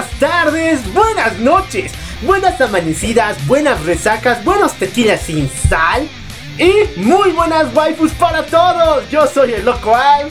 [0.00, 6.08] Buenas tardes, buenas noches, buenas amanecidas, buenas resacas, buenos tequilas sin sal
[6.56, 9.08] y muy buenas waifus para todos.
[9.10, 10.30] Yo soy el Loco Al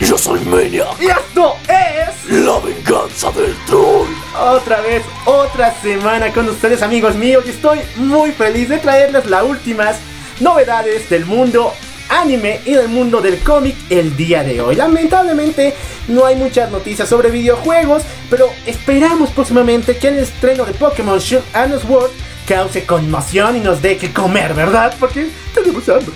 [0.00, 0.98] Yo soy Maniac.
[0.98, 4.08] y esto es La venganza del troll.
[4.38, 9.42] otra vez otra semana con ustedes amigos míos y estoy muy feliz de traerles las
[9.42, 9.96] últimas
[10.40, 11.74] novedades del mundo
[12.10, 14.76] anime y del mundo del cómic el día de hoy.
[14.76, 15.74] Lamentablemente
[16.08, 21.44] no hay muchas noticias sobre videojuegos, pero esperamos próximamente que el estreno de Pokémon Shield
[21.54, 22.10] and Sword
[22.46, 24.94] cause conmoción y nos dé que comer, ¿verdad?
[24.98, 26.12] Porque tenemos hambre.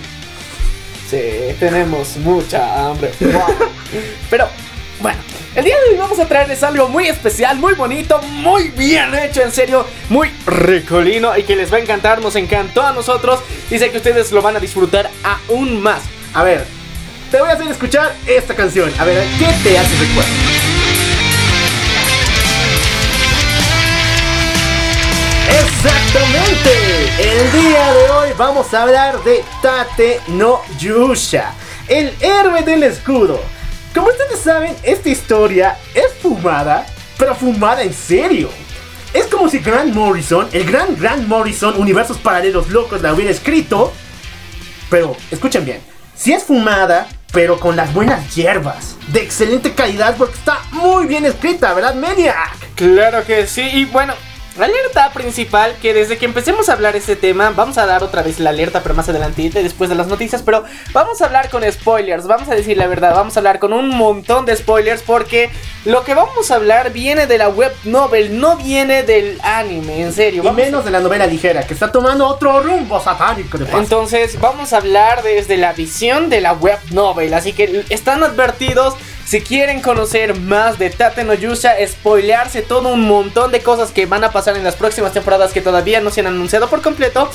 [1.09, 3.11] Sí, tenemos mucha hambre.
[3.21, 3.69] Wow.
[4.29, 4.47] Pero,
[4.99, 5.19] bueno,
[5.55, 9.41] el día de hoy vamos a traerles algo muy especial, muy bonito, muy bien hecho,
[9.41, 13.39] en serio, muy ricolino y que les va a encantar, nos encantó a nosotros
[13.71, 16.03] y sé que ustedes lo van a disfrutar aún más.
[16.33, 16.65] A ver,
[17.31, 18.91] te voy a hacer escuchar esta canción.
[18.99, 20.29] A ver, ¿qué te hace recuerdo?
[25.47, 26.71] Exactamente.
[27.17, 31.53] El día de hoy vamos a hablar de Tate no Yusha,
[31.87, 33.54] el héroe del escudo.
[33.95, 36.85] Como ustedes saben, esta historia es fumada,
[37.17, 38.49] pero fumada en serio.
[39.13, 43.91] Es como si Grant Morrison, el gran Grant Morrison, Universos Paralelos Locos, la hubiera escrito
[44.89, 45.81] pero escuchen bien,
[46.15, 51.25] si es fumada, pero con las buenas hierbas, de excelente calidad porque está muy bien
[51.25, 52.55] escrita, ¿verdad, Maniac?
[52.75, 54.13] Claro que sí, y bueno,
[54.57, 58.21] la alerta principal que desde que empecemos a hablar este tema, vamos a dar otra
[58.21, 61.69] vez la alerta, pero más adelantito, después de las noticias, pero vamos a hablar con
[61.69, 65.49] spoilers, vamos a decir la verdad, vamos a hablar con un montón de spoilers porque
[65.83, 70.13] lo que vamos a hablar viene de la web novel, no viene del anime, en
[70.13, 70.41] serio.
[70.43, 73.77] Y a- menos de la novela ligera, que está tomando otro rumbo satánico de paso.
[73.79, 78.95] Entonces vamos a hablar desde la visión de la web novel, así que están advertidos
[79.25, 84.05] si quieren conocer más de Tate no Yusha, spoilearse todo un montón de cosas que
[84.05, 87.29] van a pasar en las próximas temporadas que todavía no se han anunciado por completo.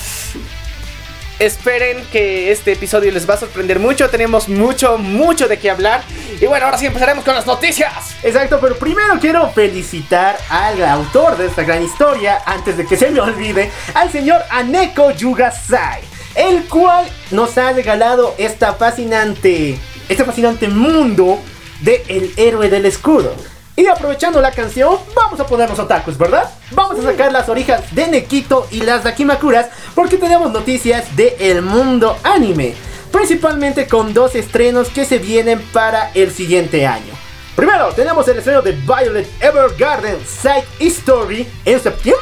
[1.40, 6.02] Esperen que este episodio les va a sorprender mucho, tenemos mucho, mucho de qué hablar.
[6.40, 8.14] Y bueno, ahora sí empezaremos con las noticias.
[8.22, 13.10] Exacto, pero primero quiero felicitar al autor de esta gran historia, antes de que se
[13.10, 16.02] me olvide, al señor Aneko Yugasai,
[16.36, 19.78] el cual nos ha regalado esta fascinante,
[20.08, 21.40] este fascinante mundo
[21.80, 23.34] de El héroe del escudo.
[23.76, 26.50] Y aprovechando la canción, vamos a ponernos otakus, ¿verdad?
[26.72, 31.62] Vamos a sacar las orejas de Nekito y las Dakimakuras porque tenemos noticias de el
[31.62, 32.74] mundo anime.
[33.10, 37.12] Principalmente con dos estrenos que se vienen para el siguiente año.
[37.56, 42.20] Primero, tenemos el estreno de Violet Evergarden Side Story en septiembre.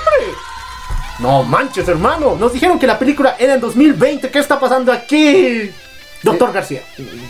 [1.19, 2.37] No manches, hermano.
[2.37, 4.31] Nos dijeron que la película era en 2020.
[4.31, 5.73] ¿Qué está pasando aquí?
[6.23, 6.83] Doctor García.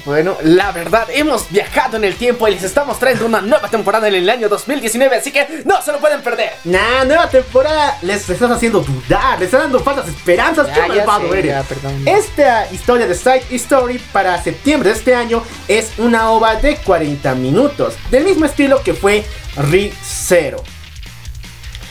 [0.04, 4.09] Bueno, la verdad, hemos viajado en el tiempo y les estamos trayendo una nueva temporada
[4.09, 6.53] en el año 2019, así que no se lo pueden perder.
[6.65, 7.99] Nah, nueva temporada.
[8.03, 9.38] Les estás haciendo dudar.
[9.38, 10.69] Les están dando falsas esperanzas.
[10.69, 11.66] Ya, ¡Qué ya malvado sé, eres!
[12.04, 12.12] ya.
[12.12, 17.34] Esta historia de Side Story para septiembre de este año es una ova de 40
[17.34, 17.94] minutos.
[18.10, 19.25] Del mismo estilo que fue
[19.56, 20.62] Re Zero.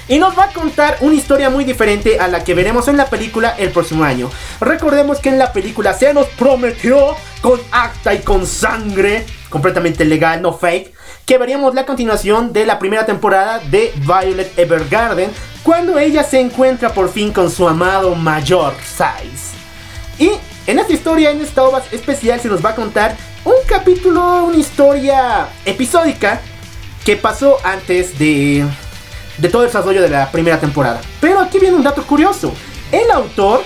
[0.09, 3.07] Y nos va a contar una historia muy diferente a la que veremos en la
[3.07, 4.29] película el próximo año.
[4.61, 10.41] Recordemos que en la película se nos prometió con acta y con sangre, completamente legal,
[10.41, 10.93] no fake,
[11.25, 15.29] que veríamos la continuación de la primera temporada de Violet Evergarden,
[15.61, 19.57] cuando ella se encuentra por fin con su amado mayor Size.
[20.19, 20.31] Y
[20.67, 24.57] en esta historia, en esta ova especial, se nos va a contar un capítulo, una
[24.57, 26.39] historia episódica
[27.03, 28.65] que pasó antes de,
[29.37, 31.01] de todo el desarrollo de la primera temporada.
[31.21, 32.53] Pero aquí viene un dato curioso.
[32.91, 33.63] El autor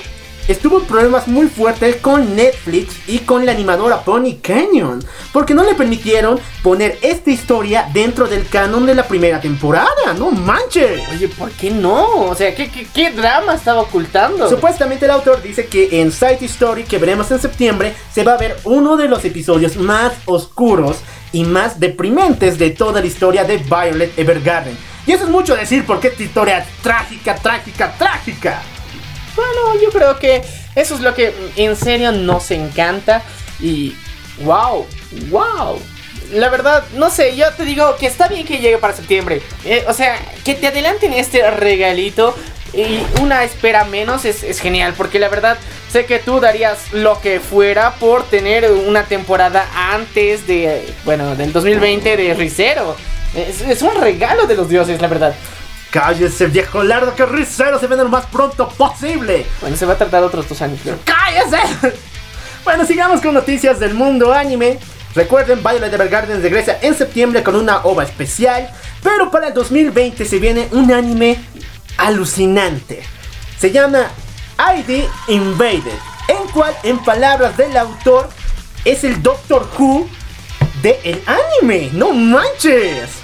[0.47, 5.03] estuvo en problemas muy fuertes con Netflix y con la animadora Pony Canyon.
[5.31, 10.13] Porque no le permitieron poner esta historia dentro del canon de la primera temporada.
[10.17, 11.01] No manches.
[11.09, 12.27] Oye, ¿por qué no?
[12.27, 14.49] O sea, ¿qué, qué, qué drama estaba ocultando?
[14.49, 18.37] Supuestamente el autor dice que en Side Story que veremos en septiembre se va a
[18.37, 20.97] ver uno de los episodios más oscuros
[21.31, 24.90] y más deprimentes de toda la historia de Violet Evergarden.
[25.05, 28.61] Y eso es mucho decir porque esta historia trágica, trágica, trágica.
[29.35, 30.41] Bueno, yo creo que
[30.75, 33.23] eso es lo que en serio nos encanta.
[33.59, 33.95] Y
[34.43, 34.85] wow,
[35.29, 35.79] wow.
[36.33, 39.41] La verdad, no sé, yo te digo que está bien que llegue para septiembre.
[39.65, 42.35] Eh, o sea, que te adelanten este regalito
[42.73, 44.93] y una espera menos es, es genial.
[44.95, 45.57] Porque la verdad,
[45.91, 51.51] sé que tú darías lo que fuera por tener una temporada antes de, bueno, del
[51.51, 52.95] 2020 de Ricero.
[53.35, 55.35] Es, es un regalo de los dioses, la verdad.
[55.91, 59.45] Cállese, viejo lardo, que Rizero se vende lo más pronto posible.
[59.59, 60.97] Bueno, se va a tardar otros dos años, creo.
[61.05, 61.93] ¡Cállese!
[62.63, 64.77] Bueno, sigamos con noticias del mundo anime.
[65.15, 68.69] Recuerden, Violet Evergarden regresa en septiembre con una ova especial.
[69.01, 71.39] Pero para el 2020 se viene un anime
[71.97, 73.01] alucinante.
[73.59, 74.07] Se llama
[74.77, 75.97] ID Invaded.
[76.27, 78.29] En cual, en palabras del autor,
[78.85, 80.07] es el Doctor Who
[80.83, 81.89] del el anime.
[81.93, 83.20] ¡No manches!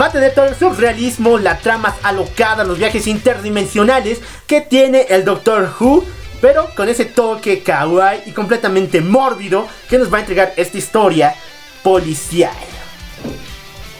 [0.00, 5.24] Va a tener todo el surrealismo, las tramas alocadas, los viajes interdimensionales que tiene el
[5.24, 6.04] Doctor Who,
[6.40, 11.34] pero con ese toque kawaii y completamente mórbido que nos va a entregar esta historia
[11.82, 12.52] policial.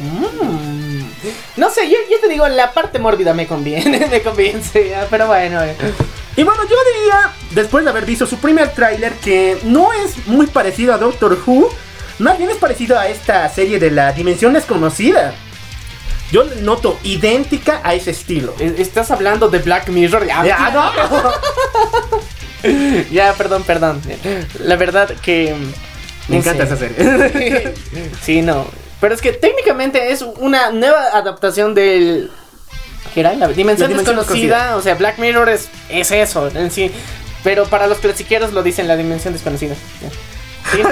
[0.00, 1.02] Mm.
[1.56, 5.62] No sé, yo, yo te digo, la parte mórbida me conviene, me convence, pero bueno.
[5.62, 5.75] eh.
[6.37, 10.46] Y bueno, yo diría, después de haber visto su primer tráiler, que no es muy
[10.46, 11.69] parecido a Doctor Who,
[12.20, 15.35] más bien es parecido a esta serie de la Dimensión Desconocida.
[16.30, 18.54] Yo noto idéntica a ese estilo.
[18.58, 20.26] Eh, Estás hablando de Black Mirror.
[20.26, 20.92] Ya, Ya, no.
[23.10, 24.00] ya, perdón, perdón.
[24.60, 25.54] La verdad que...
[26.28, 26.86] Me no encanta sé.
[26.86, 27.75] esa serie.
[28.22, 28.66] sí, no.
[29.00, 32.30] Pero es que técnicamente es una nueva adaptación del...
[33.14, 33.32] ¿Qué era?
[33.34, 34.76] La dimensión, La dimensión desconocida.
[34.76, 36.90] O sea, Black Mirror es, es eso en sí.
[37.42, 39.75] Pero para los clasiqueros lo dicen la dimensión desconocida.
[40.72, 40.82] Sí,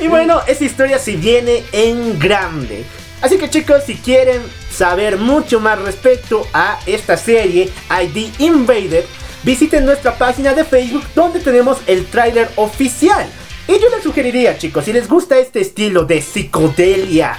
[0.04, 2.84] Y bueno, esta historia se viene en grande.
[3.22, 9.04] Así que chicos, si quieren saber mucho más respecto a esta serie, ID Invaded,
[9.42, 13.26] visiten nuestra página de Facebook donde tenemos el tráiler oficial.
[13.68, 17.38] Y yo les sugeriría chicos, si les gusta este estilo de psicodelia,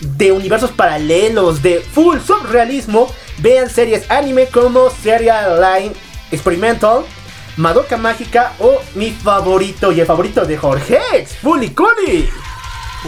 [0.00, 3.08] de universos paralelos, de full surrealismo,
[3.38, 5.94] vean series anime como Serial Line
[6.30, 7.04] Experimental,
[7.56, 12.30] Madoka Mágica o mi favorito y el favorito de Jorge, Fully Cooly.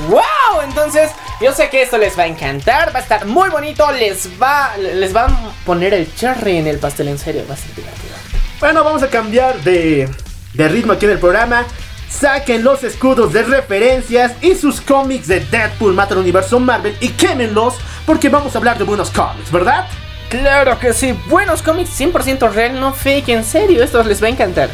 [0.08, 0.62] ¡Wow!
[0.64, 1.10] Entonces,
[1.42, 4.76] yo sé que esto les va a encantar, va a estar muy bonito, les va,
[4.76, 8.14] les va a poner el cherry en el pastel, en serio, va a ser divertido.
[8.60, 10.08] Bueno, vamos a cambiar de,
[10.54, 11.66] de ritmo aquí en el programa.
[12.08, 17.08] Saquen los escudos de referencias y sus cómics de Deadpool mata al universo Marvel y
[17.08, 17.74] quémenlos
[18.06, 19.88] porque vamos a hablar de buenos cómics, ¿verdad?
[20.28, 24.30] Claro que sí, buenos cómics 100% real, no fake, en serio, estos les va a
[24.30, 24.70] encantar.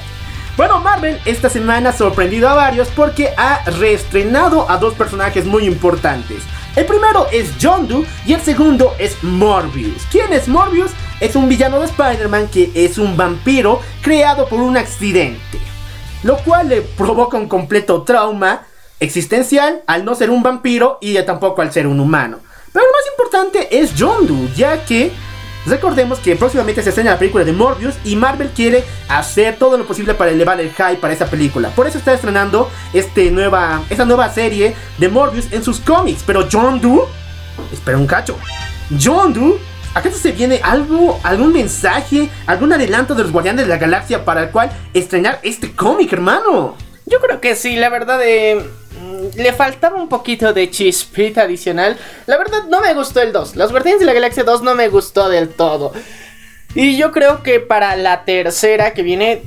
[0.56, 5.64] Bueno, Marvel esta semana ha sorprendido a varios porque ha reestrenado a dos personajes muy
[5.64, 6.42] importantes.
[6.78, 10.06] El primero es John Doe y el segundo es Morbius.
[10.12, 10.92] ¿Quién es Morbius?
[11.18, 15.58] Es un villano de Spider-Man que es un vampiro creado por un accidente.
[16.22, 18.62] Lo cual le provoca un completo trauma
[19.00, 22.38] existencial al no ser un vampiro y tampoco al ser un humano.
[22.72, 25.10] Pero lo más importante es John Doe, ya que
[25.66, 29.86] Recordemos que próximamente se estrena la película de Morbius y Marvel quiere hacer todo lo
[29.86, 31.68] posible para elevar el hype para esa película.
[31.70, 36.22] Por eso está estrenando este nueva, esta nueva serie de Morbius en sus cómics.
[36.26, 37.06] Pero John Doe,
[37.72, 38.38] espera un cacho.
[39.02, 39.58] John Doe,
[39.94, 44.44] ¿acaso se viene algo, algún mensaje, algún adelanto de los Guardianes de la Galaxia para
[44.44, 46.76] el cual estrenar este cómic, hermano?
[47.04, 48.87] Yo creo que sí, la verdad eh, mm,
[49.36, 51.96] le faltaba un poquito de chispita adicional.
[52.26, 53.56] La verdad no me gustó el 2.
[53.56, 55.92] Los Guardianes de la Galaxia 2 no me gustó del todo.
[56.74, 59.42] Y yo creo que para la tercera que viene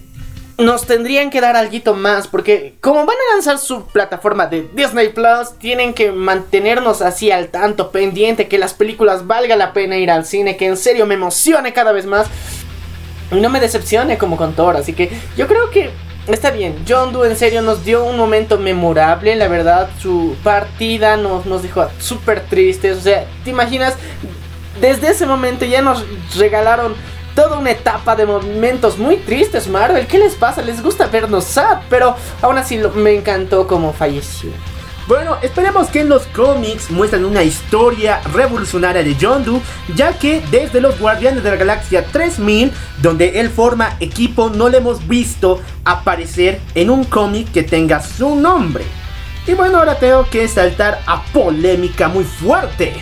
[0.58, 5.10] nos tendrían que dar algo más porque como van a lanzar su plataforma de Disney
[5.10, 10.12] Plus, tienen que mantenernos así al tanto pendiente que las películas valga la pena ir
[10.12, 12.28] al cine, que en serio me emocione cada vez más
[13.32, 15.90] y no me decepcione como con Thor, así que yo creo que
[16.28, 21.18] Está bien, John Doe en serio nos dio un momento memorable, la verdad, su partida
[21.18, 23.96] nos, nos dejó súper tristes, o sea, ¿te imaginas?
[24.80, 26.06] Desde ese momento ya nos
[26.38, 26.94] regalaron
[27.36, 30.62] toda una etapa de momentos muy tristes, Marvel, ¿qué les pasa?
[30.62, 34.52] Les gusta vernos sad, pero aún así me encantó como falleció.
[35.08, 39.62] Bueno, esperemos que en los cómics muestren una historia revolucionaria de John Doe,
[39.96, 44.78] ya que desde los Guardianes de la Galaxia 3000, donde él forma equipo, no le
[44.78, 48.86] hemos visto aparecer en un cómic que tenga su nombre.
[49.48, 53.02] Y bueno, ahora tengo que saltar a polémica muy fuerte.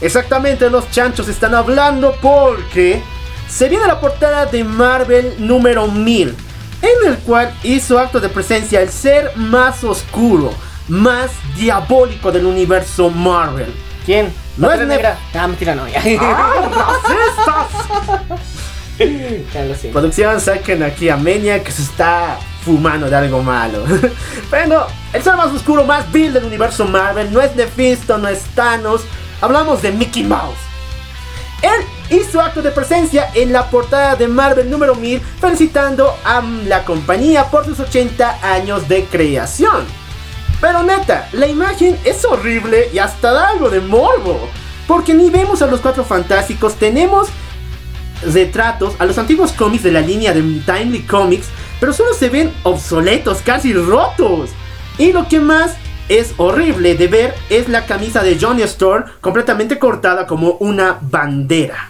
[0.00, 3.02] Exactamente, los chanchos están hablando porque
[3.48, 6.49] se viene la portada de Marvel número 1000.
[6.82, 10.52] En el cual hizo acto de presencia el ser más oscuro,
[10.88, 13.72] más diabólico del universo Marvel.
[14.06, 14.32] ¿Quién?
[14.56, 15.18] No ¿Pantera es ne- negra?
[15.34, 16.02] Ah, mentira, no, ya.
[16.20, 16.96] ¡Ah,
[18.26, 18.50] racistas!
[19.92, 23.84] Producción, saquen aquí a Menia que se está fumando de algo malo.
[24.50, 28.42] Pero el ser más oscuro, más vil del universo Marvel no es Mephisto, no es
[28.54, 29.02] Thanos.
[29.40, 30.58] Hablamos de Mickey Mouse.
[31.62, 31.70] Él
[32.10, 37.44] hizo acto de presencia en la portada de Marvel número 1000 felicitando a la compañía
[37.50, 39.84] por sus 80 años de creación.
[40.60, 44.48] Pero neta, la imagen es horrible y hasta da algo de morbo.
[44.86, 47.28] Porque ni vemos a los cuatro fantásticos, tenemos
[48.22, 51.46] retratos a los antiguos cómics de la línea de Timely Comics,
[51.78, 54.50] pero solo se ven obsoletos, casi rotos.
[54.98, 55.76] Y lo que más
[56.08, 61.89] es horrible de ver es la camisa de Johnny Storm completamente cortada como una bandera.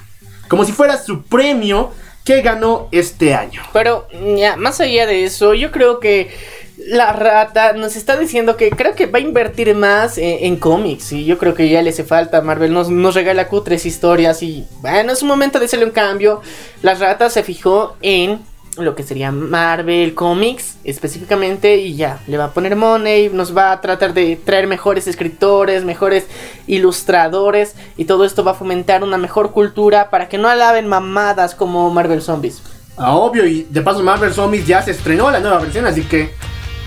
[0.50, 1.92] Como si fuera su premio
[2.24, 3.62] que ganó este año.
[3.72, 6.28] Pero ya, más allá de eso, yo creo que
[6.76, 11.12] la rata nos está diciendo que creo que va a invertir más en, en cómics.
[11.12, 12.40] Y yo creo que ya le hace falta.
[12.40, 14.42] Marvel nos, nos regala cutres historias.
[14.42, 16.40] Y bueno, es un momento de hacerle un cambio.
[16.82, 18.40] La rata se fijó en
[18.76, 21.76] lo que sería Marvel Comics específicamente.
[21.76, 23.28] Y ya, le va a poner money.
[23.30, 26.26] Nos va a tratar de traer mejores escritores, mejores
[26.66, 27.74] ilustradores.
[27.96, 31.90] Y todo esto va a fomentar una mejor cultura para que no alaben mamadas como
[31.90, 32.62] Marvel Zombies.
[32.96, 36.34] Ah, obvio, y de paso Marvel Zombies ya se estrenó la nueva versión, así que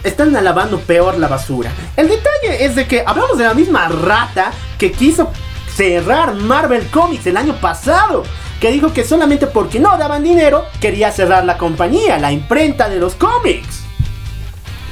[0.03, 1.71] están alabando peor la basura.
[1.95, 5.31] El detalle es de que hablamos de la misma rata que quiso
[5.75, 8.23] cerrar Marvel Comics el año pasado.
[8.63, 12.97] Que dijo que solamente porque no daban dinero quería cerrar la compañía, la imprenta de
[12.97, 13.81] los cómics.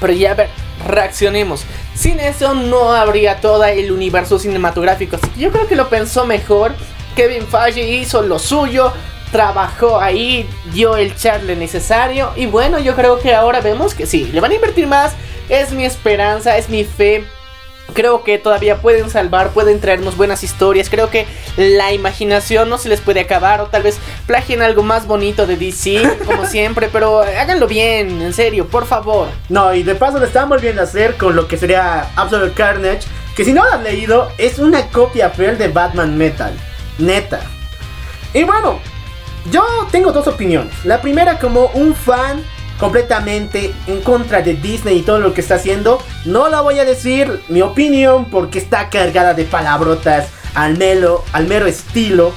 [0.02, 0.50] Pero ya, a ver,
[0.86, 1.64] reaccionemos.
[1.96, 5.16] Sin eso no habría todo el universo cinematográfico.
[5.16, 6.74] Así que yo creo que lo pensó mejor.
[7.16, 8.92] Kevin Feige hizo lo suyo.
[9.32, 12.34] Trabajó ahí, dio el charle necesario.
[12.36, 15.14] Y bueno, yo creo que ahora vemos que sí, le van a invertir más.
[15.48, 17.24] Es mi esperanza, es mi fe.
[17.94, 20.90] Creo que todavía pueden salvar, pueden traernos buenas historias.
[20.90, 21.26] Creo que
[21.58, 23.62] la imaginación no se les puede acabar.
[23.62, 26.90] O tal vez plagien algo más bonito de DC, como siempre.
[26.92, 29.28] Pero háganlo bien, en serio, por favor.
[29.50, 33.02] No, y de paso lo están volviendo a hacer con lo que sería Absolute Carnage.
[33.36, 36.54] Que si no lo has leído, es una copia fiel de Batman Metal.
[36.98, 37.42] Neta.
[38.34, 38.80] Y bueno,
[39.50, 40.74] yo tengo dos opiniones.
[40.86, 42.44] La primera como un fan
[42.82, 46.02] completamente en contra de Disney y todo lo que está haciendo.
[46.26, 51.46] No la voy a decir mi opinión porque está cargada de palabrotas al, melo, al
[51.46, 52.34] mero estilo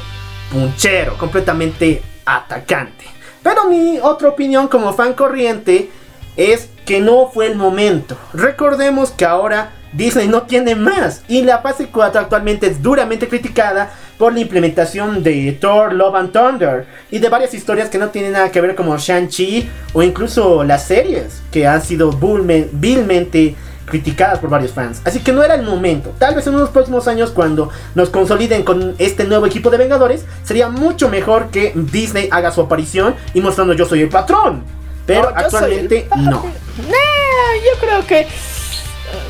[0.53, 3.07] punchero, completamente atacante.
[3.43, 5.91] Pero mi otra opinión como fan corriente
[6.37, 8.15] es que no fue el momento.
[8.35, 13.93] Recordemos que ahora Disney no tiene más y la fase 4 actualmente es duramente criticada
[14.19, 18.33] por la implementación de Thor, Love and Thunder y de varias historias que no tienen
[18.33, 23.55] nada que ver como Shang-Chi o incluso las series que han sido vilme- vilmente
[23.87, 25.03] criticadas por varios fans.
[25.05, 26.15] Así que no era el momento.
[26.19, 30.25] Tal vez en unos próximos años cuando nos consoliden con este nuevo equipo de Vengadores
[30.43, 34.63] sería mucho mejor que Disney haga su aparición y mostrando yo soy el patrón.
[35.07, 36.43] Pero No, actualmente el no.
[36.79, 38.27] Nah, yo creo que.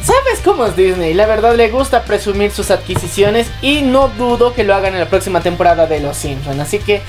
[0.03, 1.15] ¿Sabes cómo es Disney?
[1.15, 5.09] La verdad le gusta presumir sus adquisiciones y no dudo que lo hagan en la
[5.09, 6.59] próxima temporada de Los Simpsons.
[6.61, 7.03] Así que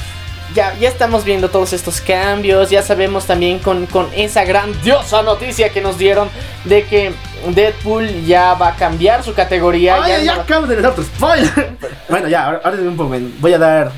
[0.54, 2.70] ya, ya estamos viendo todos estos cambios.
[2.70, 6.30] Ya sabemos también con, con esa grandiosa noticia que nos dieron
[6.64, 7.12] de que
[7.50, 10.02] Deadpool ya va a cambiar su categoría.
[10.04, 11.78] Ay, ya ya, no- acabo de dar otro spoiler.
[12.10, 13.36] bueno, ya, ahora, ahora un momento.
[13.40, 13.92] Voy a dar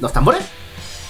[0.00, 0.42] los tambores.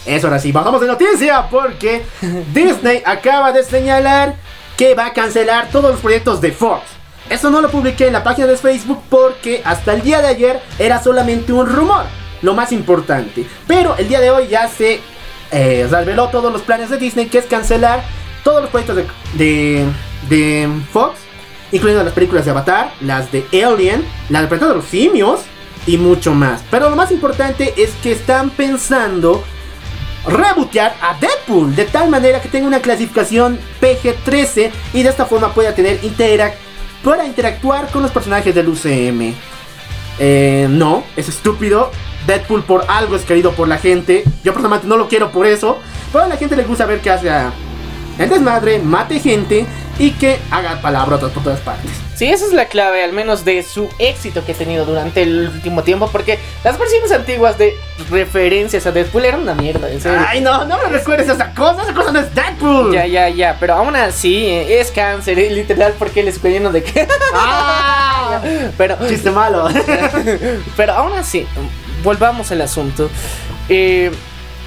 [0.07, 2.03] Eso ahora sí, bajamos de noticia porque
[2.53, 4.35] Disney acaba de señalar
[4.77, 6.83] que va a cancelar todos los proyectos de Fox.
[7.31, 10.61] Eso no lo publiqué en la página de Facebook porque hasta el día de ayer
[10.79, 12.05] era solamente un rumor,
[12.43, 13.47] lo más importante.
[13.67, 15.01] Pero el día de hoy ya se
[15.51, 18.03] eh, reveló todos los planes de Disney, que es cancelar
[18.43, 18.97] todos los proyectos
[19.35, 19.85] de,
[20.29, 21.17] de, Fox,
[21.73, 25.41] incluyendo las películas de Avatar, las de Alien, la de de los Simios
[25.87, 26.63] y mucho más.
[26.71, 29.43] Pero lo más importante es que están pensando
[30.27, 35.53] rebootear a Deadpool de tal manera que tenga una clasificación PG-13 y de esta forma
[35.53, 36.57] pueda tener interac
[37.05, 39.35] pueda interactuar con los personajes del UCM.
[40.19, 41.91] Eh, no, es estúpido.
[42.27, 44.25] Deadpool por algo es querido por la gente.
[44.43, 45.79] Yo personalmente no lo quiero por eso.
[46.11, 47.31] Pero a la gente le gusta ver que hace
[48.19, 49.67] el desmadre, mate gente
[49.99, 52.04] y que haga palabrotas por todas partes.
[52.15, 55.51] Sí, esa es la clave, al menos de su éxito que ha tenido durante el
[55.53, 57.75] último tiempo, porque las versiones antiguas de
[58.09, 60.21] referencias a Deadpool eran una mierda, en serio.
[60.27, 61.83] Ay, no, no me recuerdes esa cosa.
[61.83, 62.93] Esa cosa no es Deadpool.
[62.93, 66.71] Ya, ya, ya, pero aún así eh, es cáncer, eh, literal, porque les estoy lleno
[66.71, 67.09] de que.
[67.37, 68.41] Ah,
[68.79, 69.69] pero, chiste malo.
[70.77, 71.47] pero aún así,
[72.05, 73.11] volvamos al asunto.
[73.69, 74.13] Eh,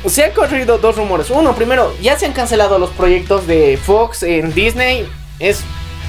[0.05, 1.29] se han corrido dos rumores.
[1.29, 5.07] Uno, primero, ya se han cancelado los proyectos de Fox en Disney.
[5.39, 5.63] Es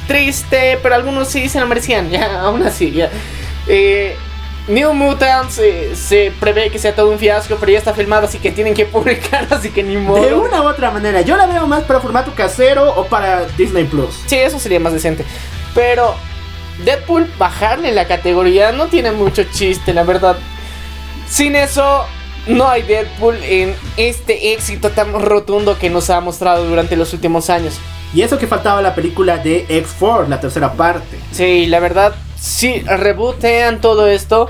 [0.08, 2.10] triste, pero algunos sí se lo merecían.
[2.18, 3.10] Ya, aún así, ya.
[3.68, 4.16] Eh,
[4.66, 8.38] New Mutants eh, se prevé que sea todo un fiasco, pero ya está filmado, así
[8.38, 10.24] que tienen que publicar, así que ni modo.
[10.24, 13.84] De una u otra manera, yo la veo más para formato casero o para Disney
[13.84, 14.22] Plus.
[14.26, 15.24] Sí, eso sería más decente.
[15.74, 16.16] Pero
[16.84, 20.36] Deadpool bajarle la categoría no tiene mucho chiste, la verdad.
[21.28, 22.06] Sin eso,
[22.48, 27.50] no hay Deadpool en este éxito tan rotundo que nos ha mostrado durante los últimos
[27.50, 27.74] años.
[28.14, 31.18] Y eso que faltaba la película de X4, la tercera parte.
[31.30, 34.48] Sí, la verdad, si rebootean todo esto,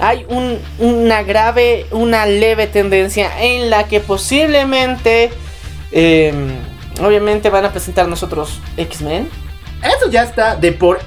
[0.00, 5.30] hay un- una grave, una leve tendencia en la que posiblemente,
[5.92, 6.34] eh,
[7.00, 9.30] obviamente van a presentar nosotros X-Men.
[9.82, 10.98] Eso ya está de por,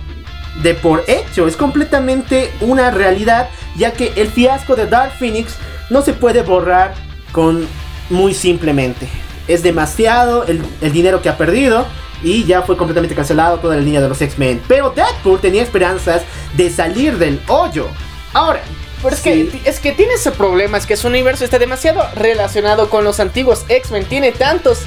[0.63, 5.53] de por hecho, es completamente una realidad, ya que el fiasco de Dark Phoenix
[5.89, 6.93] no se puede borrar
[7.31, 7.67] con
[8.09, 9.07] muy simplemente.
[9.47, 11.85] Es demasiado el, el dinero que ha perdido
[12.23, 14.61] y ya fue completamente cancelado toda la línea de los X-Men.
[14.67, 16.21] Pero Deadpool tenía esperanzas
[16.53, 17.87] de salir del hoyo.
[18.33, 18.61] Ahora,
[19.01, 22.03] Pero es, sí, que, es que tiene ese problema, es que su universo está demasiado
[22.15, 24.79] relacionado con los antiguos X-Men, tiene tantos...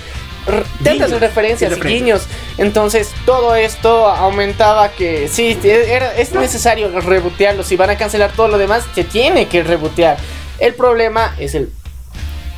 [0.83, 2.03] Tantas Guiños, referencias y referencias.
[2.03, 2.23] guiños,
[2.59, 7.63] entonces todo esto aumentaba que sí, era- es necesario rebotearlo.
[7.63, 10.17] Si van a cancelar todo lo demás, se tiene que rebotear.
[10.63, 11.73] El problema es el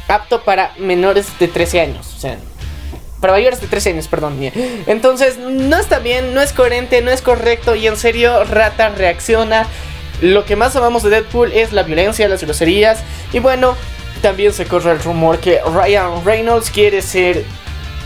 [0.09, 2.37] apto para menores de 13 años, o sea,
[3.19, 4.39] para mayores de 13 años, perdón.
[4.87, 9.67] Entonces, no está bien, no es coherente, no es correcto y en serio, Rata reacciona.
[10.21, 13.75] Lo que más amamos de Deadpool es la violencia, las groserías y bueno,
[14.21, 17.43] también se corre el rumor que Ryan Reynolds quiere ser,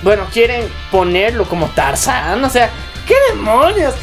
[0.04, 0.62] bueno, quieren
[0.92, 2.70] ponerlo como Tarzan, o sea,
[3.04, 3.94] ¿qué demonios?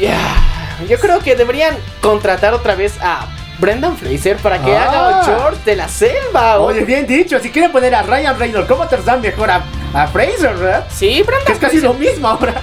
[0.00, 3.28] Ya, Yo creo que deberían contratar otra vez a
[3.62, 4.88] Brendan Fraser para que Ah.
[4.90, 6.58] haga George de la selva.
[6.58, 9.62] oye, bien dicho, si quieren poner a Ryan Reynolds como Tarzan mejor a,
[9.94, 10.86] a Fraser, ¿verdad?
[10.90, 11.88] Sí, Brendan Que es casi Fraser.
[11.90, 12.54] lo mismo ahora.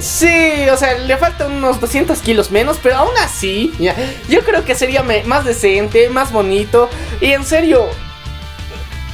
[0.00, 3.94] Sí, o sea, le faltan unos 200 kilos menos, pero aún así, ya,
[4.28, 6.88] yo creo que sería más decente, más bonito.
[7.20, 7.86] Y en serio,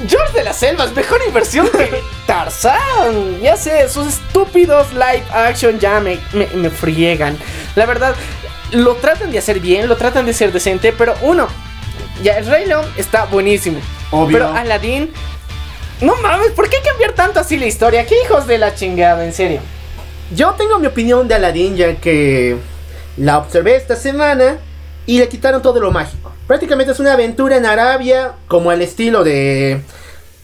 [0.09, 3.41] George de la Selva es mejor inversión que Tarzán.
[3.43, 7.37] Ya sé, sus estúpidos live action ya me, me, me friegan.
[7.75, 8.15] La verdad,
[8.73, 11.49] lo tratan de hacer bien, lo tratan de ser decente, pero uno,
[12.23, 13.79] ya el Rey León está buenísimo.
[14.11, 14.39] Obvio.
[14.39, 15.13] Pero Aladdin,
[16.01, 18.07] no mames, ¿por qué cambiar tanto así la historia?
[18.07, 19.61] ¿Qué hijos de la chingada, en serio?
[20.35, 22.57] Yo tengo mi opinión de Aladdin ya que
[23.17, 24.59] la observé esta semana
[25.07, 26.33] y le quitaron todo lo mágico.
[26.47, 29.81] Prácticamente es una aventura en Arabia como al estilo de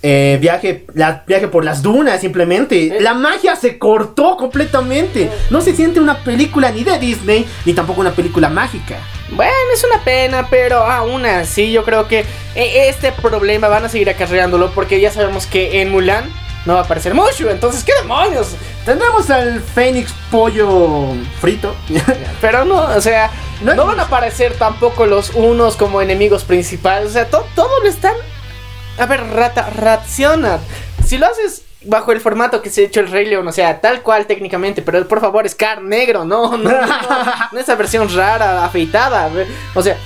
[0.03, 2.97] eh, viaje, la, viaje por las dunas simplemente.
[2.97, 3.01] Eh.
[3.01, 5.31] La magia se cortó completamente.
[5.51, 8.97] No se siente una película ni de Disney ni tampoco una película mágica.
[9.31, 12.21] Bueno, es una pena, pero aún así yo creo que
[12.55, 16.25] eh, este problema van a seguir acarreándolo porque ya sabemos que en Mulan
[16.67, 18.55] no va a aparecer Mushu, entonces ¿qué demonios?
[18.85, 21.09] Tendremos al Fénix pollo
[21.41, 21.75] frito.
[22.41, 23.31] Pero no, o sea,
[23.65, 27.89] No van a aparecer tampoco los unos como enemigos principales, o sea, to- todo lo
[27.89, 28.15] están...
[28.99, 30.59] A ver, rata, reacciona.
[31.05, 33.81] Si lo haces bajo el formato que se ha hecho el Rey León, o sea,
[33.81, 38.65] tal cual técnicamente, pero por favor, Scar negro, no, no, no, no esa versión rara,
[38.65, 39.31] afeitada,
[39.75, 39.97] o sea,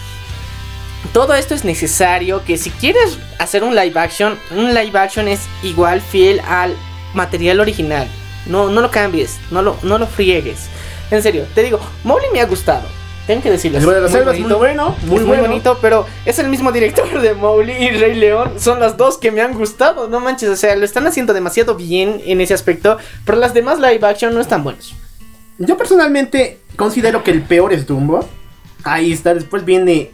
[1.12, 5.40] todo esto es necesario que si quieres hacer un live action, un live action es
[5.62, 6.74] igual fiel al
[7.14, 8.08] material original.
[8.46, 10.68] No, no lo cambies, no lo, no lo friegues.
[11.10, 12.86] En serio, te digo, Mowgli me ha gustado.
[13.26, 13.78] Tengo que decirlo.
[13.78, 15.26] El es Rey de la Selva es bonito, muy bueno, muy es bueno.
[15.26, 18.52] muy bonito, pero es el mismo director de Mowgli y Rey León.
[18.58, 20.08] Son las dos que me han gustado.
[20.08, 22.98] No manches, o sea, lo están haciendo demasiado bien en ese aspecto.
[23.24, 24.94] Pero las demás live action no están buenos.
[25.58, 28.24] Yo personalmente considero que el peor es Dumbo.
[28.84, 30.12] Ahí está, después viene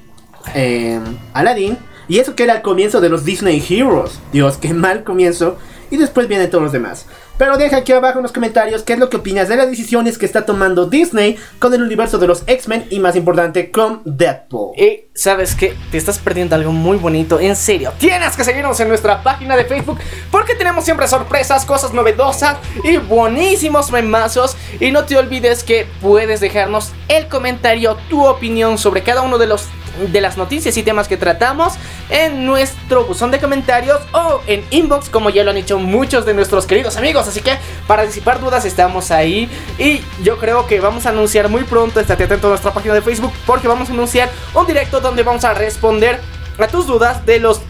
[0.55, 1.01] eh,
[1.35, 1.77] Aladdin.
[2.09, 4.21] Y eso que era el comienzo de los Disney Heroes.
[4.33, 5.59] Dios, qué mal comienzo.
[5.93, 7.05] Y después vienen todos los demás.
[7.37, 10.17] Pero deja aquí abajo en los comentarios qué es lo que opinas de las decisiones
[10.17, 14.75] que está tomando Disney con el universo de los X-Men y más importante con Deadpool.
[14.75, 17.93] Y sabes que te estás perdiendo algo muy bonito, en serio.
[17.99, 19.99] Tienes que seguirnos en nuestra página de Facebook
[20.31, 24.57] porque tenemos siempre sorpresas, cosas novedosas y buenísimos memazos.
[24.81, 29.47] Y no te olvides que puedes dejarnos el comentario, tu opinión sobre cada uno de
[29.47, 29.69] los
[30.11, 31.75] de las noticias y temas que tratamos
[32.09, 36.35] en nuestro buzón de comentarios o en inbox como ya lo han hecho muchos de
[36.35, 41.07] nuestros queridos amigos así que para disipar dudas estamos ahí y yo creo que vamos
[41.07, 44.31] a anunciar muy pronto estate atento a nuestra página de Facebook porque vamos a anunciar
[44.55, 46.21] un directo donde vamos a responder
[46.59, 47.61] a tus dudas de los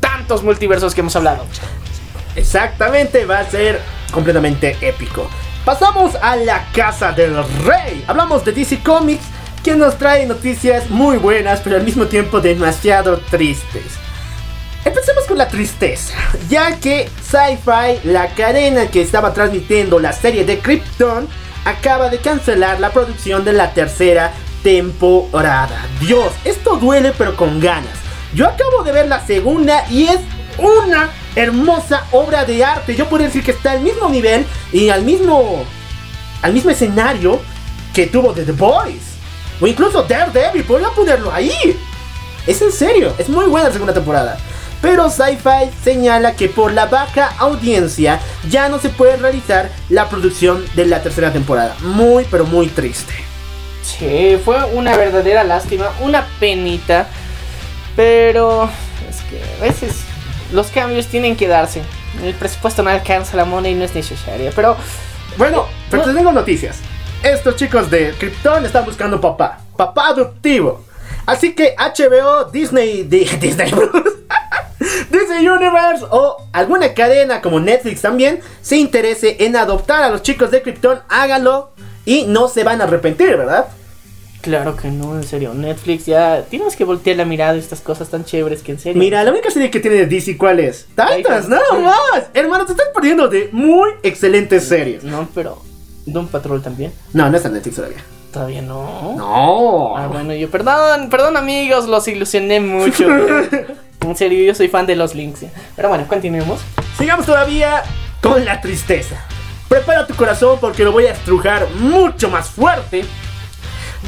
[0.00, 1.46] tantos multiversos que hemos hablado
[2.34, 5.28] Exactamente, va a ser completamente épico.
[5.64, 8.04] Pasamos a la casa del rey.
[8.06, 9.24] Hablamos de DC Comics,
[9.62, 13.84] quien nos trae noticias muy buenas, pero al mismo tiempo demasiado tristes.
[14.84, 16.14] Empecemos con la tristeza,
[16.48, 21.28] ya que Sci-Fi, la cadena que estaba transmitiendo la serie de Krypton,
[21.64, 24.32] acaba de cancelar la producción de la tercera
[24.64, 25.86] temporada.
[26.00, 27.96] Dios, esto duele pero con ganas.
[28.34, 30.18] Yo acabo de ver la segunda y es
[30.58, 32.96] una hermosa obra de arte.
[32.96, 35.64] Yo podría decir que está al mismo nivel y al mismo
[36.40, 37.40] al mismo escenario
[37.94, 39.11] que tuvo The Boys
[39.62, 41.78] o incluso Daredevil, podría ponerlo ahí.
[42.48, 44.36] Es en serio, es muy buena la segunda temporada.
[44.80, 48.18] Pero Sci-Fi señala que por la baja audiencia
[48.50, 51.76] ya no se puede realizar la producción de la tercera temporada.
[51.82, 53.12] Muy, pero muy triste.
[53.84, 57.06] Sí, fue una verdadera lástima, una penita.
[57.94, 58.68] Pero
[59.08, 60.00] es que a veces
[60.52, 61.82] los cambios tienen que darse.
[62.20, 64.50] El presupuesto no alcanza la moneda y no es necesaria.
[64.56, 64.76] Pero
[65.36, 66.80] Bueno, pero te tengo noticias.
[67.22, 69.60] Estos chicos de Krypton están buscando papá.
[69.76, 70.84] Papá adoptivo.
[71.26, 73.70] Así que HBO, Disney, di- Disney
[75.10, 80.50] Disney Universe o alguna cadena como Netflix también se interese en adoptar a los chicos
[80.50, 81.70] de Krypton, háganlo
[82.04, 83.66] y no se van a arrepentir, ¿verdad?
[84.40, 85.54] claro que no, en serio.
[85.54, 88.98] Netflix ya tienes que voltear la mirada a estas cosas tan chéveres que en serio.
[88.98, 90.88] Mira, la única serie que tiene de DC, ¿cuál es?
[90.96, 91.48] Titans.
[91.48, 92.24] nada más.
[92.34, 95.04] Hermano, te estás perdiendo de muy excelentes series.
[95.04, 95.62] No, pero
[96.06, 96.92] Doom Patrol también.
[97.12, 98.04] No, no está en Netflix todavía.
[98.32, 99.14] Todavía no.
[99.16, 99.96] No.
[99.96, 103.06] Ah, bueno, yo perdón, perdón amigos, los ilusioné mucho.
[104.00, 105.44] en serio, yo soy fan de los links.
[105.76, 106.60] Pero bueno, continuemos.
[106.96, 107.82] Sigamos todavía
[108.22, 109.24] con la tristeza.
[109.68, 113.04] Prepara tu corazón porque lo voy a estrujar mucho más fuerte.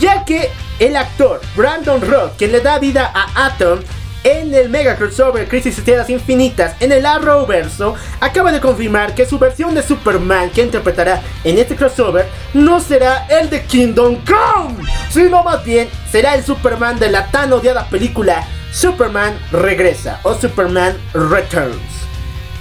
[0.01, 3.81] Ya que el actor Brandon Rock, quien le da vida a Atom
[4.25, 9.39] en el mega crossover Crisis Tierras Infinitas en el Arrowverso, acaba de confirmar que su
[9.39, 15.45] versión de Superman que interpretará en este crossover no será el de Kingdom Come, sino
[15.45, 21.77] más bien será el Superman de la tan odiada película Superman Regresa o Superman Returns.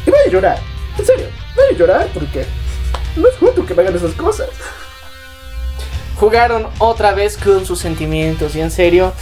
[0.06, 0.60] Y voy a llorar.
[1.00, 2.46] En serio, voy a llorar porque
[3.16, 4.50] no es justo que me hagan esas cosas.
[6.16, 9.14] Jugaron otra vez con sus sentimientos y en serio,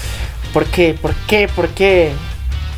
[0.53, 0.97] ¿por qué?
[0.99, 1.47] ¿Por qué?
[1.47, 2.11] ¿Por qué?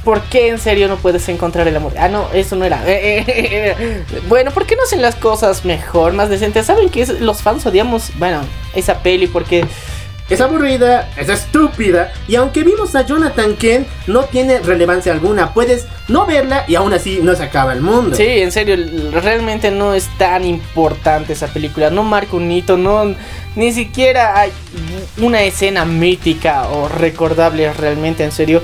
[0.04, 1.94] ¿Por qué en serio no puedes encontrar el amor?
[1.98, 2.84] Ah, no, eso no era.
[4.28, 6.66] Bueno, ¿por qué no hacen las cosas mejor, más decentes?
[6.66, 8.42] ¿Saben que los fans odiamos, bueno,
[8.76, 9.66] esa peli porque
[10.30, 15.54] Es aburrida, es estúpida y aunque vimos a Jonathan Kent no tiene relevancia alguna.
[15.54, 18.16] Puedes no verla y aún así no se acaba el mundo.
[18.16, 18.78] Sí, en serio,
[19.12, 21.90] realmente no es tan importante esa película.
[21.90, 23.14] No marca un hito, no.
[23.56, 24.52] Ni siquiera hay
[25.22, 28.62] una escena mítica o recordable realmente, en serio.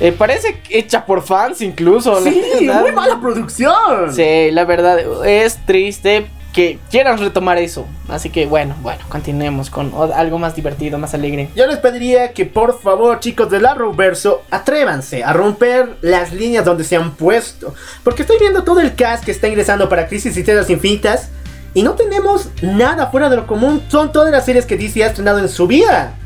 [0.00, 2.22] Eh, parece hecha por fans incluso.
[2.22, 2.80] Sí, verdad.
[2.80, 4.14] muy mala producción.
[4.14, 7.86] Sí, la verdad es triste que quieran retomar eso.
[8.08, 11.48] Así que bueno, bueno, continuemos con algo más divertido, más alegre.
[11.54, 16.84] Yo les pediría que por favor, chicos del Arrowverso, atrévanse a romper las líneas donde
[16.84, 17.74] se han puesto.
[18.02, 21.30] Porque estoy viendo todo el cast que está ingresando para Crisis y Tierras Infinitas.
[21.72, 23.80] Y no tenemos nada fuera de lo común.
[23.88, 26.16] Son todas las series que DC ha estrenado en su vida.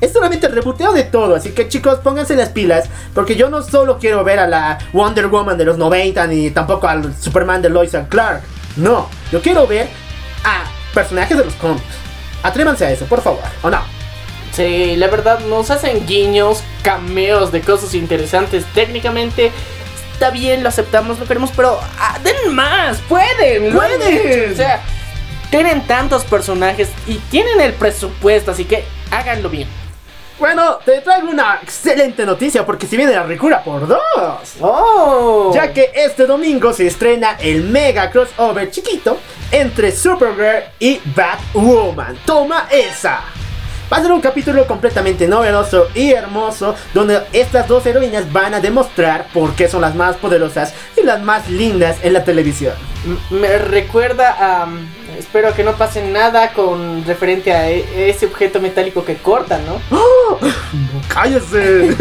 [0.00, 1.34] Es solamente el reboteo de todo.
[1.34, 2.88] Así que chicos, pónganse las pilas.
[3.14, 6.26] Porque yo no solo quiero ver a la Wonder Woman de los 90.
[6.26, 8.42] Ni tampoco al Superman de Lois and Clark.
[8.76, 9.88] No, yo quiero ver
[10.44, 11.84] a personajes de los cómics.
[12.42, 13.42] Atrévanse a eso, por favor.
[13.62, 13.80] ¿O no?
[14.52, 18.64] Sí, la verdad nos hacen guiños, cameos de cosas interesantes.
[18.74, 19.52] Técnicamente
[20.12, 24.52] está bien, lo aceptamos, lo queremos, pero ah, den más, pueden, Pueden.
[24.52, 24.82] O sea,
[25.50, 29.68] tienen tantos personajes y tienen el presupuesto, así que háganlo bien.
[30.40, 34.00] Bueno, te traigo una excelente noticia porque si viene la ricura por dos.
[34.60, 39.18] Oh, Ya que este domingo se estrena el mega crossover chiquito
[39.52, 42.16] entre Supergirl y Batwoman.
[42.24, 43.20] Toma esa.
[43.92, 48.60] Va a ser un capítulo completamente novedoso y hermoso donde estas dos heroínas van a
[48.60, 52.74] demostrar por qué son las más poderosas y las más lindas en la televisión.
[53.28, 54.64] Me recuerda a.
[54.64, 59.62] um, espero que no pase nada con referente a e- ese objeto metálico que cortan,
[59.66, 59.80] ¿no?
[61.08, 61.96] ¡Cállese!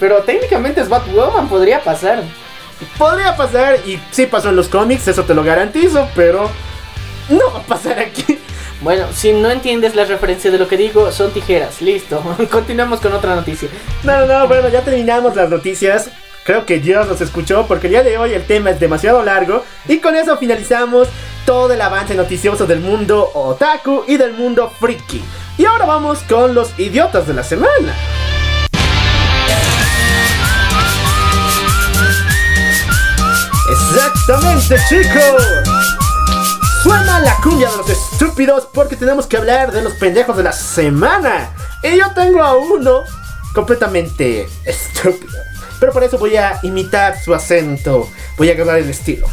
[0.00, 2.22] Pero técnicamente es Batwoman, podría pasar.
[2.96, 6.48] Podría pasar y sí pasó en los cómics, eso te lo garantizo, pero
[7.28, 8.38] no va a pasar aquí.
[8.80, 11.82] Bueno, si no entiendes la referencia de lo que digo, son tijeras.
[11.82, 12.22] Listo.
[12.50, 13.68] Continuamos con otra noticia.
[14.04, 16.10] No, no, bueno, ya terminamos las noticias.
[16.44, 19.64] Creo que Dios nos escuchó porque el día de hoy el tema es demasiado largo.
[19.88, 21.08] Y con eso finalizamos
[21.48, 25.24] todo el avance noticioso del mundo otaku y del mundo friki.
[25.56, 27.94] Y ahora vamos con los idiotas de la semana.
[33.70, 35.42] Exactamente, chicos.
[36.82, 40.52] Suena la cuña de los estúpidos porque tenemos que hablar de los pendejos de la
[40.52, 41.48] semana.
[41.82, 43.04] Y yo tengo a uno
[43.54, 45.38] completamente estúpido.
[45.80, 48.06] pero por eso voy a imitar su acento.
[48.36, 49.26] Voy a agarrar el estilo.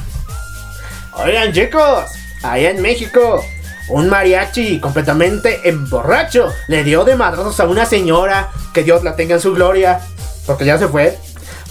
[1.17, 2.12] Oigan, chicos,
[2.43, 3.43] allá en México,
[3.88, 9.36] un mariachi completamente emborracho le dio de madrazos a una señora, que Dios la tenga
[9.36, 10.01] en su gloria,
[10.45, 11.17] porque ya se fue.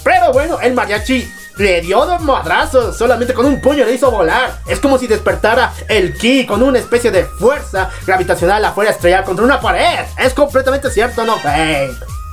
[0.02, 4.60] Pero bueno, el mariachi le dio de madrazos, solamente con un puño le hizo volar.
[4.66, 8.94] Es como si despertara el ki con una especie de fuerza gravitacional la fuera a
[8.94, 10.06] estrellar contra una pared.
[10.18, 12.23] Es completamente cierto, no fake.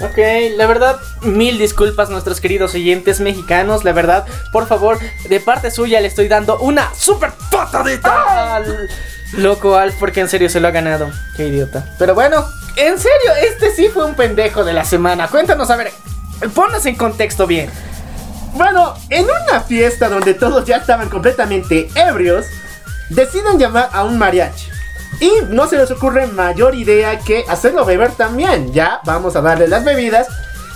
[0.00, 0.18] Ok,
[0.56, 6.00] la verdad, mil disculpas nuestros queridos oyentes mexicanos, la verdad, por favor, de parte suya
[6.00, 8.88] le estoy dando una super patadita al
[9.32, 11.10] loco Alf porque en serio se lo ha ganado.
[11.36, 11.94] Qué idiota.
[11.98, 15.28] Pero bueno, en serio, este sí fue un pendejo de la semana.
[15.28, 15.92] Cuéntanos, a ver,
[16.54, 17.70] ponnos en contexto bien.
[18.54, 22.46] Bueno, en una fiesta donde todos ya estaban completamente ebrios,
[23.10, 24.70] deciden llamar a un mariachi.
[25.20, 28.72] Y no se les ocurre mayor idea que hacerlo beber también.
[28.72, 30.26] Ya vamos a darle las bebidas.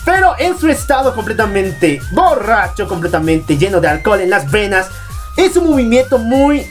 [0.04, 4.88] Pero en su estado completamente borracho, completamente lleno de alcohol en las venas,
[5.36, 6.70] es un movimiento muy,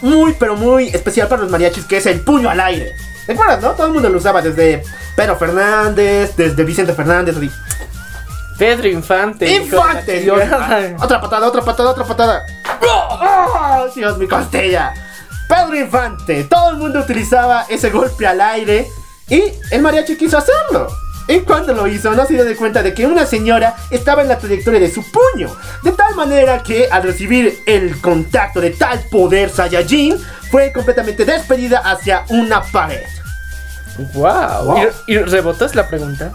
[0.00, 2.92] muy, pero muy especial para los mariachis, que es el puño al aire.
[3.28, 3.72] ¿Recuerdas, no?
[3.72, 4.82] Todo el mundo lo usaba desde
[5.14, 7.36] Pedro Fernández, desde Vicente Fernández.
[7.36, 7.50] así.
[8.58, 9.50] Pedro Infante.
[9.54, 10.20] ¡Infante!
[10.20, 10.40] Dios.
[11.00, 12.46] Otra patada, otra patada, otra patada.
[12.80, 14.94] ¡Oh, Dios, mi costella!
[15.52, 16.44] Pedro Infante.
[16.44, 18.88] Todo el mundo utilizaba ese golpe al aire.
[19.28, 20.88] Y el mariachi quiso hacerlo.
[21.28, 24.28] Y cuando lo hizo, no se dio de cuenta de que una señora estaba en
[24.28, 25.54] la trayectoria de su puño.
[25.82, 30.16] De tal manera que al recibir el contacto de tal poder Saiyajin,
[30.50, 33.04] fue completamente despedida hacia una pared.
[34.14, 34.64] Wow.
[34.64, 34.78] Wow.
[35.06, 36.32] ¿Y, y rebotó es la pregunta?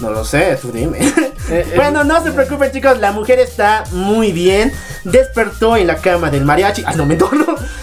[0.00, 0.98] No lo sé, tú dime.
[1.50, 4.72] eh, bueno, no se preocupen chicos, la mujer está muy bien.
[5.04, 6.84] Despertó en la cama del mariachi.
[6.86, 7.28] Ah, no, me no.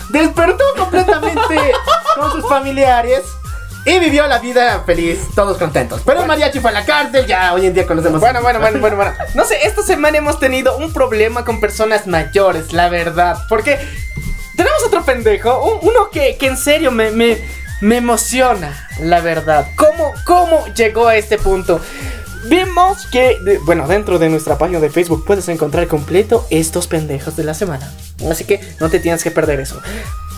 [0.09, 1.55] Despertó completamente
[2.15, 3.21] con sus familiares.
[3.87, 6.01] Y vivió la vida feliz, todos contentos.
[6.03, 8.19] Pero el mariachi fue a la cárcel, ya hoy en día conocemos.
[8.19, 9.13] Bueno, bueno, bueno, bueno, bueno.
[9.35, 13.37] No sé, esta semana hemos tenido un problema con personas mayores, la verdad.
[13.47, 13.77] Porque
[14.55, 17.37] tenemos otro pendejo, un- uno que, que en serio me, me,
[17.81, 19.67] me emociona, la verdad.
[19.75, 21.79] ¿Cómo, ¿Cómo llegó a este punto?
[22.45, 27.43] Vimos que, bueno, dentro de nuestra página de Facebook puedes encontrar completo estos pendejos de
[27.43, 27.91] la semana.
[28.29, 29.81] Así que no te tienes que perder eso.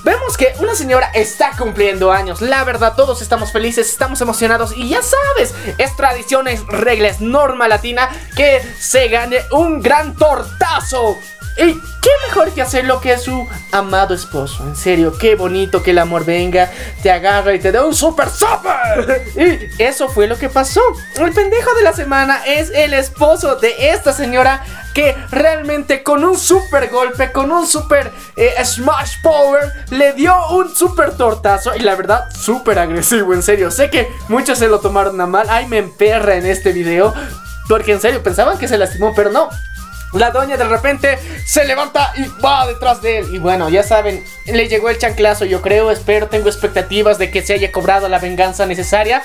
[0.06, 2.40] Vemos que una señora está cumpliendo años.
[2.40, 4.72] La verdad, todos estamos felices, estamos emocionados.
[4.78, 11.18] Y ya sabes, es tradición, es regla, norma latina que se gane un gran tortazo.
[11.58, 14.64] Y qué mejor que hacerlo que su amado esposo.
[14.64, 18.30] En serio, qué bonito que el amor venga, te agarra y te da un super
[18.30, 19.26] super.
[19.36, 20.82] Y eso fue lo que pasó.
[21.16, 26.38] El pendejo de la semana es el esposo de esta señora que realmente con un
[26.38, 31.76] super golpe, con un super eh, smash power, le dio un super tortazo.
[31.76, 33.70] Y la verdad, súper agresivo, en serio.
[33.70, 35.48] Sé que muchos se lo tomaron a mal.
[35.50, 37.14] Ay, me emperra en este video.
[37.68, 39.50] Porque en serio, pensaban que se lastimó, pero no.
[40.14, 43.36] La doña de repente se levanta y va detrás de él.
[43.36, 47.42] Y bueno, ya saben, le llegó el chanclazo, yo creo, espero, tengo expectativas de que
[47.42, 49.22] se haya cobrado la venganza necesaria.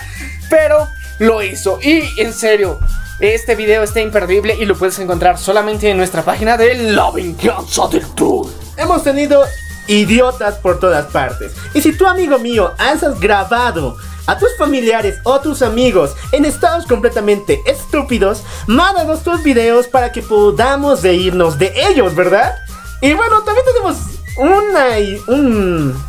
[0.51, 1.79] Pero lo hizo.
[1.83, 2.81] Y en serio,
[3.21, 7.87] este video está imperdible y lo puedes encontrar solamente en nuestra página de La Venganza
[7.87, 8.51] del Troll.
[8.77, 9.45] Hemos tenido
[9.87, 11.53] idiotas por todas partes.
[11.75, 16.87] Y si tú, amigo mío, has grabado a tus familiares o tus amigos en estados
[16.87, 22.55] completamente estúpidos, mándanos tus videos para que podamos reírnos de ellos, ¿verdad?
[23.01, 23.97] Y bueno, también tenemos
[24.37, 26.01] una y un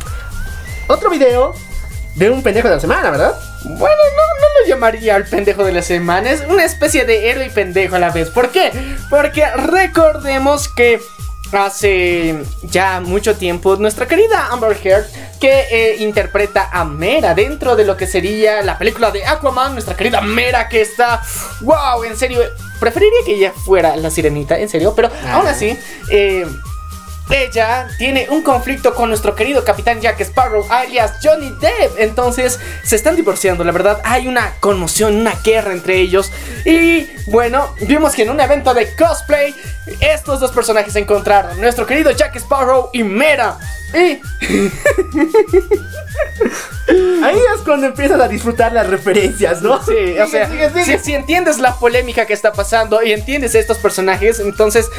[0.88, 1.54] otro video
[2.14, 3.34] de un pendejo de la semana, ¿verdad?
[3.64, 6.30] Bueno, no, no lo llamaría el pendejo de la semana.
[6.30, 8.30] Es una especie de héroe y pendejo a la vez.
[8.30, 8.70] ¿Por qué?
[9.08, 11.00] Porque recordemos que
[11.56, 15.06] hace ya mucho tiempo nuestra querida Amber Heard
[15.40, 19.96] que eh, interpreta a Mera dentro de lo que sería la película de Aquaman, nuestra
[19.96, 21.22] querida Mera que está
[21.60, 22.40] wow, en serio,
[22.80, 25.78] preferiría que ella fuera la sirenita, en serio, pero aún así
[26.10, 26.46] eh,
[27.30, 31.98] ella tiene un conflicto con nuestro querido capitán Jack Sparrow, alias Johnny Depp.
[31.98, 34.00] Entonces se están divorciando, la verdad.
[34.04, 36.30] Hay una conmoción, una guerra entre ellos.
[36.64, 39.54] Y bueno, vimos que en un evento de cosplay,
[40.00, 43.58] estos dos personajes se encontraron: nuestro querido Jack Sparrow y Mera.
[43.94, 44.20] Y
[47.22, 49.82] Ahí es cuando empiezas a disfrutar las referencias, ¿no?
[49.82, 50.98] Sí, o sea, sigue, sigue.
[50.98, 54.90] Si, si entiendes la polémica que está pasando y entiendes estos personajes, entonces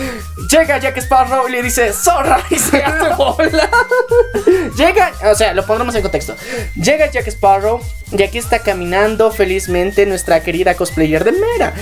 [0.49, 3.69] llega Jack Sparrow y le dice zorra y se hace bola.
[4.77, 6.35] llega, o sea, lo pondremos en contexto.
[6.75, 11.73] Llega Jack Sparrow y aquí está caminando felizmente nuestra querida cosplayer de Mera.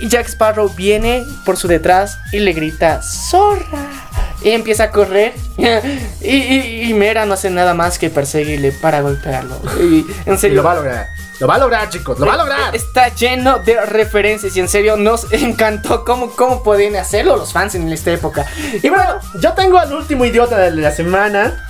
[0.00, 4.09] Y Jack Sparrow viene por su detrás y le grita zorra.
[4.42, 5.34] Y empieza a correr.
[6.20, 9.60] y, y, y Mera no hace nada más que perseguirle para golpearlo.
[9.80, 10.56] Y en Y serio.
[10.58, 11.06] lo va a lograr.
[11.40, 12.18] Lo va a lograr, chicos.
[12.18, 12.76] Lo va a lograr.
[12.76, 17.74] Está lleno de referencias y en serio nos encantó cómo, cómo podían hacerlo los fans
[17.74, 18.44] en esta época.
[18.82, 21.66] Y bueno, yo tengo al último idiota de la semana.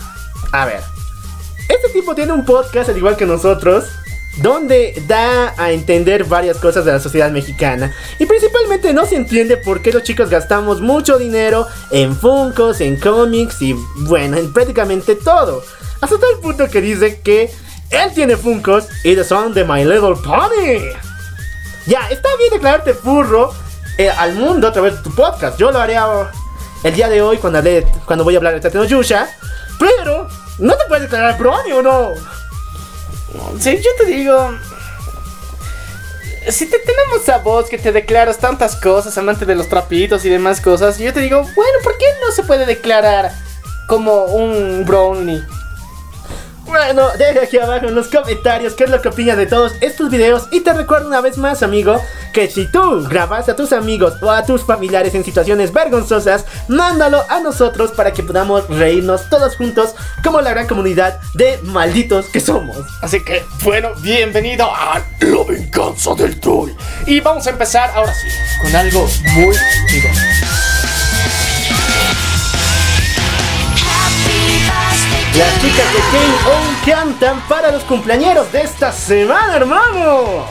[0.52, 0.80] A ver.
[1.68, 3.84] Este tipo tiene un podcast, al igual que nosotros,
[4.40, 7.94] donde da a entender varias cosas de la sociedad mexicana.
[8.18, 12.98] Y principalmente no se entiende por qué los chicos gastamos mucho dinero en Funkos, en
[12.98, 15.62] cómics y bueno, en prácticamente todo.
[16.00, 17.50] Hasta tal punto que dice que
[17.90, 20.80] él tiene Funkos y son de My Little Pony.
[21.86, 23.52] Ya, está bien declararte furro
[23.98, 25.58] eh, al mundo a través de tu podcast.
[25.58, 25.96] Yo lo haré
[26.84, 29.28] el día de hoy cuando, hablé, cuando voy a hablar de Tateno Yusha.
[29.78, 32.39] Pero, no te puedes declarar brony o no.
[33.58, 34.50] Sí, yo te digo.
[36.48, 40.30] Si te tenemos a vos que te declaras tantas cosas, amante de los trapitos y
[40.30, 43.30] demás cosas, yo te digo, bueno, ¿por qué no se puede declarar
[43.86, 45.44] como un brownie?
[46.70, 50.08] Bueno, deja aquí abajo en los comentarios qué es lo que opinas de todos estos
[50.08, 50.46] videos.
[50.52, 52.00] Y te recuerdo una vez más, amigo,
[52.32, 57.24] que si tú grabas a tus amigos o a tus familiares en situaciones vergonzosas, mándalo
[57.28, 62.38] a nosotros para que podamos reírnos todos juntos como la gran comunidad de malditos que
[62.38, 62.76] somos.
[63.02, 66.70] Así que, bueno, bienvenido a La Venganza del Troll.
[67.04, 68.28] Y vamos a empezar ahora sí,
[68.62, 69.56] con algo muy
[69.88, 70.08] chido.
[75.40, 80.44] Las chicas de On cantan para los cumpleañeros de esta semana, hermano.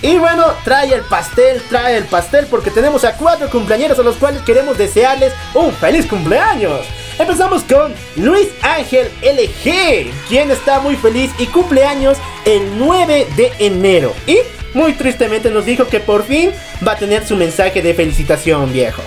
[0.00, 4.14] Y bueno, trae el pastel, trae el pastel porque tenemos a cuatro cumpleañeros a los
[4.14, 6.86] cuales queremos desearles un feliz cumpleaños.
[7.18, 14.14] Empezamos con Luis Ángel LG, quien está muy feliz y cumpleaños el 9 de enero.
[14.24, 14.38] Y
[14.72, 16.52] muy tristemente nos dijo que por fin
[16.86, 19.02] va a tener su mensaje de felicitación, viejo.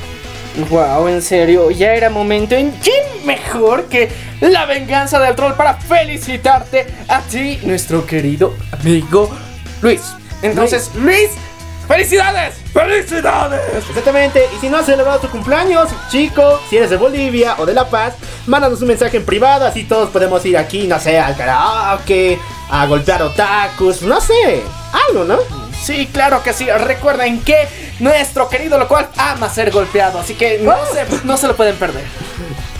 [0.69, 2.55] Wow, en serio, ya era momento.
[2.55, 9.31] ¿En quién mejor que la venganza del troll para felicitarte a ti, nuestro querido amigo
[9.81, 10.01] Luis?
[10.43, 11.31] Entonces, Luis,
[11.87, 12.55] ¡felicidades!
[12.71, 13.61] ¡Felicidades!
[13.89, 17.73] Exactamente, y si no has celebrado tu cumpleaños, chico, si eres de Bolivia o de
[17.73, 18.13] La Paz,
[18.45, 22.37] mándanos un mensaje en privado, así todos podemos ir aquí, no sé, al karaoke,
[22.69, 24.61] a golpear otakus, no sé,
[25.09, 25.62] algo, ¿no?
[25.83, 26.69] Sí, claro que sí.
[26.69, 27.67] Recuerden que
[27.99, 31.75] nuestro querido lo cual ama ser golpeado, así que no, se, no se lo pueden
[31.75, 32.05] perder.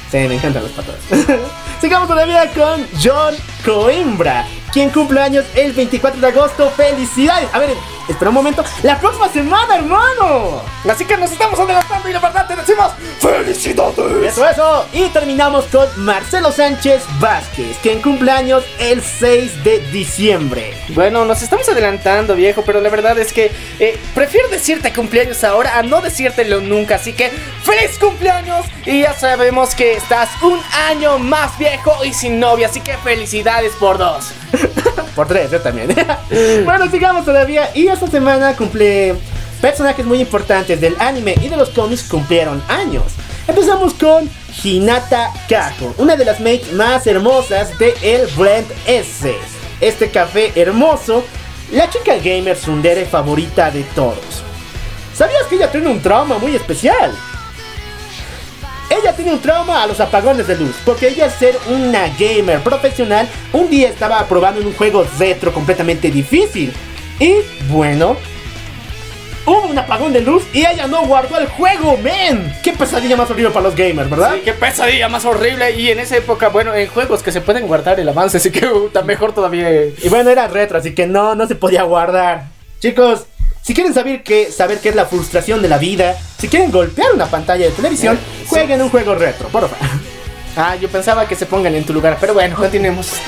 [0.09, 0.95] Sí, me encantan los patos.
[1.81, 3.35] Sigamos todavía con John
[3.65, 6.71] Coimbra, quien cumple años el 24 de agosto.
[6.71, 7.49] ¡Felicidades!
[7.51, 7.71] A ver,
[8.07, 8.63] espera un momento.
[8.83, 10.61] ¡La próxima semana, hermano!
[10.89, 14.33] Así que nos estamos adelantando y la verdad te decimos ¡Felicidades!
[14.33, 14.85] Eso, eso.
[14.91, 20.73] Y terminamos con Marcelo Sánchez Vázquez, quien cumple años el 6 de diciembre.
[20.89, 25.77] Bueno, nos estamos adelantando, viejo, pero la verdad es que eh, prefiero decirte cumpleaños ahora
[25.77, 26.95] a no decírtelo nunca.
[26.95, 27.29] Así que,
[27.63, 28.65] ¡feliz cumpleaños!
[28.85, 33.73] Y ya sabemos que estás un año más viejo y sin novia, así que felicidades
[33.79, 34.33] por dos.
[35.15, 35.95] Por tres, yo también.
[36.65, 37.69] bueno, sigamos todavía.
[37.75, 39.15] Y esta semana cumple
[39.61, 43.03] personajes muy importantes del anime y de los cómics cumplieron años.
[43.47, 44.29] Empezamos con
[44.63, 49.35] Hinata Kako, una de las makes más hermosas de el Blend S.
[49.79, 51.23] Este café hermoso,
[51.71, 54.43] la chica gamer sundere favorita de todos.
[55.13, 57.11] ¿Sabías que ella tiene un trauma muy especial?
[58.89, 62.61] Ella tiene un trauma a los apagones de luz, porque ella al ser una gamer
[62.61, 66.73] profesional, un día estaba probando en un juego retro completamente difícil.
[67.19, 67.35] Y
[67.69, 68.17] bueno,
[69.45, 72.53] hubo un apagón de luz y ella no guardó el juego, men.
[72.63, 74.35] Qué pesadilla más horrible para los gamers, ¿verdad?
[74.35, 75.71] Sí, qué pesadilla más horrible.
[75.71, 78.65] Y en esa época, bueno, en juegos que se pueden guardar el avance, así que
[78.65, 79.69] uh, está mejor todavía.
[79.85, 82.45] Y bueno, era retro, así que no, no se podía guardar.
[82.79, 83.25] Chicos,
[83.61, 87.13] si quieren saber qué, saber qué es la frustración de la vida, si quieren golpear
[87.13, 90.12] una pantalla de televisión, jueguen un juego retro, por favor.
[90.55, 93.13] Ah, yo pensaba que se pongan en tu lugar, pero bueno, continuemos.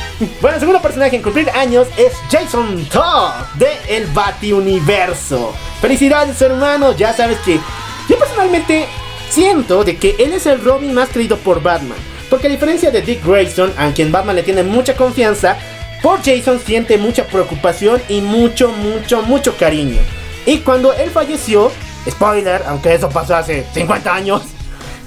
[0.42, 5.54] Bueno, el segundo personaje en cumplir años es Jason Todd de El Bati Universo.
[5.82, 6.96] Felicidades, hermano.
[6.96, 7.60] Ya sabes que
[8.08, 8.86] yo personalmente
[9.30, 11.98] siento de que él es el Robin más querido por Batman.
[12.30, 15.58] Porque a diferencia de Dick Grayson, a quien Batman le tiene mucha confianza,
[16.02, 20.00] por Jason siente mucha preocupación y mucho, mucho, mucho cariño.
[20.46, 21.72] Y cuando él falleció,
[22.10, 24.44] spoiler, aunque eso pasó hace 50 años,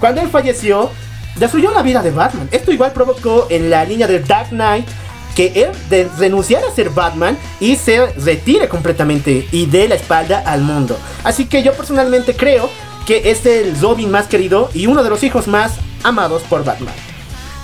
[0.01, 0.91] cuando él falleció,
[1.39, 2.49] destruyó la vida de Batman.
[2.51, 4.86] Esto igual provocó en la línea de Dark Knight
[5.34, 10.43] que él de renunciara a ser Batman y se retire completamente y dé la espalda
[10.45, 10.99] al mundo.
[11.22, 12.68] Así que yo personalmente creo
[13.07, 16.95] que es el Robin más querido y uno de los hijos más amados por Batman.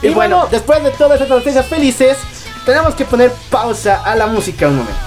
[0.03, 2.17] Y, Y bueno, bueno, después de todas estas noticias felices,
[2.65, 5.01] tenemos que poner pausa a la música un momento.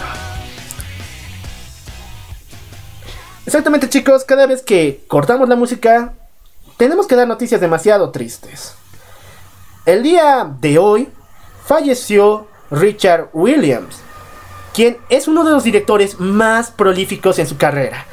[3.46, 6.12] Exactamente chicos, cada vez que cortamos la música,
[6.78, 8.74] tenemos que dar noticias demasiado tristes.
[9.86, 11.10] El día de hoy
[11.66, 13.98] falleció Richard Williams,
[14.74, 18.06] quien es uno de los directores más prolíficos en su carrera.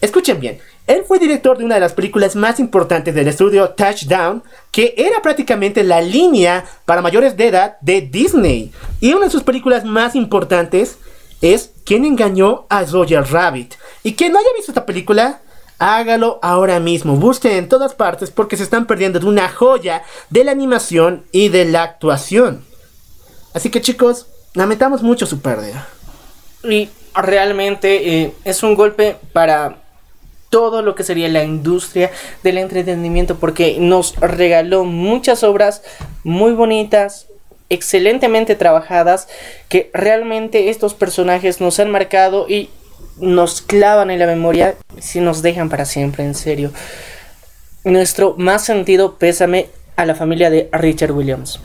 [0.00, 4.42] Escuchen bien, él fue director de una de las películas más importantes del estudio Touchdown,
[4.70, 8.72] que era prácticamente la línea para mayores de edad de Disney.
[9.00, 10.98] Y una de sus películas más importantes
[11.40, 13.74] es ¿Quién engañó a Roger Rabbit?
[14.02, 15.40] Y quien no haya visto esta película,
[15.82, 17.16] hágalo ahora mismo.
[17.16, 21.48] Busquen en todas partes porque se están perdiendo de una joya de la animación y
[21.48, 22.64] de la actuación.
[23.52, 25.88] Así que chicos, lamentamos mucho su pérdida.
[26.62, 29.78] Y realmente eh, es un golpe para
[30.50, 32.12] todo lo que sería la industria
[32.44, 35.82] del entretenimiento porque nos regaló muchas obras
[36.22, 37.26] muy bonitas,
[37.70, 39.28] excelentemente trabajadas,
[39.68, 42.70] que realmente estos personajes nos han marcado y
[43.18, 46.70] nos clavan en la memoria si nos dejan para siempre, en serio.
[47.84, 51.60] Nuestro más sentido pésame a la familia de Richard Williams.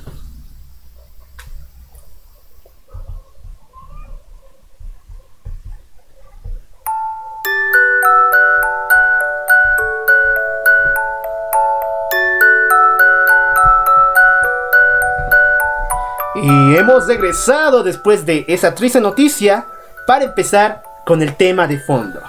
[16.35, 19.65] Y hemos regresado después de esa triste noticia
[20.05, 22.21] para empezar con el tema de fondo.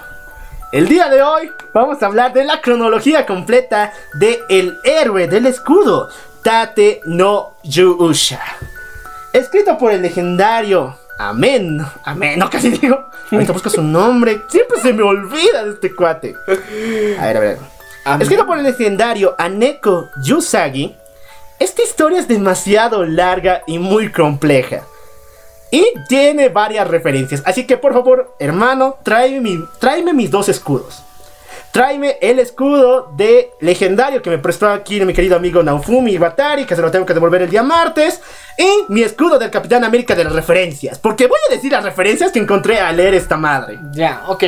[0.71, 5.47] El día de hoy vamos a hablar de la cronología completa de El héroe del
[5.47, 6.09] escudo,
[6.41, 8.41] Tate no Yuusha.
[9.33, 13.09] Escrito por el legendario Amén, Amén, no casi digo.
[13.29, 16.33] Ahorita busco su nombre, siempre se me olvida de este cuate.
[17.19, 17.57] A ver, a ver.
[18.21, 20.95] Escrito por el legendario Aneko Yusagi,
[21.59, 24.83] esta historia es demasiado larga y muy compleja.
[25.71, 27.43] Y tiene varias referencias.
[27.45, 31.03] Así que por favor, hermano, tráeme, mi- tráeme mis dos escudos.
[31.71, 36.75] Tráeme el escudo de legendario que me prestó aquí mi querido amigo Naofumi Batari, que
[36.75, 38.19] se lo tengo que devolver el día martes.
[38.57, 40.97] Y mi escudo del Capitán América de las referencias.
[40.97, 43.77] Porque voy a decir las referencias que encontré al leer esta madre.
[43.93, 44.43] Ya, ok.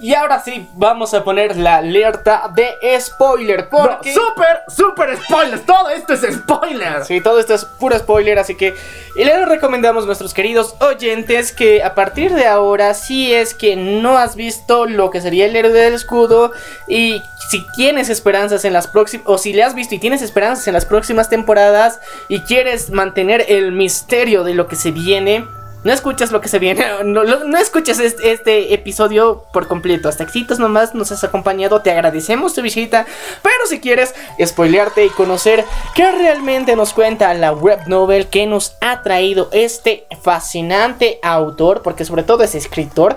[0.00, 3.64] Y ahora sí, vamos a poner la alerta de spoiler.
[3.64, 4.14] No, Porque...
[4.14, 5.66] super, super spoilers.
[5.66, 7.04] Todo esto es spoiler.
[7.04, 8.74] Sí, todo esto es puro spoiler, así que
[9.14, 13.76] y les recomendamos a nuestros queridos oyentes que a partir de ahora, si es que
[13.76, 16.52] no has visto lo que sería el héroe del escudo
[16.88, 20.66] y si tienes esperanzas en las próximas, o si le has visto y tienes esperanzas
[20.68, 25.46] en las próximas temporadas y quieres mantener el misterio de lo que se viene,
[25.82, 30.08] no escuchas lo que se viene, no, no escuches este, este episodio por completo.
[30.08, 33.06] Hasta éxitos nomás nos has acompañado, te agradecemos tu visita.
[33.42, 34.14] Pero si quieres
[34.44, 35.64] spoilearte y conocer
[35.94, 42.04] qué realmente nos cuenta la web novel que nos ha traído este fascinante autor, porque
[42.04, 43.16] sobre todo es escritor,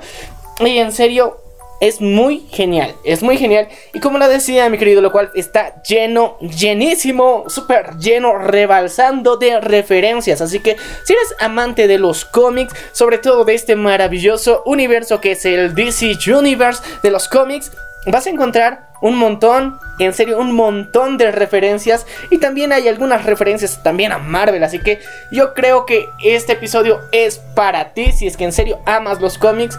[0.60, 1.43] y en serio.
[1.84, 3.68] Es muy genial, es muy genial.
[3.94, 9.60] Y como lo decía mi querido, lo cual está lleno, llenísimo, súper lleno, rebalsando de
[9.60, 10.40] referencias.
[10.40, 15.34] Así que si eres amante de los cómics, sobre todo de este maravilloso universo que
[15.34, 17.74] es el DC Universe de los cómics,
[18.08, 22.08] vas a encontrar un montón, en serio, un montón de referencias.
[22.30, 24.64] Y también hay algunas referencias también a Marvel.
[24.64, 25.02] Así que
[25.34, 29.38] yo creo que este episodio es para ti si es que en serio amas los
[29.38, 29.78] cómics.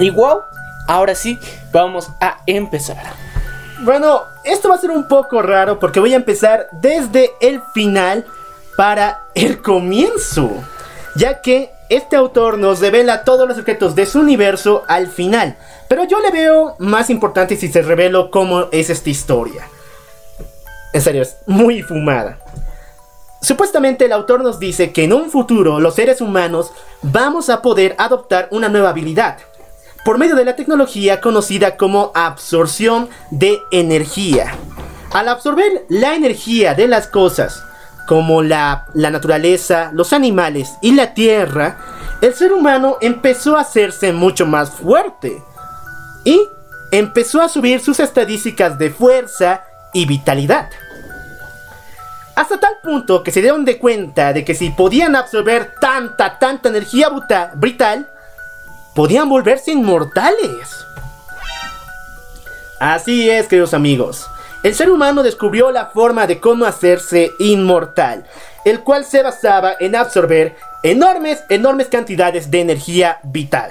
[0.00, 0.40] Y wow,
[0.86, 1.38] ahora sí,
[1.72, 3.02] vamos a empezar.
[3.80, 8.24] Bueno, esto va a ser un poco raro porque voy a empezar desde el final
[8.76, 10.50] para el comienzo.
[11.16, 15.58] Ya que este autor nos revela todos los secretos de su universo al final.
[15.88, 19.68] Pero yo le veo más importante si se revelo cómo es esta historia.
[20.92, 22.38] En serio, es muy fumada.
[23.42, 26.70] Supuestamente el autor nos dice que en un futuro los seres humanos
[27.02, 29.38] vamos a poder adoptar una nueva habilidad
[30.04, 34.54] por medio de la tecnología conocida como absorción de energía.
[35.12, 37.62] Al absorber la energía de las cosas,
[38.08, 41.78] como la, la naturaleza, los animales y la tierra,
[42.20, 45.42] el ser humano empezó a hacerse mucho más fuerte
[46.24, 46.40] y
[46.90, 50.68] empezó a subir sus estadísticas de fuerza y vitalidad.
[52.34, 56.70] Hasta tal punto que se dieron de cuenta de que si podían absorber tanta, tanta
[56.70, 58.08] energía bruta- vital,
[58.94, 60.86] podían volverse inmortales.
[62.80, 64.26] Así es, queridos amigos.
[64.62, 68.24] El ser humano descubrió la forma de cómo hacerse inmortal,
[68.64, 73.70] el cual se basaba en absorber enormes, enormes cantidades de energía vital.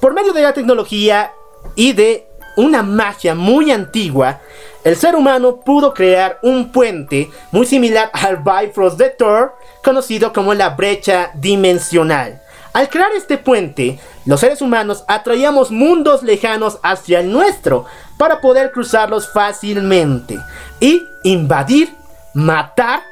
[0.00, 1.32] Por medio de la tecnología
[1.74, 2.26] y de
[2.56, 4.40] una magia muy antigua,
[4.84, 10.52] el ser humano pudo crear un puente muy similar al Bifrost de Thor, conocido como
[10.54, 12.42] la brecha dimensional.
[12.72, 17.84] Al crear este puente, los seres humanos atraíamos mundos lejanos hacia el nuestro
[18.16, 20.38] para poder cruzarlos fácilmente
[20.80, 21.94] y invadir,
[22.32, 23.02] matar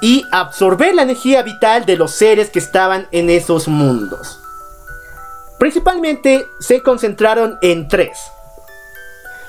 [0.00, 4.40] y absorber la energía vital de los seres que estaban en esos mundos.
[5.58, 8.18] Principalmente se concentraron en tres.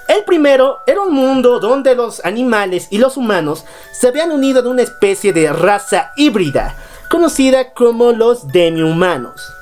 [0.08, 4.68] El primero era un mundo donde los animales y los humanos se habían unido en
[4.68, 6.76] una especie de raza híbrida,
[7.12, 9.54] conocida como los demi-humanos.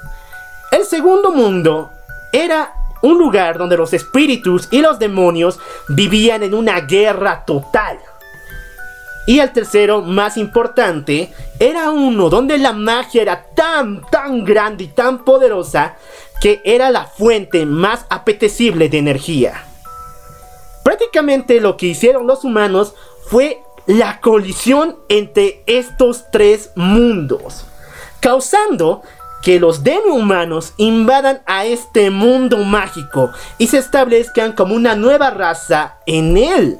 [0.71, 1.89] El segundo mundo
[2.31, 7.97] era un lugar donde los espíritus y los demonios vivían en una guerra total.
[9.25, 14.87] Y el tercero, más importante, era uno donde la magia era tan, tan grande y
[14.89, 15.95] tan poderosa
[16.39, 19.65] que era la fuente más apetecible de energía.
[20.83, 22.93] Prácticamente lo que hicieron los humanos
[23.27, 27.65] fue la colisión entre estos tres mundos,
[28.19, 29.01] causando
[29.41, 35.97] que los demi-humanos invadan a este mundo mágico y se establezcan como una nueva raza
[36.05, 36.77] en él.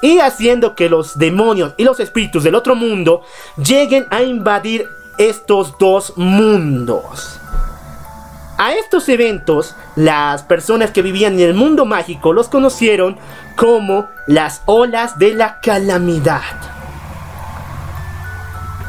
[0.00, 3.20] Y haciendo que los demonios y los espíritus del otro mundo
[3.62, 4.86] lleguen a invadir
[5.18, 7.41] estos dos mundos.
[8.64, 13.18] A estos eventos, las personas que vivían en el mundo mágico los conocieron
[13.56, 16.42] como las olas de la calamidad.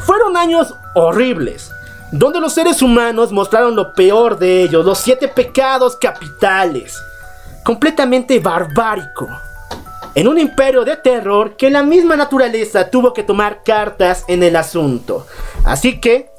[0.06, 1.72] Fueron años horribles,
[2.12, 6.96] donde los seres humanos mostraron lo peor de ellos, los siete pecados capitales,
[7.64, 9.28] completamente barbárico,
[10.14, 14.54] en un imperio de terror que la misma naturaleza tuvo que tomar cartas en el
[14.54, 15.26] asunto.
[15.64, 16.30] Así que,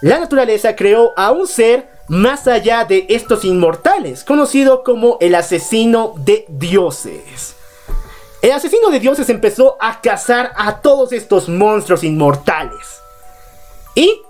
[0.00, 6.14] la naturaleza creó a un ser más allá de estos inmortales, conocido como el asesino
[6.18, 7.56] de dioses.
[8.42, 13.00] El asesino de dioses empezó a cazar a todos estos monstruos inmortales.
[13.94, 14.20] Y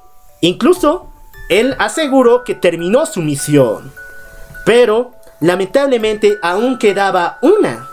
[0.41, 1.11] incluso
[1.49, 3.93] él aseguró que terminó su misión.
[4.65, 7.89] Pero lamentablemente aún quedaba una.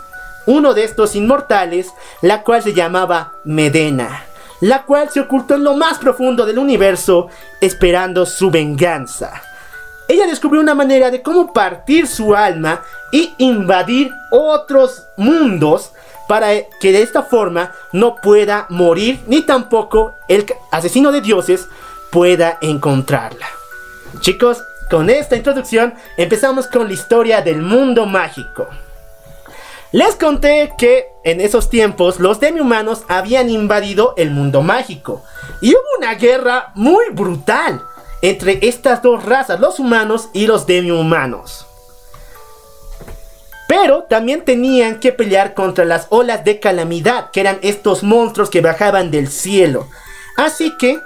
[0.46, 4.24] Uno de estos inmortales, la cual se llamaba Medena,
[4.60, 7.28] la cual se ocultó en lo más profundo del universo
[7.60, 9.42] esperando su venganza.
[10.12, 12.82] Ella descubrió una manera de cómo partir su alma
[13.12, 15.92] y invadir otros mundos
[16.28, 16.48] para
[16.82, 21.66] que de esta forma no pueda morir ni tampoco el asesino de dioses
[22.10, 23.46] pueda encontrarla.
[24.20, 28.68] Chicos, con esta introducción empezamos con la historia del mundo mágico.
[29.92, 35.24] Les conté que en esos tiempos los demi-humanos habían invadido el mundo mágico
[35.62, 37.82] y hubo una guerra muy brutal
[38.22, 41.66] entre estas dos razas, los humanos y los demi-humanos.
[43.68, 48.60] Pero también tenían que pelear contra las olas de calamidad, que eran estos monstruos que
[48.60, 49.88] bajaban del cielo.
[50.36, 51.00] Así que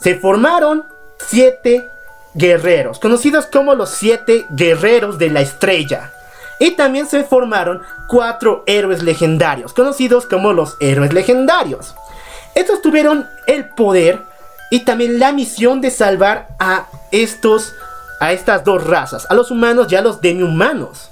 [0.00, 0.86] se formaron
[1.18, 1.88] siete
[2.34, 6.12] guerreros, conocidos como los siete guerreros de la estrella.
[6.58, 11.94] Y también se formaron cuatro héroes legendarios, conocidos como los héroes legendarios.
[12.54, 14.22] Estos tuvieron el poder
[14.72, 17.74] y también la misión de salvar a estos,
[18.20, 21.10] a estas dos razas, a los humanos y a los demi-humanos.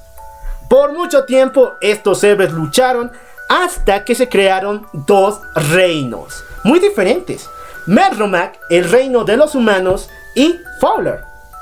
[0.71, 3.13] Por mucho tiempo estos héroes lucharon
[3.51, 7.51] hasta que se crearon dos reinos muy diferentes.
[7.85, 11.21] Medromac, el reino de los humanos, y Fowler,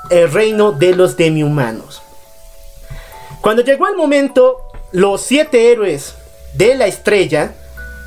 [0.09, 2.01] el reino de los demi-humanos.
[3.41, 4.61] Cuando llegó el momento,
[4.93, 6.15] los siete héroes
[6.53, 7.55] de la estrella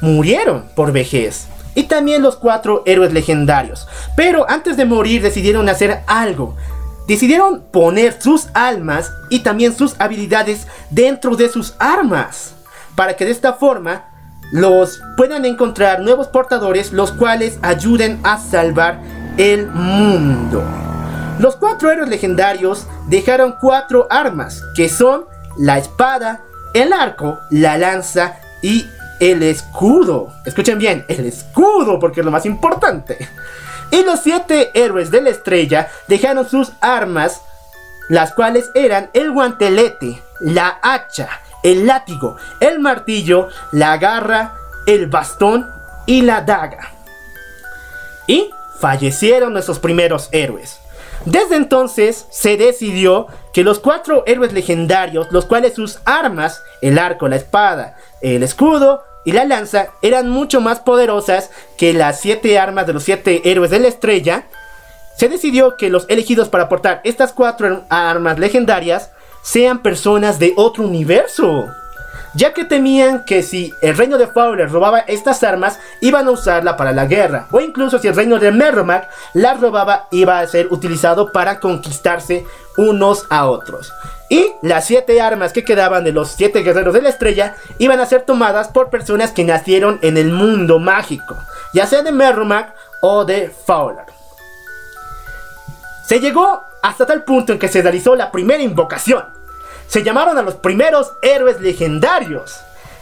[0.00, 1.48] murieron por vejez.
[1.74, 3.88] Y también los cuatro héroes legendarios.
[4.16, 6.54] Pero antes de morir decidieron hacer algo
[7.06, 12.54] decidieron poner sus almas y también sus habilidades dentro de sus armas.
[12.94, 14.04] Para que de esta forma
[14.52, 19.00] los puedan encontrar nuevos portadores los cuales ayuden a salvar
[19.38, 20.62] el mundo.
[21.38, 25.24] Los cuatro héroes legendarios dejaron cuatro armas que son
[25.58, 26.42] la espada,
[26.74, 28.86] el arco, la lanza y
[29.22, 30.32] el escudo.
[30.44, 33.28] Escuchen bien, el escudo porque es lo más importante.
[33.92, 37.40] Y los siete héroes de la estrella dejaron sus armas,
[38.08, 41.28] las cuales eran el guantelete, la hacha,
[41.62, 44.54] el látigo, el martillo, la garra,
[44.88, 45.70] el bastón
[46.06, 46.90] y la daga.
[48.26, 48.50] Y
[48.80, 50.80] fallecieron nuestros primeros héroes.
[51.26, 57.28] Desde entonces se decidió que los cuatro héroes legendarios, los cuales sus armas, el arco,
[57.28, 62.86] la espada, el escudo y la lanza eran mucho más poderosas que las siete armas
[62.86, 64.46] de los siete héroes de la estrella,
[65.16, 69.10] se decidió que los elegidos para portar estas cuatro armas legendarias
[69.42, 71.68] sean personas de otro universo.
[72.34, 76.76] Ya que temían que si el reino de Fowler robaba estas armas, iban a usarla
[76.76, 80.68] para la guerra, o incluso si el reino de Merrimack las robaba, iba a ser
[80.70, 82.44] utilizado para conquistarse
[82.76, 83.92] unos a otros.
[84.28, 88.06] Y las siete armas que quedaban de los siete guerreros de la estrella iban a
[88.06, 91.36] ser tomadas por personas que nacieron en el mundo mágico,
[91.74, 94.06] ya sea de Merrimack o de Fowler.
[96.06, 99.41] Se llegó hasta tal punto en que se realizó la primera invocación.
[99.92, 102.58] Se llamaron a los primeros héroes legendarios.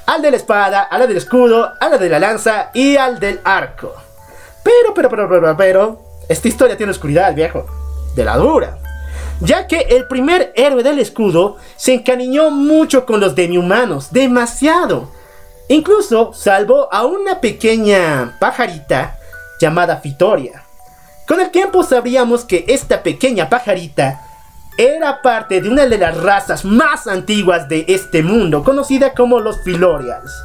[0.06, 3.94] Al de la espada, al del escudo, al de la lanza y al del arco.
[4.64, 7.64] Pero, pero, pero, pero, pero, esta historia tiene oscuridad, viejo.
[8.16, 8.78] De la dura.
[9.38, 15.12] Ya que el primer héroe del escudo se encariñó mucho con los demi-humanos, demasiado.
[15.68, 19.16] Incluso salvó a una pequeña pajarita
[19.60, 20.64] llamada Fitoria.
[21.28, 24.26] Con el tiempo sabríamos que esta pequeña pajarita
[24.76, 29.62] era parte de una de las razas más antiguas de este mundo, conocida como los
[29.62, 30.42] Filorias.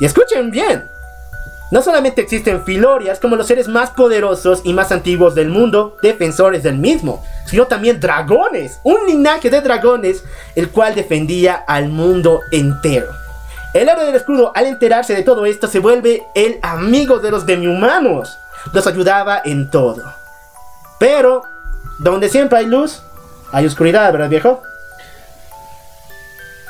[0.00, 0.88] Y escuchen bien,
[1.70, 6.62] no solamente existen Filorias como los seres más poderosos y más antiguos del mundo, defensores
[6.62, 10.24] del mismo, sino también dragones, un linaje de dragones,
[10.54, 13.08] el cual defendía al mundo entero.
[13.72, 17.44] El héroe del escudo, al enterarse de todo esto, se vuelve el amigo de los
[17.44, 18.38] demi-humanos
[18.72, 20.02] los ayudaba en todo.
[20.98, 21.42] Pero,
[21.98, 23.02] donde siempre hay luz,
[23.54, 24.62] hay oscuridad, ¿verdad, viejo?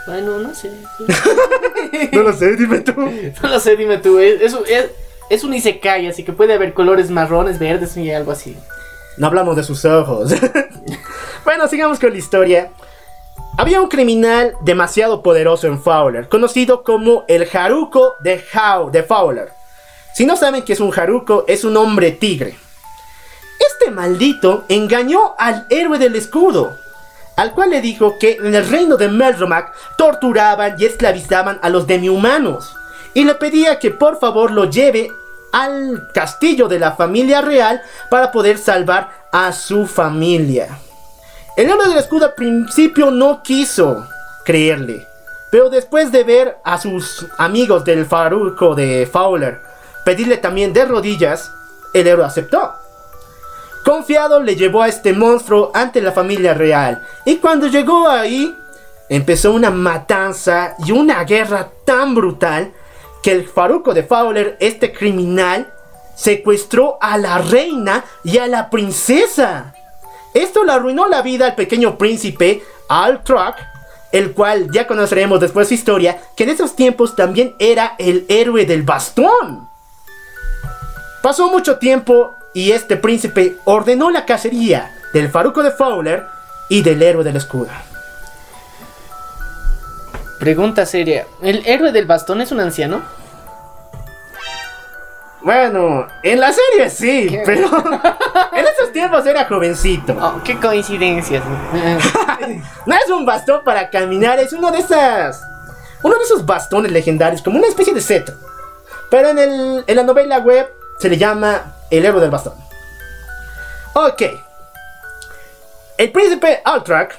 [0.07, 0.71] Bueno, no sé.
[2.13, 2.93] no lo sé, dime tú.
[3.43, 4.19] No lo sé, dime tú.
[4.19, 4.91] Es, es,
[5.31, 8.55] es un Isekai, así que puede haber colores marrones, verdes y algo así.
[9.17, 10.35] No hablamos de sus ojos.
[11.45, 12.71] bueno, sigamos con la historia.
[13.57, 19.49] Había un criminal demasiado poderoso en Fowler, conocido como el Haruko de, How, de Fowler.
[20.13, 22.57] Si no saben que es un Haruko, es un hombre tigre.
[23.67, 26.77] Este maldito engañó al héroe del escudo,
[27.37, 31.87] al cual le dijo que en el reino de Melromac torturaban y esclavizaban a los
[31.87, 32.75] demi-humanos,
[33.15, 35.11] y le pedía que por favor lo lleve
[35.53, 40.79] al castillo de la familia real para poder salvar a su familia.
[41.57, 44.07] El héroe del escudo al principio no quiso
[44.45, 45.07] creerle,
[45.51, 49.61] pero después de ver a sus amigos del Faruco de Fowler
[50.05, 51.53] pedirle también de rodillas,
[51.93, 52.84] el héroe aceptó.
[53.85, 58.55] Confiado le llevó a este monstruo ante la familia real y cuando llegó ahí
[59.11, 62.73] empezó una matanza y una guerra tan brutal
[63.23, 65.71] que el faruco de Fowler, este criminal,
[66.15, 69.75] secuestró a la reina y a la princesa.
[70.33, 73.57] Esto le arruinó la vida al pequeño príncipe Al Truck,
[74.13, 78.65] el cual ya conoceremos después su historia, que en esos tiempos también era el héroe
[78.65, 79.69] del bastón.
[81.23, 86.25] Pasó mucho tiempo y este príncipe ordenó la cacería del faruco de Fowler
[86.69, 87.69] y del héroe del escudo.
[90.39, 93.03] Pregunta seria, ¿el héroe del bastón es un anciano?
[95.43, 97.67] Bueno, en la serie sí, pero
[98.53, 100.17] en esos tiempos era jovencito.
[100.19, 101.45] Oh, qué coincidencias.
[102.87, 105.43] no es un bastón para caminar, es uno de esas.
[106.03, 108.35] Uno de esos bastones legendarios, como una especie de cetro.
[109.11, 110.67] Pero en, el, en la novela web
[110.99, 112.55] se le llama el héroe del bastón.
[113.95, 114.23] Ok.
[115.97, 117.17] El príncipe Altrak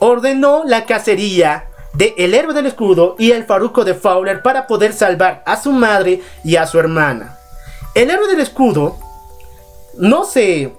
[0.00, 4.92] ordenó la cacería de el héroe del escudo y el faruco de Fowler para poder
[4.92, 7.38] salvar a su madre y a su hermana.
[7.94, 8.98] El héroe del escudo
[9.96, 10.74] no se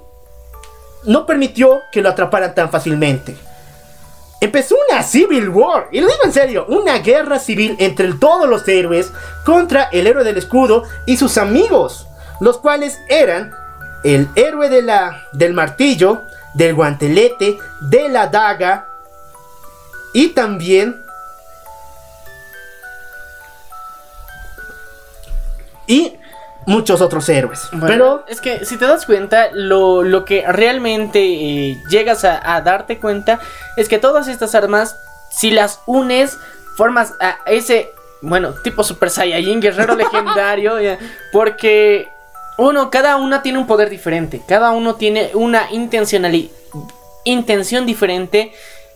[1.05, 3.35] no permitió que lo atraparan tan fácilmente.
[4.39, 8.67] Empezó una civil war, y lo digo en serio, una guerra civil entre todos los
[8.67, 9.11] héroes
[9.45, 12.07] contra el héroe del escudo y sus amigos
[12.39, 13.53] los cuales eran
[14.03, 16.23] el héroe de la, del martillo,
[16.53, 18.87] del guantelete, de la daga
[20.13, 21.03] y también
[25.87, 26.17] y
[26.65, 27.69] muchos otros héroes.
[27.81, 32.99] Pero es que si te das cuenta, lo, que realmente eh, llegas a, a, darte
[32.99, 33.39] cuenta
[33.77, 36.37] es que todas estas armas, si las unes,
[36.75, 40.75] formas a ese, bueno, tipo Super Saiyajin, guerrero legendario,
[41.31, 42.09] porque
[42.57, 44.41] uno, cada una tiene un poder diferente.
[44.47, 46.49] Cada uno tiene una intencionalidad,
[47.23, 48.51] intención diferente.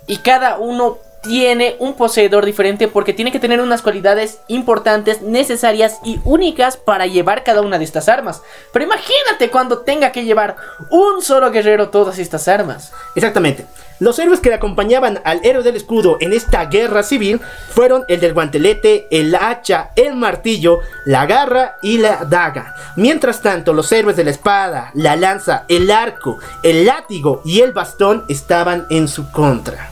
[0.08, 6.00] Y cada uno tiene un poseedor diferente porque tiene que tener unas cualidades importantes, necesarias
[6.04, 8.42] y únicas para llevar cada una de estas armas.
[8.74, 10.56] Pero imagínate cuando tenga que llevar
[10.90, 12.92] un solo guerrero todas estas armas.
[13.16, 13.66] Exactamente.
[14.00, 18.20] Los héroes que le acompañaban al héroe del escudo en esta guerra civil fueron el
[18.20, 22.74] del guantelete, el hacha, el martillo, la garra y la daga.
[22.96, 27.74] Mientras tanto, los héroes de la espada, la lanza, el arco, el látigo y el
[27.74, 29.92] bastón estaban en su contra.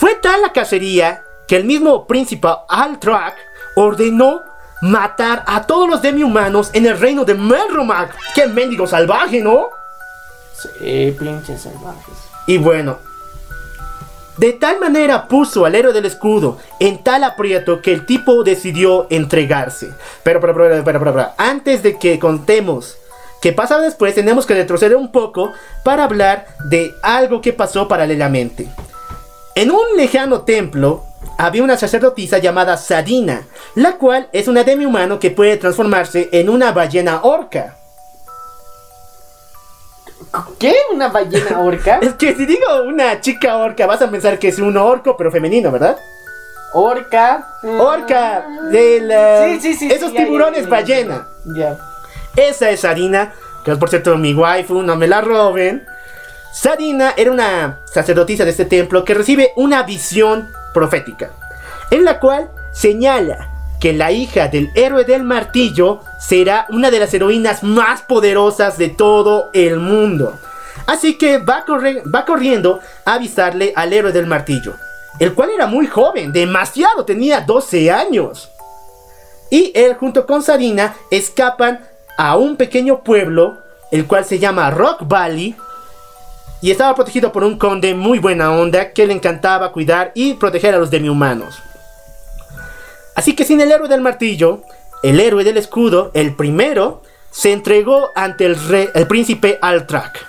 [0.00, 3.36] Fue tal la cacería que el mismo príncipe Altrak
[3.76, 4.40] ordenó
[4.80, 8.16] matar a todos los demi-humanos en el reino de Melromac.
[8.34, 9.68] ¡Qué mendigo salvaje, ¿no?
[10.54, 12.14] Sí, pinches salvajes.
[12.46, 12.96] Y bueno,
[14.38, 19.06] de tal manera puso al héroe del escudo en tal aprieto que el tipo decidió
[19.10, 19.90] entregarse.
[20.22, 22.96] Pero, pero, pero, pero, pero, pero, antes de que contemos
[23.42, 25.52] qué pasa después, tenemos que retroceder un poco
[25.84, 28.66] para hablar de algo que pasó paralelamente.
[29.54, 31.04] En un lejano templo
[31.38, 33.42] había una sacerdotisa llamada Sadina,
[33.74, 37.76] la cual es una demi-humano que puede transformarse en una ballena orca.
[40.58, 40.74] ¿Qué?
[40.92, 41.98] ¿Una ballena orca?
[42.02, 45.30] Es que si digo una chica orca, vas a pensar que es un orco, pero
[45.32, 45.96] femenino, ¿verdad?
[46.72, 47.48] Orca.
[47.64, 51.28] Orca, de la- Sí, sí, sí, esos tiburones ya, ya, ballena.
[51.56, 51.78] Ya.
[52.36, 53.32] Esa es Sarina,
[53.64, 55.84] que es por cierto mi waifu, no me la roben.
[56.52, 61.30] Sarina era una sacerdotisa de este templo que recibe una visión profética,
[61.90, 63.48] en la cual señala
[63.80, 68.88] que la hija del héroe del martillo será una de las heroínas más poderosas de
[68.88, 70.38] todo el mundo.
[70.86, 74.74] Así que va, corriendo a avisarle al héroe del martillo,
[75.18, 78.50] el cual era muy joven, demasiado, tenía 12 años.
[79.50, 81.80] Y él junto con Sarina escapan
[82.18, 83.58] a un pequeño pueblo,
[83.90, 85.56] el cual se llama Rock Valley.
[86.62, 90.74] Y estaba protegido por un conde muy buena onda que le encantaba cuidar y proteger
[90.74, 91.62] a los demi-humanos.
[93.14, 94.62] Así que sin el héroe del martillo,
[95.02, 100.26] el héroe del escudo, el primero, se entregó ante el, rey, el príncipe Altrak.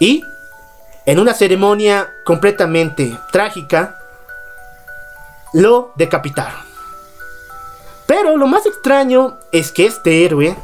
[0.00, 0.22] Y,
[1.06, 3.98] en una ceremonia completamente trágica,
[5.52, 6.60] lo decapitaron.
[8.06, 10.56] Pero lo más extraño es que este héroe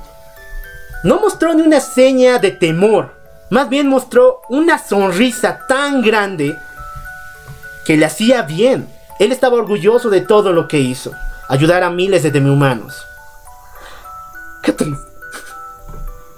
[1.05, 3.20] no mostró ni una seña de temor.
[3.51, 6.57] Más bien mostró una sonrisa tan grande
[7.85, 8.89] que le hacía bien.
[9.19, 11.13] Él estaba orgulloso de todo lo que hizo.
[11.49, 13.05] Ayudar a miles de demi-humanos.
[14.63, 14.73] Qué.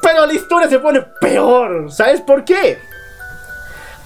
[0.00, 1.92] Pero la historia se pone peor.
[1.92, 2.78] ¿Sabes por qué?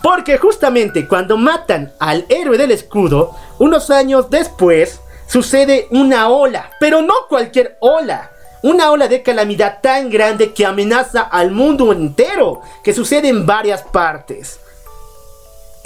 [0.02, 6.70] Porque justamente cuando matan al héroe del escudo, unos años después, sucede una ola.
[6.80, 8.30] Pero no cualquier ola.
[8.62, 12.62] Una ola de calamidad tan grande que amenaza al mundo entero.
[12.82, 14.60] Que sucede en varias partes.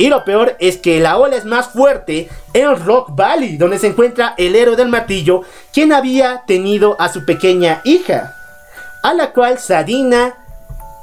[0.00, 3.88] Y lo peor es que la ola es más fuerte en Rock Valley, donde se
[3.88, 5.42] encuentra el héroe del martillo,
[5.74, 8.34] quien había tenido a su pequeña hija,
[9.02, 10.36] a la cual Sadina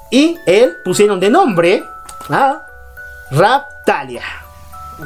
[0.10, 1.84] y él pusieron de nombre
[2.30, 2.66] a
[3.30, 4.47] Raptalia.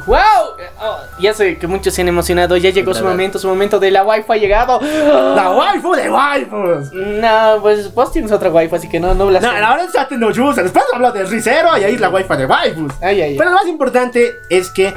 [0.06, 0.56] ¡Wow!
[0.80, 2.56] Oh, ya sé que muchos se han emocionado.
[2.56, 4.80] Ya llegó su momento, su momento de la wifi ha llegado.
[4.80, 6.92] La waifu de waifus.
[6.92, 10.18] No, pues vos tienes otra wifi, así que no, no la No, ahora es Saten
[10.18, 10.62] no Yusa.
[10.62, 12.92] Después hablo de Rizero y ahí es la waifu de waifus.
[13.02, 13.38] Ay, ay, ay.
[13.38, 14.94] Pero lo más importante es que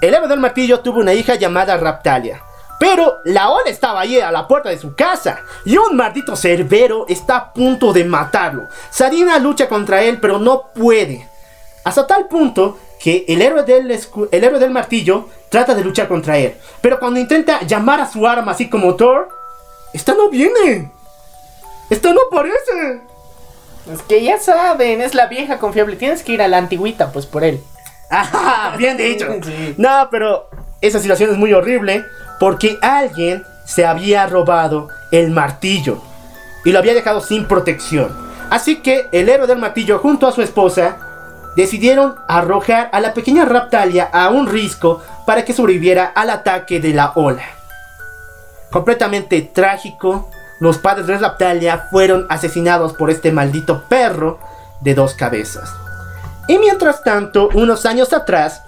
[0.00, 2.40] el héroe del martillo tuvo una hija llamada Raptalia.
[2.78, 7.04] Pero la ola estaba ahí a la puerta de su casa y un maldito cerbero
[7.08, 8.68] está a punto de matarlo.
[8.90, 11.28] Sarina lucha contra él, pero no puede.
[11.84, 16.36] Hasta tal punto que el héroe del, el héroe del martillo trata de luchar contra
[16.36, 16.54] él.
[16.82, 19.28] Pero cuando intenta llamar a su arma así como Thor,
[19.94, 20.90] esta no viene.
[21.88, 23.00] Esta no aparece.
[23.92, 25.96] Es que ya saben, es la vieja confiable.
[25.96, 27.60] Tienes que ir a la antigüita, pues por él.
[28.10, 29.26] Ajá, bien dicho.
[29.42, 29.74] Sí.
[29.78, 30.50] No, pero
[30.82, 32.04] esa situación es muy horrible
[32.38, 36.02] porque alguien se había robado el martillo
[36.64, 38.14] y lo había dejado sin protección.
[38.50, 41.09] Así que el héroe del martillo junto a su esposa
[41.60, 46.92] decidieron arrojar a la pequeña Raptalia a un risco para que sobreviviera al ataque de
[46.94, 47.44] la ola.
[48.70, 50.30] Completamente trágico,
[50.60, 54.38] los padres de Raptalia fueron asesinados por este maldito perro
[54.80, 55.72] de dos cabezas.
[56.48, 58.62] Y mientras tanto, unos años atrás,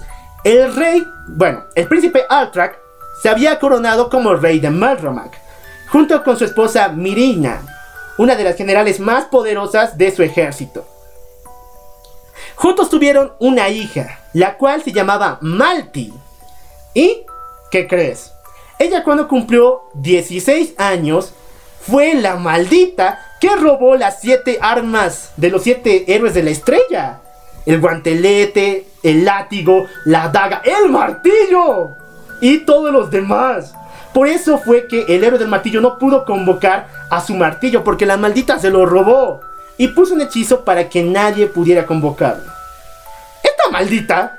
[0.45, 2.78] el rey, bueno, el príncipe Altrak
[3.22, 5.38] se había coronado como rey de Malromac,
[5.88, 7.62] junto con su esposa Mirina,
[8.18, 10.86] una de las generales más poderosas de su ejército.
[12.57, 16.12] Juntos tuvieron una hija, la cual se llamaba Malti.
[16.94, 17.22] ¿Y
[17.70, 18.32] qué crees?
[18.78, 21.32] Ella cuando cumplió 16 años
[21.80, 27.20] fue la maldita que robó las siete armas de los siete héroes de la estrella.
[27.66, 31.90] El guantelete, el látigo, la daga, el martillo
[32.40, 33.74] y todos los demás.
[34.12, 38.05] Por eso fue que el héroe del martillo no pudo convocar a su martillo porque
[38.05, 39.40] la maldita se lo robó
[39.77, 42.51] y puso un hechizo para que nadie pudiera convocarlo.
[43.43, 44.39] Esta maldita,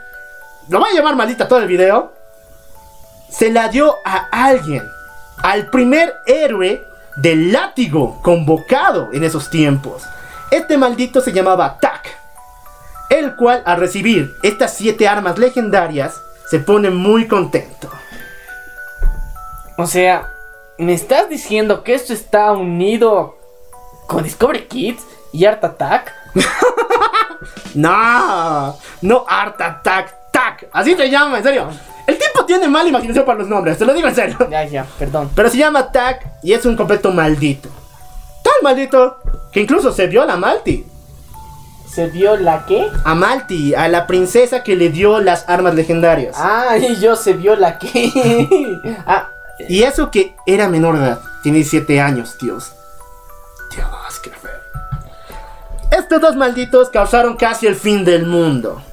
[0.69, 2.13] lo voy a llamar maldita todo el video,
[3.29, 4.83] se la dio a alguien,
[5.41, 6.85] al primer héroe
[7.17, 10.03] del látigo convocado en esos tiempos.
[10.51, 12.07] Este maldito se llamaba Tak,
[13.09, 17.89] el cual al recibir estas siete armas legendarias se pone muy contento.
[19.77, 20.31] O sea,
[20.77, 23.35] ¿me estás diciendo que esto está unido
[24.07, 25.03] con Discovery Kids
[25.33, 26.13] y Art Attack?
[27.75, 30.67] No, no Art Attack, Tac.
[30.71, 31.67] Así se llama, en serio.
[32.05, 34.37] El tipo tiene mala imaginación para los nombres, te lo digo en serio.
[34.49, 35.29] Ya, ya, perdón.
[35.35, 37.69] Pero se llama Tac y es un completo maldito.
[38.43, 39.19] Tan maldito
[39.51, 40.85] que incluso se viola a Malti.
[41.89, 42.89] ¿Se vio la qué?
[43.05, 46.35] A Malti, a la princesa que le dio las armas legendarias.
[46.37, 48.11] Ah, y yo se vio la qué.
[49.05, 49.29] ah,
[49.69, 51.21] Y eso que era menor de edad.
[51.43, 52.73] Tiene 17 años, Dios.
[53.75, 54.12] Dios.
[56.13, 58.83] Estos dos malditos causaron casi el fin del mundo.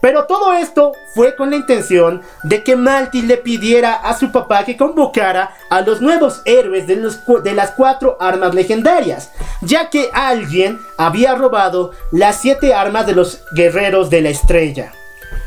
[0.00, 4.64] Pero todo esto fue con la intención de que Malti le pidiera a su papá
[4.64, 9.30] que convocara a los nuevos héroes de, de las cuatro armas legendarias,
[9.60, 14.90] ya que alguien había robado las siete armas de los guerreros de la estrella.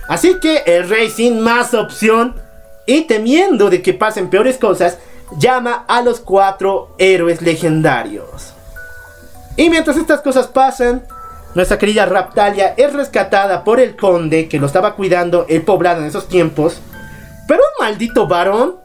[0.08, 2.36] Así que el rey sin más opción
[2.86, 5.00] y temiendo de que pasen peores cosas,
[5.38, 8.53] llama a los cuatro héroes legendarios.
[9.56, 11.04] Y mientras estas cosas pasan,
[11.54, 16.08] nuestra querida Raptalia es rescatada por el conde que lo estaba cuidando el poblado en
[16.08, 16.82] esos tiempos.
[17.48, 18.78] Pero un maldito varón,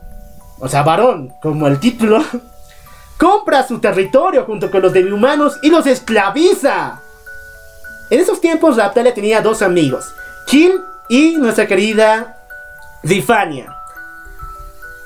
[0.59, 2.23] o sea, varón, como el título,
[3.19, 7.01] compra su territorio junto con los humanos y los esclaviza.
[8.11, 10.13] En esos tiempos Raptalia tenía dos amigos,
[10.47, 12.37] Kill y nuestra querida
[13.07, 13.75] Zifania.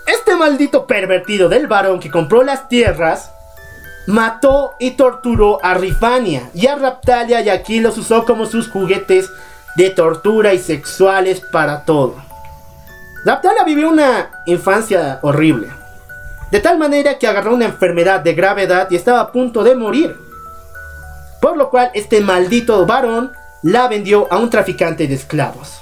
[0.07, 3.31] Este maldito pervertido del varón que compró las tierras
[4.07, 9.31] mató y torturó a Rifania y a Raptalia y aquí los usó como sus juguetes
[9.77, 12.17] de tortura y sexuales para todo.
[13.25, 15.69] Raptalia vivió una infancia horrible,
[16.51, 20.17] de tal manera que agarró una enfermedad de gravedad y estaba a punto de morir.
[21.41, 23.33] Por lo cual este maldito varón
[23.63, 25.81] la vendió a un traficante de esclavos.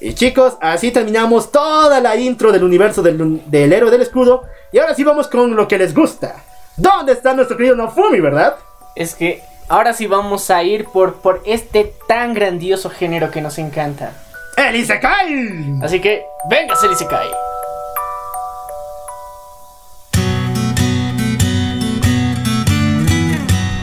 [0.00, 4.44] Y chicos, así terminamos toda la intro del universo del, del héroe del escudo.
[4.72, 6.42] Y ahora sí vamos con lo que les gusta.
[6.76, 8.56] ¿Dónde está nuestro querido Nofumi, verdad?
[8.94, 13.58] es que ahora sí vamos a ir por, por este tan grandioso género que nos
[13.58, 14.12] encanta.
[14.56, 15.80] ¡El Isekai!
[15.82, 17.28] Así que, venga, Isekai.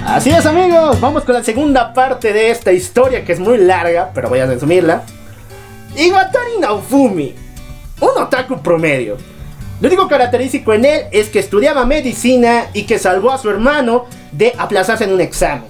[0.05, 4.09] Así es amigos, vamos con la segunda parte de esta historia que es muy larga,
[4.13, 5.03] pero voy a resumirla.
[5.95, 7.35] Iwatani Naofumi,
[8.01, 9.17] un otaku promedio.
[9.81, 14.05] Lo único característico en él es que estudiaba medicina y que salvó a su hermano
[14.31, 15.69] de aplazarse en un examen.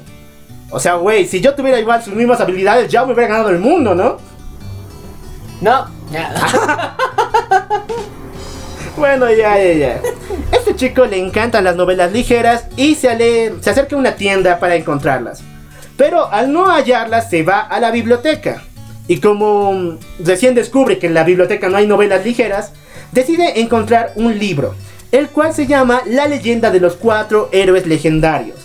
[0.71, 3.59] O sea, güey, si yo tuviera igual sus mismas habilidades, ya me hubiera ganado el
[3.59, 4.17] mundo, ¿no?
[5.61, 6.95] No, nada.
[8.97, 10.01] Bueno, ya, ya, ya.
[10.51, 14.59] Este chico le encantan las novelas ligeras y se, ale- se acerca a una tienda
[14.59, 15.41] para encontrarlas.
[15.95, 18.61] Pero al no hallarlas se va a la biblioteca.
[19.07, 22.73] Y como recién descubre que en la biblioteca no hay novelas ligeras,
[23.11, 24.75] decide encontrar un libro,
[25.11, 28.59] el cual se llama La leyenda de los cuatro héroes legendarios.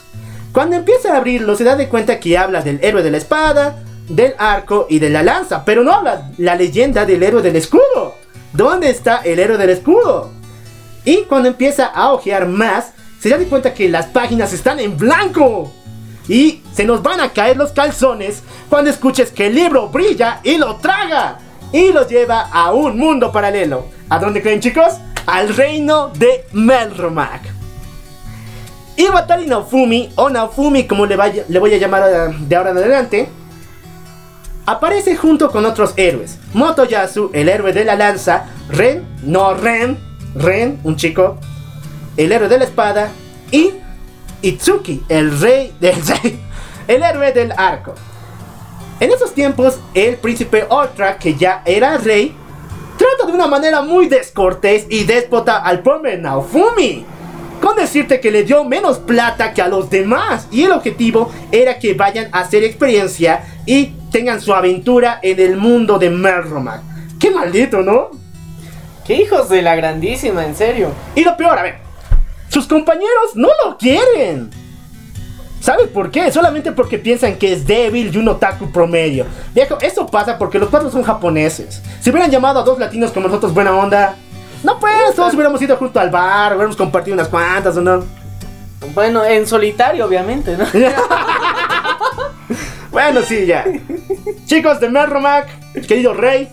[0.53, 3.83] Cuando empieza a abrirlo se da de cuenta que habla del héroe de la espada,
[4.09, 8.15] del arco y de la lanza, pero no habla la leyenda del héroe del escudo.
[8.53, 10.31] ¿Dónde está el héroe del escudo?
[11.05, 14.97] Y cuando empieza a ojear más, se da de cuenta que las páginas están en
[14.97, 15.73] blanco.
[16.29, 20.57] Y se nos van a caer los calzones cuando escuches que el libro brilla y
[20.57, 21.39] lo traga.
[21.75, 23.87] Y lo lleva a un mundo paralelo.
[24.09, 24.95] ¿A dónde creen chicos?
[25.27, 27.43] Al reino de Melromac.
[28.97, 31.17] Iwatari Naofumi, o Naofumi como le,
[31.49, 33.29] le voy a llamar eh, de ahora en adelante,
[34.67, 36.39] aparece junto con otros héroes.
[36.53, 39.99] Motoyasu, el héroe de la lanza, Ren, no Ren,
[40.37, 41.39] Ren, un chico,
[42.17, 43.11] el héroe de la espada,
[43.51, 43.73] y
[44.43, 46.41] Itsuki, el rey del rey,
[46.87, 47.97] el héroe del arco.
[49.05, 52.35] En esos tiempos, el príncipe Ultra, que ya era rey,
[52.97, 57.05] trata de una manera muy descortés y déspota al pobre Naofumi.
[57.61, 60.49] Con decirte que le dio menos plata que a los demás.
[60.51, 65.59] Y el objetivo era que vayan a hacer experiencia y tengan su aventura en el
[65.59, 66.81] mundo de Merromac.
[67.21, 68.09] Qué maldito, ¿no?
[69.07, 70.93] Qué hijos de la grandísima, en serio.
[71.15, 71.75] Y lo peor, a ver,
[72.49, 74.64] sus compañeros no lo quieren.
[75.65, 76.31] ¿Sabes por qué?
[76.31, 79.25] Solamente porque piensan que es débil y un otaku promedio.
[79.55, 81.81] Viejo, eso pasa porque los cuatro son japoneses.
[82.03, 84.15] Si hubieran llamado a dos latinos como nosotros buena onda,
[84.63, 88.05] no pues, todos hubiéramos ido junto al bar, hubiéramos compartido unas cuantas o no.
[88.93, 90.67] Bueno, en solitario, obviamente, ¿no?
[92.91, 93.65] Bueno, sí, ya.
[94.45, 95.49] Chicos de Merromac,
[95.89, 96.49] querido rey,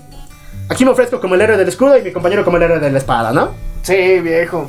[0.70, 2.91] aquí me ofrezco como el héroe del escudo y mi compañero como el héroe de
[2.91, 3.51] la espada, ¿no?
[3.84, 4.68] Sí, viejo.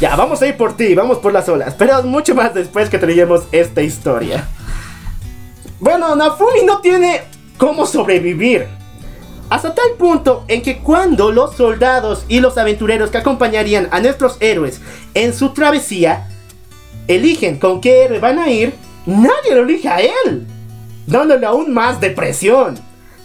[0.00, 1.74] Ya, vamos a ir por ti, vamos por las olas.
[1.74, 4.46] Pero mucho más después que traigamos esta historia.
[5.80, 7.22] Bueno, Nafumi no tiene
[7.56, 8.66] cómo sobrevivir.
[9.48, 14.36] Hasta tal punto en que cuando los soldados y los aventureros que acompañarían a nuestros
[14.40, 14.80] héroes
[15.14, 16.28] en su travesía
[17.06, 18.74] eligen con qué héroe van a ir,
[19.06, 20.46] nadie lo elige a él,
[21.06, 22.76] dándole aún más depresión.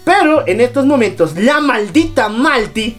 [0.05, 2.97] Pero en estos momentos, la maldita Malti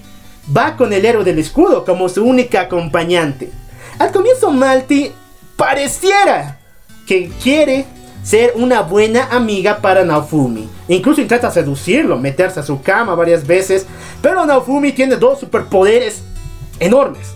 [0.55, 3.62] va con el héroe del escudo como su única acompañante.
[3.99, 5.13] Al comienzo, Malti
[5.57, 6.59] pareciera
[7.07, 7.87] que quiere
[8.23, 10.69] ser una buena amiga para Naofumi.
[10.89, 13.87] Incluso intenta seducirlo, meterse a su cama varias veces.
[14.21, 16.23] Pero Naofumi tiene dos superpoderes
[16.79, 17.35] enormes.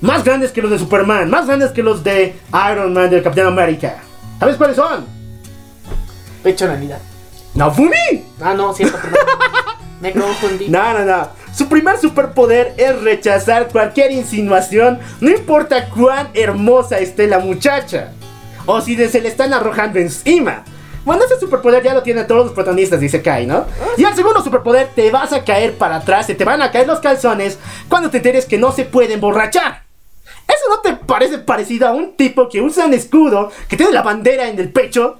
[0.00, 2.36] Más grandes que los de Superman, más grandes que los de
[2.70, 3.98] Iron Man, del Capitán América.
[4.38, 5.06] ¿Sabes cuáles son?
[6.42, 7.00] Pechonalidad.
[7.54, 8.24] ¡Naofumi!
[8.40, 9.18] Ah, no, cierto, perdón.
[10.00, 10.68] Me confundí.
[10.68, 11.28] No, no, no.
[11.58, 18.12] Su primer superpoder es rechazar cualquier insinuación, no importa cuán hermosa esté la muchacha.
[18.64, 20.62] O si se le están arrojando encima.
[21.04, 23.66] Bueno, ese superpoder ya lo tienen todos los protagonistas, dice Kai, ¿no?
[23.96, 26.86] Y el segundo superpoder, te vas a caer para atrás, se te van a caer
[26.86, 29.82] los calzones cuando te enteres que no se puede emborrachar.
[30.46, 34.02] ¿Eso no te parece parecido a un tipo que usa un escudo, que tiene la
[34.02, 35.16] bandera en el pecho?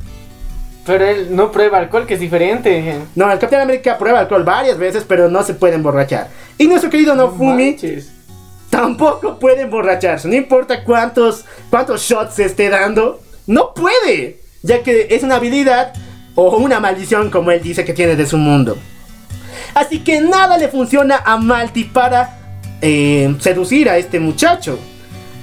[0.89, 2.99] Pero él no prueba alcohol, que es diferente.
[3.15, 6.29] No, el Capitán América prueba alcohol varias veces, pero no se puede emborrachar.
[6.57, 8.11] Y nuestro querido Nofumi Manches.
[8.71, 10.27] tampoco puede emborracharse.
[10.29, 14.41] No importa cuántos, cuántos shots se esté dando, no puede.
[14.63, 15.93] Ya que es una habilidad
[16.35, 18.79] o una maldición, como él dice que tiene de su mundo.
[19.75, 22.39] Así que nada le funciona a Malti para
[22.81, 24.79] eh, seducir a este muchacho.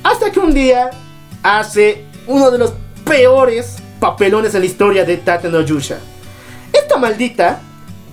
[0.01, 0.89] Hasta que un día
[1.43, 2.73] hace uno de los
[3.05, 3.75] peores
[4.05, 5.97] papelones en la historia de Tate no Yusha.
[6.71, 7.59] Esta maldita,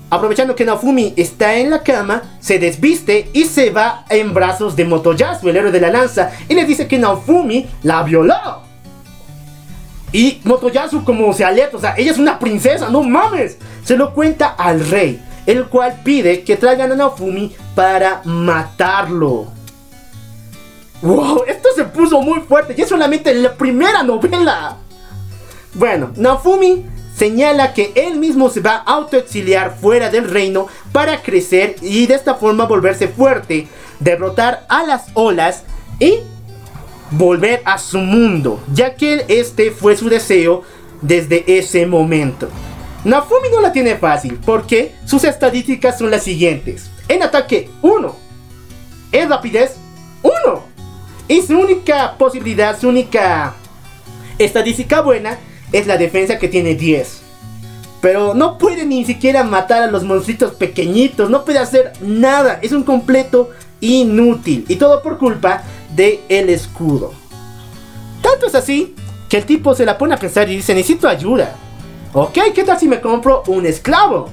[0.09, 4.86] aprovechando que Naofumi está en la cama, se desviste y se va en brazos de
[4.86, 8.62] Motoyasu, el héroe de la lanza, y le dice que Naofumi la violó.
[10.12, 13.59] Y Motoyasu como se alerta, o sea, ella es una princesa, no mames.
[13.84, 19.49] Se lo cuenta al rey, el cual pide que traigan a Naofumi para matarlo.
[21.03, 24.78] Wow, esto se puso muy fuerte y es solamente la primera novela.
[25.74, 26.84] Bueno, Naofumi
[27.16, 32.14] señala que él mismo se va a autoexiliar fuera del reino para crecer y de
[32.14, 33.68] esta forma volverse fuerte,
[33.98, 35.64] derrotar a las olas
[35.98, 36.18] y
[37.10, 40.62] volver a su mundo, ya que este fue su deseo
[41.00, 42.48] desde ese momento.
[43.04, 46.90] Nafumi no la tiene fácil, porque sus estadísticas son las siguientes.
[47.08, 48.16] En ataque 1,
[49.12, 49.76] en rapidez
[50.22, 50.32] 1,
[51.28, 53.54] y su única posibilidad, su única
[54.38, 55.38] estadística buena
[55.72, 57.22] es la defensa que tiene 10.
[58.00, 62.72] Pero no puede ni siquiera matar a los monstruitos pequeñitos, no puede hacer nada, es
[62.72, 63.50] un completo
[63.80, 64.64] inútil.
[64.68, 65.62] Y todo por culpa
[65.94, 67.12] de el escudo.
[68.22, 68.94] Tanto es así
[69.28, 71.54] que el tipo se la pone a pensar y dice, necesito ayuda.
[72.12, 74.28] Ok, ¿qué tal si me compro un esclavo?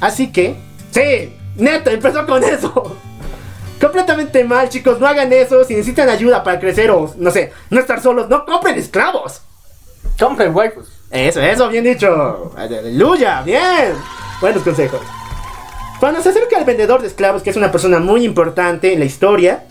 [0.00, 0.56] Así que,
[0.90, 2.96] sí, neta, empezó con eso.
[3.80, 5.64] Completamente mal, chicos, no hagan eso.
[5.64, 9.42] Si necesitan ayuda para crecer o, no sé, no estar solos, no compren esclavos.
[10.18, 10.86] Compren waifus.
[11.10, 12.52] Eso, eso, bien dicho.
[12.56, 13.94] Aleluya, bien.
[14.40, 15.00] Buenos consejos.
[15.98, 19.04] Cuando se acerca al vendedor de esclavos, que es una persona muy importante en la
[19.04, 19.64] historia,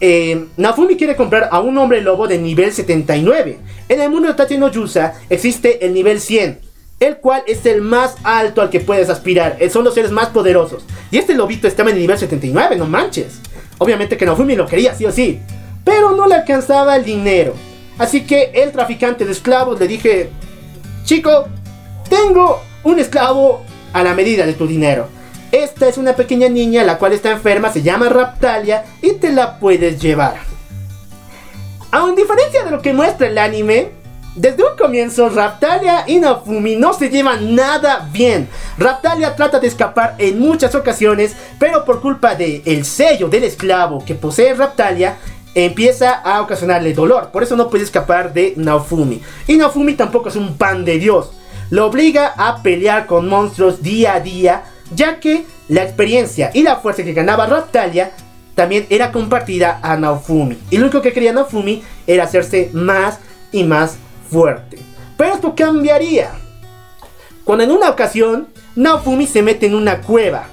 [0.00, 3.58] eh, Nafumi quiere comprar a un hombre lobo de nivel 79.
[3.88, 6.60] En el mundo de Tate no Yusa existe el nivel 100,
[7.00, 9.56] el cual es el más alto al que puedes aspirar.
[9.58, 10.84] Eh, Son los seres más poderosos.
[11.10, 13.40] Y este lobito estaba en el nivel 79, no manches.
[13.78, 15.40] Obviamente que Nafumi lo quería, sí o sí.
[15.84, 17.54] Pero no le alcanzaba el dinero.
[17.98, 20.30] Así que el traficante de esclavos le dije,
[21.04, 21.48] chico,
[22.08, 25.08] tengo un esclavo a la medida de tu dinero.
[25.50, 29.58] Esta es una pequeña niña la cual está enferma, se llama Raptalia y te la
[29.58, 30.36] puedes llevar.
[31.90, 33.90] A diferencia de lo que muestra el anime,
[34.34, 38.48] desde un comienzo Raptalia y Nafumi no se llevan nada bien.
[38.76, 44.04] Raptalia trata de escapar en muchas ocasiones, pero por culpa del el sello del esclavo
[44.04, 45.16] que posee Raptalia,
[45.54, 47.30] empieza a ocasionarle dolor.
[47.30, 49.20] Por eso no puede escapar de Naofumi.
[49.46, 51.30] Y Naofumi tampoco es un pan de Dios.
[51.70, 56.76] Lo obliga a pelear con monstruos día a día, ya que la experiencia y la
[56.76, 58.12] fuerza que ganaba Raptalia
[58.54, 60.58] también era compartida a Naofumi.
[60.70, 63.18] Y lo único que quería Naofumi era hacerse más
[63.52, 63.96] y más
[64.30, 64.78] fuerte.
[65.16, 66.30] Pero esto cambiaría.
[67.44, 70.46] Cuando en una ocasión Naofumi se mete en una cueva,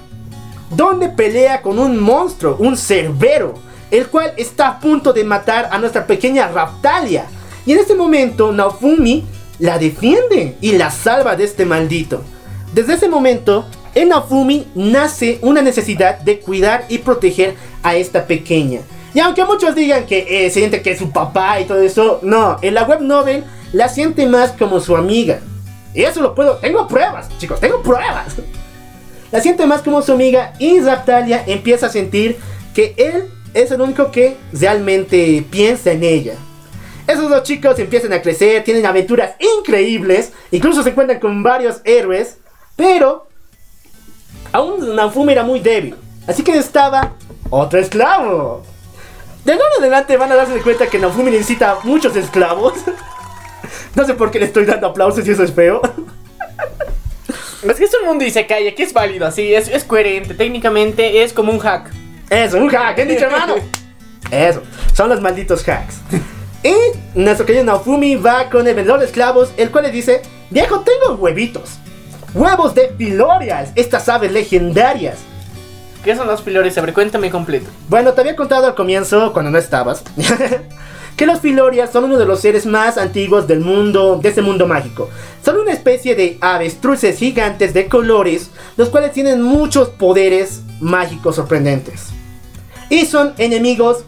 [0.70, 3.54] donde pelea con un monstruo, un cerbero,
[3.90, 7.26] el cual está a punto de matar a nuestra pequeña Raptalia.
[7.64, 9.24] Y en este momento Naofumi
[9.58, 12.22] la defiende y la salva de este maldito.
[12.72, 18.80] Desde ese momento, en Naofumi nace una necesidad de cuidar y proteger a esta pequeña.
[19.14, 22.58] Y aunque muchos digan que eh, siente que es su papá y todo eso, no,
[22.60, 25.40] en la web novel la siente más como su amiga.
[25.94, 28.36] Y eso lo puedo, tengo pruebas, chicos, tengo pruebas.
[29.32, 32.36] la siente más como su amiga y Raptalia empieza a sentir
[32.74, 36.34] que él es el único que realmente piensa en ella.
[37.06, 42.36] Esos dos chicos empiezan a crecer, tienen aventuras increíbles, incluso se encuentran con varios héroes,
[42.76, 43.26] pero
[44.52, 45.96] aún Naofumi era muy débil,
[46.26, 47.14] así que necesitaba
[47.48, 48.62] otro esclavo.
[49.44, 52.74] De ahora en adelante van a darse cuenta que Naofumi necesita muchos esclavos.
[53.96, 55.80] No sé por qué le estoy dando aplausos y eso es feo.
[57.62, 60.34] Es que es un mundo y se cae, aquí es válido, así, es, es coherente,
[60.34, 61.90] técnicamente es como un hack.
[62.30, 63.54] Eso, un hack, ¿qué han dicho, hermano?
[64.30, 64.62] Eso,
[64.92, 65.96] son los malditos hacks.
[66.62, 66.74] Y
[67.14, 71.14] nuestro querido Naofumi va con el vendedor de esclavos, el cual le dice: Viejo, tengo
[71.16, 71.78] huevitos.
[72.34, 75.18] Huevos de Pilorias, estas aves legendarias.
[76.04, 76.76] ¿Qué son los filores?
[76.76, 77.68] A ver, cuéntame completo.
[77.88, 80.04] Bueno, te había contado al comienzo, cuando no estabas,
[81.16, 84.66] que los Filorias son uno de los seres más antiguos del mundo, de este mundo
[84.66, 85.08] mágico.
[85.44, 92.15] Son una especie de avestruces gigantes de colores, los cuales tienen muchos poderes mágicos sorprendentes.
[92.90, 94.04] Y son enemigos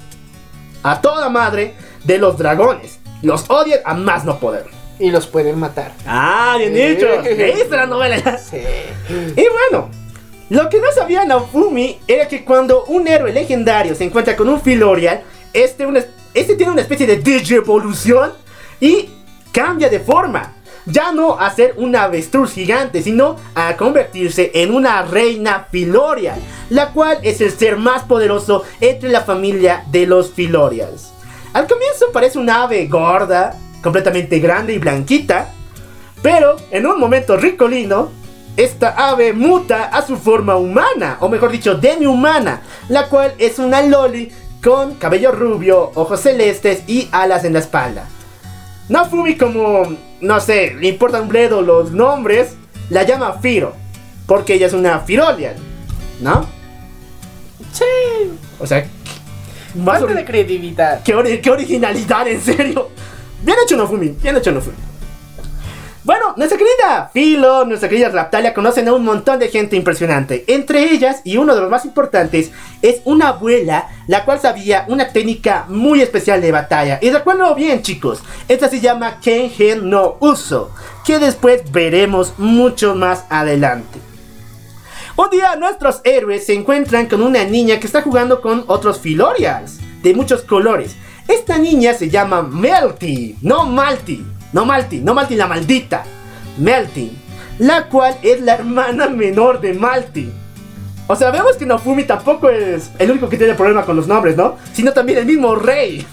[0.83, 1.74] a toda madre
[2.05, 2.99] de los dragones.
[3.22, 4.66] Los odian a más no poder.
[5.01, 5.93] Y los pueden matar.
[6.07, 7.07] Ah, bien dicho.
[7.22, 8.39] ¿Leíste la novela?
[8.39, 8.59] Sí.
[9.09, 9.91] Y bueno,
[10.51, 14.61] lo que no sabía Naofumi era que cuando un héroe legendario se encuentra con un
[14.61, 15.22] Filorial,
[15.53, 16.05] este, una-
[16.35, 18.33] este tiene una especie de digievolución
[18.81, 19.11] y
[19.53, 20.55] cambia de forma.
[20.91, 26.93] Ya no a ser un avestruz gigante, sino a convertirse en una reina Filorial, la
[26.93, 31.12] cual es el ser más poderoso entre la familia de los Filorials.
[31.53, 35.53] Al comienzo parece una ave gorda, completamente grande y blanquita,
[36.22, 38.11] pero en un momento ricolino,
[38.57, 43.82] esta ave muta a su forma humana, o mejor dicho, demi-humana, la cual es una
[43.82, 44.32] loli
[44.62, 48.09] con cabello rubio, ojos celestes y alas en la espalda.
[48.89, 49.82] Nafumi como,
[50.20, 52.57] no sé, le importan un bledo los nombres,
[52.91, 53.74] la llama Firo,
[54.26, 55.57] porque ella es una Firolian,
[56.20, 56.47] ¿no?
[57.72, 57.84] Sí.
[58.59, 58.86] O sea,
[59.74, 61.03] más Falta de credibilidad.
[61.03, 62.91] ¿Qué, qué originalidad, en serio.
[63.43, 64.76] Bien hecho Nofumi, bien hecho Nofumi.
[66.09, 70.42] Bueno, nuestra querida Filo, nuestra querida Raptalia conocen a un montón de gente impresionante.
[70.46, 72.50] Entre ellas, y uno de los más importantes,
[72.80, 76.98] es una abuela, la cual sabía una técnica muy especial de batalla.
[77.02, 80.70] Y recuerdo bien, chicos, esta se llama Kengen no Uso,
[81.04, 83.98] que después veremos mucho más adelante.
[85.14, 89.78] Un día nuestros héroes se encuentran con una niña que está jugando con otros Filorials
[90.02, 90.96] de muchos colores.
[91.28, 96.05] Esta niña se llama Melty, no Malty, no Malty, no Malty la maldita,
[96.59, 97.12] Melty,
[97.59, 100.30] la cual es la hermana menor de Malty.
[101.07, 104.36] O sea, vemos que Nofumi tampoco es el único que tiene problema con los nombres,
[104.36, 104.57] ¿no?
[104.74, 106.07] Sino también el mismo rey.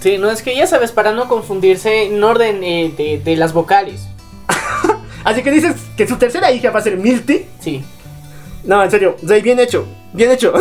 [0.00, 3.52] Sí, no, es que ya sabes, para no confundirse en orden eh, de, de las
[3.52, 4.06] vocales.
[5.24, 7.46] Así que dices que su tercera hija va a ser Milty.
[7.60, 7.82] Sí.
[8.64, 10.52] No, en serio, Rey, bien hecho, bien hecho.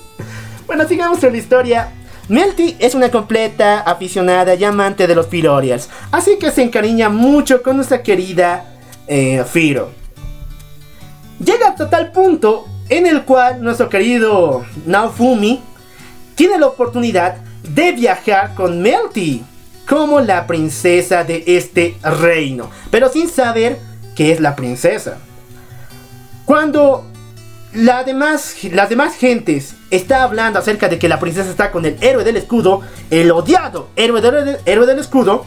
[0.66, 1.92] bueno, sigamos con la historia.
[2.30, 7.60] Melty es una completa aficionada y amante de los Filorials, así que se encariña mucho
[7.60, 8.66] con nuestra querida
[9.08, 9.90] eh, Firo.
[11.44, 15.60] Llega hasta tal punto en el cual nuestro querido Naofumi
[16.36, 19.42] tiene la oportunidad de viajar con Melty
[19.88, 23.76] como la princesa de este reino, pero sin saber
[24.14, 25.18] que es la princesa.
[26.44, 27.09] Cuando
[27.72, 31.96] la demás, las demás gentes está hablando acerca de que la princesa está con el
[32.00, 35.46] héroe del escudo, el odiado héroe del, héroe del escudo,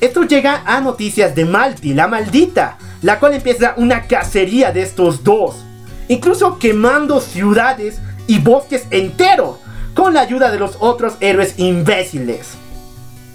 [0.00, 5.24] esto llega a noticias de Malti, la maldita, la cual empieza una cacería de estos
[5.24, 5.64] dos,
[6.08, 9.56] incluso quemando ciudades y bosques enteros
[9.94, 12.50] con la ayuda de los otros héroes imbéciles.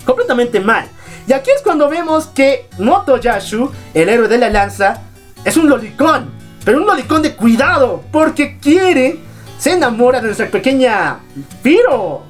[0.06, 0.88] Completamente mal.
[1.28, 5.02] Y aquí es cuando vemos que Motoyashu, el héroe de la lanza,
[5.44, 9.20] es un lolicón, pero un lolicón de cuidado, porque quiere,
[9.58, 11.20] se enamora de nuestra pequeña
[11.62, 12.24] Piro.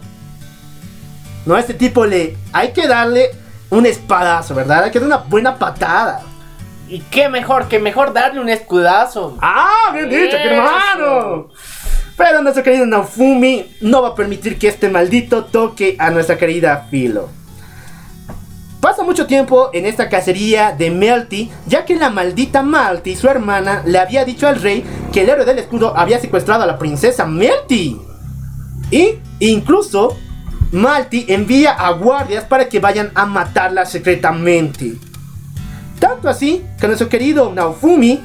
[1.45, 3.31] No, a este tipo le hay que darle
[3.69, 4.83] un espadazo, ¿verdad?
[4.83, 6.21] Hay que darle una buena patada.
[6.87, 9.37] Y qué mejor, que mejor darle un escudazo.
[9.41, 9.91] ¡Ah!
[9.93, 10.49] ¡Bien dicho, Eso.
[10.49, 11.47] hermano!
[12.17, 16.87] Pero nuestro querido Naofumi no va a permitir que este maldito toque a nuestra querida
[16.91, 17.29] Filo.
[18.81, 23.83] Pasa mucho tiempo en esta cacería de Melty, ya que la maldita Malty, su hermana,
[23.85, 24.83] le había dicho al rey
[25.13, 28.01] que el héroe del escudo había secuestrado a la princesa Melty.
[28.89, 30.17] Y incluso
[30.71, 34.95] Malty envía a guardias para que vayan a matarla secretamente.
[35.99, 38.19] Tanto así que nuestro querido Naofumi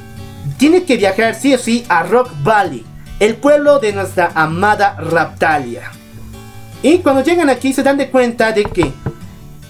[0.57, 2.83] tiene que viajar sí o sí a Rock Valley,
[3.21, 5.93] el pueblo de nuestra amada Raptalia.
[6.83, 8.91] Y cuando llegan aquí se dan de cuenta de que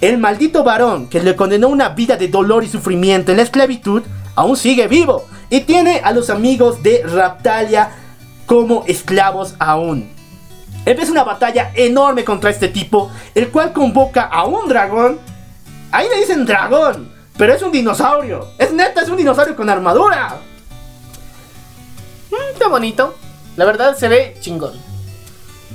[0.09, 4.03] el maldito varón que le condenó una vida de dolor y sufrimiento en la esclavitud
[4.37, 7.91] aún sigue vivo y tiene a los amigos de Raptalia
[8.47, 10.09] como esclavos aún.
[10.85, 15.19] Empieza una batalla enorme contra este tipo, el cual convoca a un dragón.
[15.91, 18.47] Ahí le dicen dragón, pero es un dinosaurio.
[18.59, 20.37] Es neta, es un dinosaurio con armadura.
[22.31, 23.17] Mm, qué bonito.
[23.57, 24.75] La verdad se ve chingón.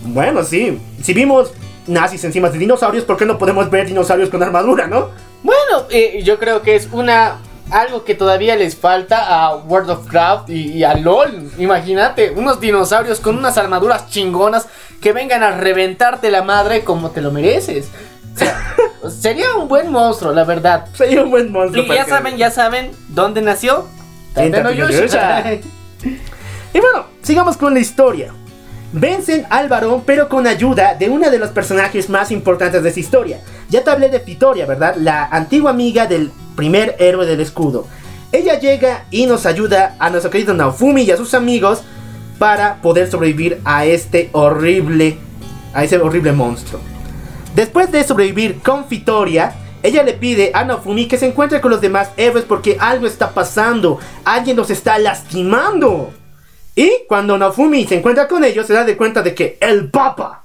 [0.06, 0.80] Bueno, sí.
[1.04, 1.52] Si vimos
[1.88, 5.10] nazis encima de dinosaurios, ¿por qué no podemos ver dinosaurios con armadura, no?
[5.44, 7.38] Bueno, eh, yo creo que es una
[7.72, 11.52] algo que todavía les falta a World of Craft y, y a LOL.
[11.58, 14.68] Imagínate, unos dinosaurios con unas armaduras chingonas
[15.00, 17.90] que vengan a reventarte la madre como te lo mereces.
[18.36, 18.76] O sea,
[19.10, 20.86] sería un buen monstruo, la verdad.
[20.94, 21.84] Sería un buen monstruo.
[21.84, 23.88] Y ya saben, ya saben dónde nació.
[24.36, 25.20] En Tatenoyusha.
[25.20, 25.70] Tatenoyusha.
[26.74, 28.34] Y bueno, sigamos con la historia.
[28.94, 33.00] Vencen al varón, pero con ayuda de una de los personajes más importantes de esa
[33.00, 33.40] historia.
[33.70, 34.96] Ya te hablé de Vitoria, ¿verdad?
[34.98, 37.88] La antigua amiga del primer héroe del escudo.
[38.34, 41.84] Ella llega y nos ayuda a nuestro querido Naofumi y a sus amigos
[42.38, 45.18] para poder sobrevivir a este horrible,
[45.74, 46.82] a ese horrible monstruo.
[47.56, 49.54] Después de sobrevivir con Fitoria,
[49.84, 53.32] ella le pide a Naofumi que se encuentre con los demás héroes porque algo está
[53.32, 56.14] pasando, alguien los está lastimando.
[56.76, 60.44] Y cuando Naofumi se encuentra con ellos, se da de cuenta de que el Papa,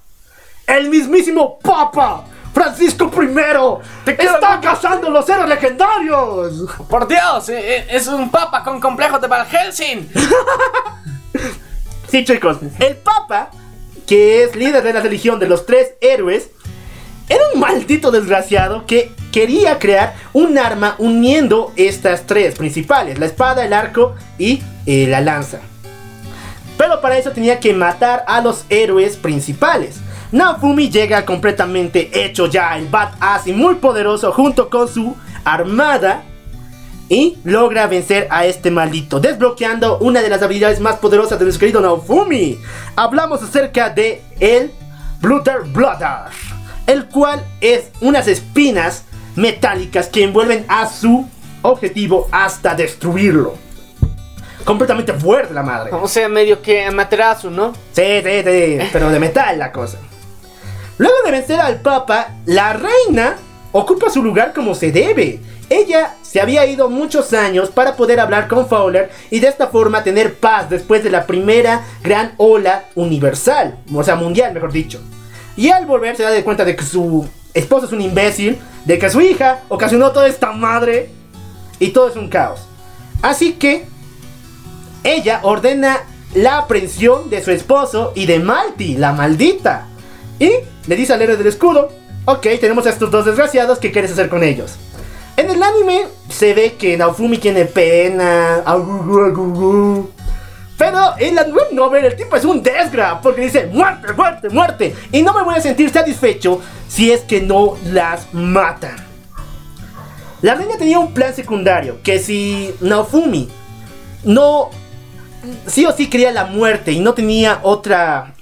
[0.67, 6.65] el mismísimo Papa, Francisco I, está cazando los héroes legendarios.
[6.89, 10.09] Por Dios, eh, eh, es un papa con complejo de Van Helsing.
[12.09, 13.51] Sí, chicos, el Papa,
[14.07, 16.51] que es líder de la religión de los tres héroes,
[17.29, 23.65] era un maldito desgraciado que quería crear un arma uniendo estas tres principales, la espada,
[23.65, 25.61] el arco y eh, la lanza.
[26.77, 30.01] Pero para eso tenía que matar a los héroes principales.
[30.33, 36.25] Naofumi llega completamente hecho ya el badass y muy poderoso junto con su armada
[37.09, 41.61] y logra vencer a este maldito, desbloqueando una de las habilidades más poderosas de nuestro
[41.61, 42.59] querido Naofumi.
[42.97, 44.73] Hablamos acerca de el
[45.21, 45.63] Blooder,
[46.87, 49.05] el cual es unas espinas
[49.37, 51.29] metálicas que envuelven a su
[51.63, 53.66] objetivo hasta destruirlo.
[54.67, 55.93] Completamente fuerte la madre.
[55.93, 57.73] O sea, medio que Amaterasu, ¿no?
[57.93, 59.99] Sí, sí, sí, pero de metal la cosa.
[60.99, 63.37] Luego de vencer al Papa, la reina
[63.71, 65.41] ocupa su lugar como se debe.
[65.71, 70.03] Ella se había ido muchos años para poder hablar con Fowler y de esta forma
[70.03, 75.01] tener paz después de la primera gran ola universal, o sea, mundial, mejor dicho.
[75.57, 78.99] Y al volver se da de cuenta de que su esposo es un imbécil, de
[78.99, 81.11] que su hija ocasionó toda esta madre
[81.79, 82.67] y todo es un caos.
[83.23, 83.87] Así que
[85.07, 86.01] ella ordena
[86.35, 89.87] la aprehensión de su esposo y de Malti, la maldita.
[90.39, 90.51] Y
[90.87, 91.91] le dice al héroe del escudo,
[92.25, 94.77] ok, tenemos a estos dos desgraciados, ¿qué quieres hacer con ellos?
[95.37, 98.63] En el anime se ve que Naofumi tiene pena.
[100.79, 104.95] Pero en la web novel el tipo es un desgra, porque dice muerte, muerte, muerte.
[105.13, 108.97] Y no me voy a sentir satisfecho si es que no las matan.
[110.43, 113.49] La reina tenía un plan secundario, que si Naofumi
[114.25, 114.71] no
[115.67, 118.35] sí o sí quería la muerte y no tenía otra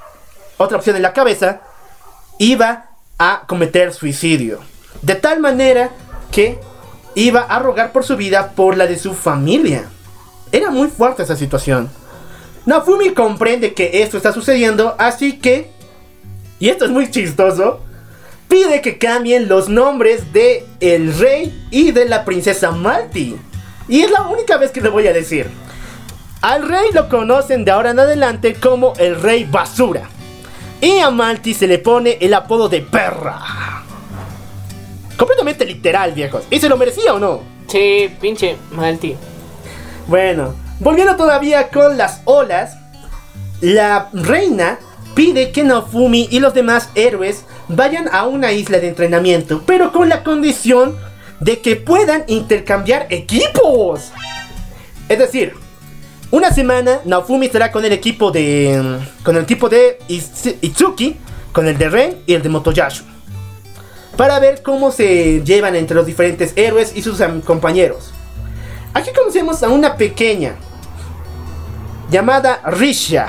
[0.57, 1.61] otra opción en la cabeza,
[2.39, 2.87] iba
[3.19, 4.61] a cometer suicidio.
[5.03, 5.91] De tal manera
[6.31, 6.59] que
[7.15, 9.85] iba a rogar por su vida por la de su familia.
[10.53, 11.91] Era muy fuerte esa situación.
[12.67, 15.71] Nafumi comprende que esto está sucediendo, así que,
[16.59, 17.81] y esto es muy chistoso,
[18.49, 23.37] pide que cambien los nombres de el rey y de la princesa Malti.
[23.89, 25.51] Y es la única vez que le voy a decir.
[26.45, 30.11] Al rey lo conocen de ahora en adelante como el rey basura.
[30.79, 33.83] Y a Malti se le pone el apodo de perra.
[35.17, 36.45] Completamente literal, viejos.
[36.51, 37.41] ¿Y se lo merecía o no?
[37.67, 39.17] Sí, pinche Malti.
[40.07, 42.77] Bueno, volviendo todavía con las olas,
[43.63, 44.79] la reina
[45.15, 50.11] pide que Nofumi y los demás héroes vayan a una isla de entrenamiento, pero con
[50.11, 50.95] la condición
[51.41, 54.13] de que puedan intercambiar equipos.
[55.09, 55.64] Es decir,
[56.31, 58.99] una semana Naofumi estará con el equipo de.
[59.23, 61.17] con el tipo de Itsu- Itsuki,
[61.53, 63.05] con el de Ren y el de Motoyashu.
[64.17, 68.13] Para ver cómo se llevan entre los diferentes héroes y sus compañeros.
[68.93, 70.55] Aquí conocemos a una pequeña
[72.11, 73.29] llamada Risha,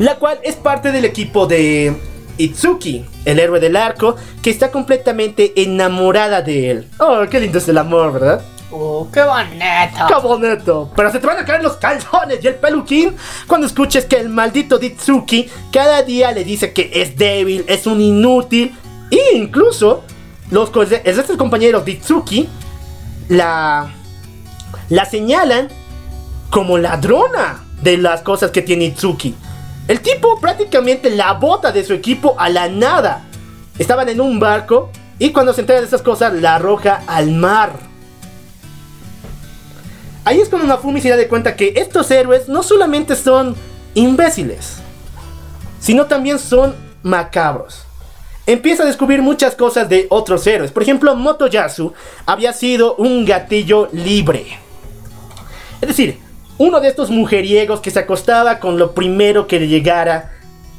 [0.00, 1.96] la cual es parte del equipo de
[2.38, 6.88] Itsuki, el héroe del arco, que está completamente enamorada de él.
[6.98, 8.42] Oh, qué lindo es el amor, ¿verdad?
[8.70, 10.06] Oh, qué bonito.
[10.08, 10.90] ¡Qué bonito!
[10.96, 13.14] Pero se te van a caer los calzones y el peluquín
[13.46, 18.00] cuando escuches que el maldito Ditsuki cada día le dice que es débil, es un
[18.00, 18.76] inútil.
[19.10, 20.02] E incluso
[20.50, 20.70] los,
[21.04, 22.48] el de compañeros Ditsuki
[23.28, 23.88] la,
[24.88, 25.68] la señalan
[26.50, 29.34] como ladrona de las cosas que tiene Itsuki.
[29.86, 33.22] El tipo prácticamente la bota de su equipo a la nada.
[33.78, 34.90] Estaban en un barco
[35.20, 37.85] y cuando se entera de esas cosas la arroja al mar.
[40.26, 43.54] Ahí es cuando Nafumi se da de cuenta que estos héroes no solamente son
[43.94, 44.78] imbéciles,
[45.78, 46.74] sino también son
[47.04, 47.84] macabros.
[48.44, 50.72] Empieza a descubrir muchas cosas de otros héroes.
[50.72, 51.92] Por ejemplo, Motoyasu
[52.26, 54.58] había sido un gatillo libre.
[55.80, 56.18] Es decir,
[56.58, 60.32] uno de estos mujeriegos que se acostaba con lo primero que le llegara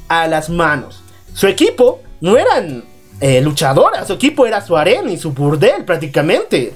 [0.09, 1.01] a las manos.
[1.33, 2.83] Su equipo no eran
[3.21, 6.73] eh, luchadoras, su equipo era su arena y su burdel prácticamente.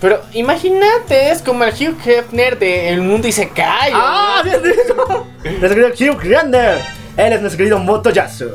[0.00, 3.92] Pero imagínate, es como el Hugh Hefner de El Mundo y se cae.
[3.94, 4.42] ¡Ah!
[4.42, 5.26] ¡Bien dicho!
[5.60, 6.80] Nuestro querido Hugh Hefner.
[7.16, 8.50] Él es nuestro querido Motoyasu.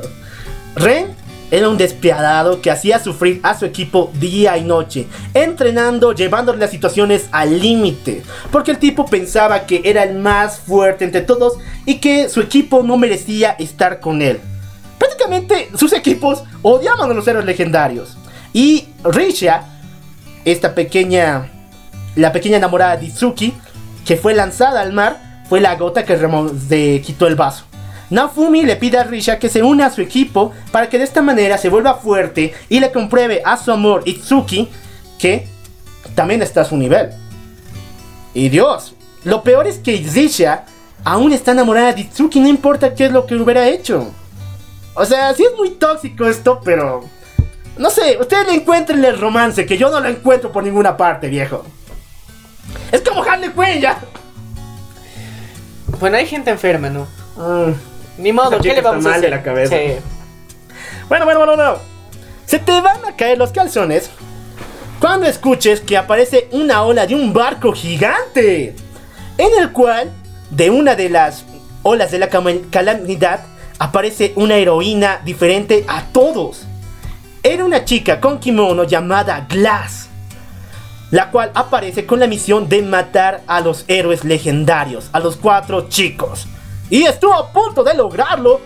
[0.75, 1.15] Ren
[1.49, 6.71] era un despiadado que hacía sufrir a su equipo día y noche, entrenando, llevándole las
[6.71, 11.53] situaciones al límite, porque el tipo pensaba que era el más fuerte entre todos
[11.85, 14.41] y que su equipo no merecía estar con él.
[14.97, 18.17] Prácticamente sus equipos odiaban a los héroes legendarios.
[18.51, 19.76] Y Risha,
[20.51, 21.49] esta pequeña,
[22.15, 23.53] la pequeña enamorada de Itsuki,
[24.05, 27.65] que fue lanzada al mar, fue la gota que de- quitó el vaso.
[28.09, 31.21] Nafumi le pide a Risha que se una a su equipo para que de esta
[31.21, 34.69] manera se vuelva fuerte y le compruebe a su amor Itsuki
[35.19, 35.45] que
[36.15, 37.09] también está a su nivel.
[38.33, 38.95] Y Dios,
[39.25, 40.63] lo peor es que Risha
[41.03, 44.09] aún está enamorada de Itsuki, no importa qué es lo que hubiera hecho.
[44.93, 47.03] O sea, sí es muy tóxico esto, pero...
[47.77, 51.27] No sé, ustedes le encuentren el romance, que yo no lo encuentro por ninguna parte,
[51.27, 51.65] viejo.
[52.91, 53.99] Es como Harley Quinn ya.
[55.99, 57.07] Bueno, hay gente enferma, ¿no?
[57.37, 57.73] Mm.
[58.17, 59.37] Ni modo, ¿qué le vamos está a mal de hacer?
[59.37, 59.75] la cabeza.
[59.75, 59.95] Sí.
[61.07, 61.77] Bueno, bueno, bueno, no.
[62.45, 64.09] Se te van a caer los calzones
[64.99, 68.75] cuando escuches que aparece una ola de un barco gigante.
[69.37, 70.11] En el cual,
[70.49, 71.45] de una de las
[71.83, 73.41] olas de la calamidad,
[73.79, 76.66] aparece una heroína diferente a todos.
[77.43, 80.09] Era una chica con kimono llamada Glass.
[81.11, 85.87] La cual aparece con la misión de matar a los héroes legendarios, a los cuatro
[85.87, 86.47] chicos.
[86.89, 88.59] Y estuvo a punto de lograrlo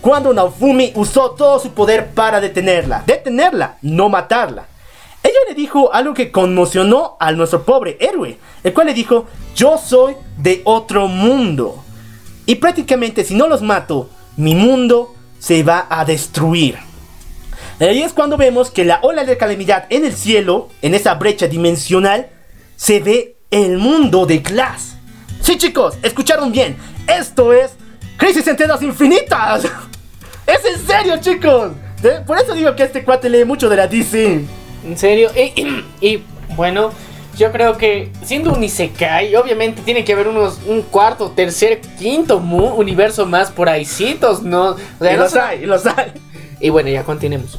[0.00, 3.02] cuando Naofumi usó todo su poder para detenerla.
[3.06, 4.66] Detenerla, no matarla.
[5.22, 9.78] Ella le dijo algo que conmocionó a nuestro pobre héroe, el cual le dijo, yo
[9.78, 11.82] soy de otro mundo.
[12.46, 16.87] Y prácticamente si no los mato, mi mundo se va a destruir.
[17.80, 21.46] Ahí es cuando vemos que la ola de calamidad en el cielo, en esa brecha
[21.46, 22.28] dimensional,
[22.76, 24.96] se ve el mundo de Glass.
[25.40, 26.76] Sí chicos, escucharon bien.
[27.06, 27.72] Esto es
[28.16, 29.64] Crisis en Tierras Infinitas.
[30.46, 31.72] Es en serio chicos.
[32.26, 34.40] Por eso digo que este cuate lee mucho de la DC.
[34.84, 35.30] En serio.
[35.36, 36.24] Y, y,
[36.56, 36.90] bueno,
[37.36, 42.40] yo creo que siendo un Isekai, obviamente tiene que haber unos un cuarto, tercer, quinto
[42.40, 44.70] mu- universo más por ahícitos, ¿no?
[44.70, 46.12] O sea, Y no los son- hay, y los hay.
[46.60, 47.58] Y bueno, ya continuemos.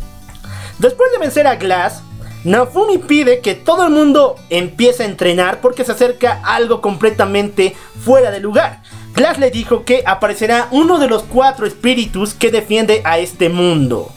[0.80, 2.04] Después de vencer a Glass,
[2.46, 8.32] Nafumi pide que todo el mundo empiece a entrenar porque se acerca algo completamente fuera
[8.32, 8.82] de lugar.
[9.14, 14.10] Glass le dijo que aparecerá uno de los cuatro espíritus que defiende a este mundo.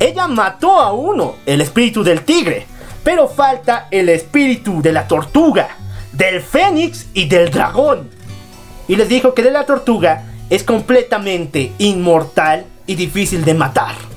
[0.00, 2.66] Ella mató a uno, el espíritu del tigre,
[3.04, 5.76] pero falta el espíritu de la tortuga,
[6.12, 8.08] del fénix y del dragón.
[8.88, 14.15] Y les dijo que de la tortuga es completamente inmortal y difícil de matar.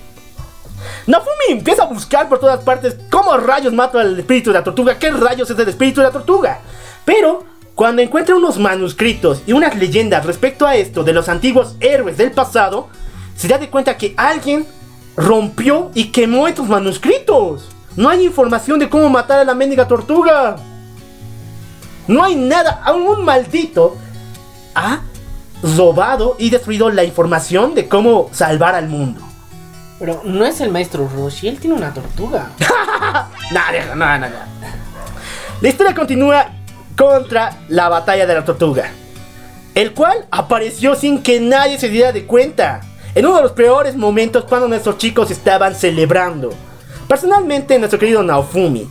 [1.07, 4.99] Nafumi empieza a buscar por todas partes cómo rayos mato al espíritu de la tortuga,
[4.99, 6.60] qué rayos es el espíritu de la tortuga.
[7.06, 7.43] Pero
[7.76, 12.31] cuando encuentra unos manuscritos y unas leyendas respecto a esto de los antiguos héroes del
[12.31, 12.89] pasado,
[13.35, 14.68] se da de cuenta que alguien
[15.15, 17.69] rompió y quemó estos manuscritos.
[17.95, 20.57] No hay información de cómo matar a la mendiga tortuga.
[22.07, 23.95] No hay nada, aún un maldito
[24.76, 25.01] ha
[25.64, 29.28] robado y destruido la información de cómo salvar al mundo.
[30.00, 32.50] Pero no es el maestro Roshi, él tiene una tortuga.
[33.72, 34.36] Deja, no, no, no.
[35.62, 36.54] La historia continúa
[36.96, 38.92] contra la batalla de la tortuga,
[39.76, 42.82] el cual apareció sin que nadie se diera de cuenta,
[43.14, 46.50] en uno de los peores momentos cuando nuestros chicos estaban celebrando.
[47.08, 48.88] Personalmente, nuestro querido Naofumi.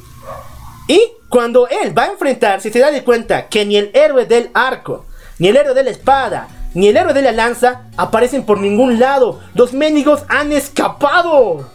[0.88, 4.50] Y cuando él va a enfrentarse, se da de cuenta que ni el héroe del
[4.54, 5.06] arco,
[5.38, 6.48] ni el héroe de la espada,
[6.78, 9.40] ni el héroe de la lanza aparecen por ningún lado.
[9.54, 11.68] Los mendigos han escapado.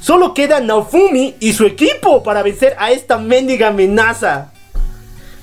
[0.00, 4.52] Solo queda Naofumi y su equipo para vencer a esta mendiga amenaza.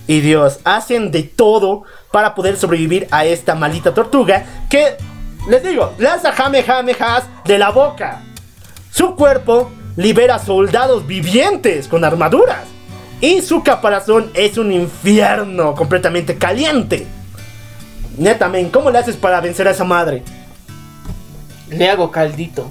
[0.08, 1.84] Y Dios, hacen de todo
[2.14, 4.96] para poder sobrevivir a esta maldita tortuga que,
[5.50, 8.24] les digo, lanza jamejamejas de la boca.
[8.90, 12.64] Su cuerpo libera soldados vivientes con armaduras.
[13.20, 17.06] Y su caparazón es un infierno completamente caliente.
[18.18, 20.24] Neta, men, ¿cómo le haces para vencer a esa madre?
[21.70, 22.70] Le hago caldito.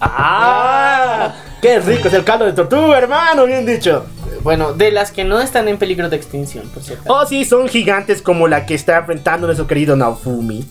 [0.00, 1.34] ¡Ah!
[1.60, 3.44] ¡Qué rico es el caldo de tortuga, hermano!
[3.44, 4.06] Bien dicho.
[4.42, 7.12] Bueno, de las que no están en peligro de extinción, por cierto.
[7.12, 10.66] Oh, sí, son gigantes como la que está enfrentando nuestro querido Naofumi.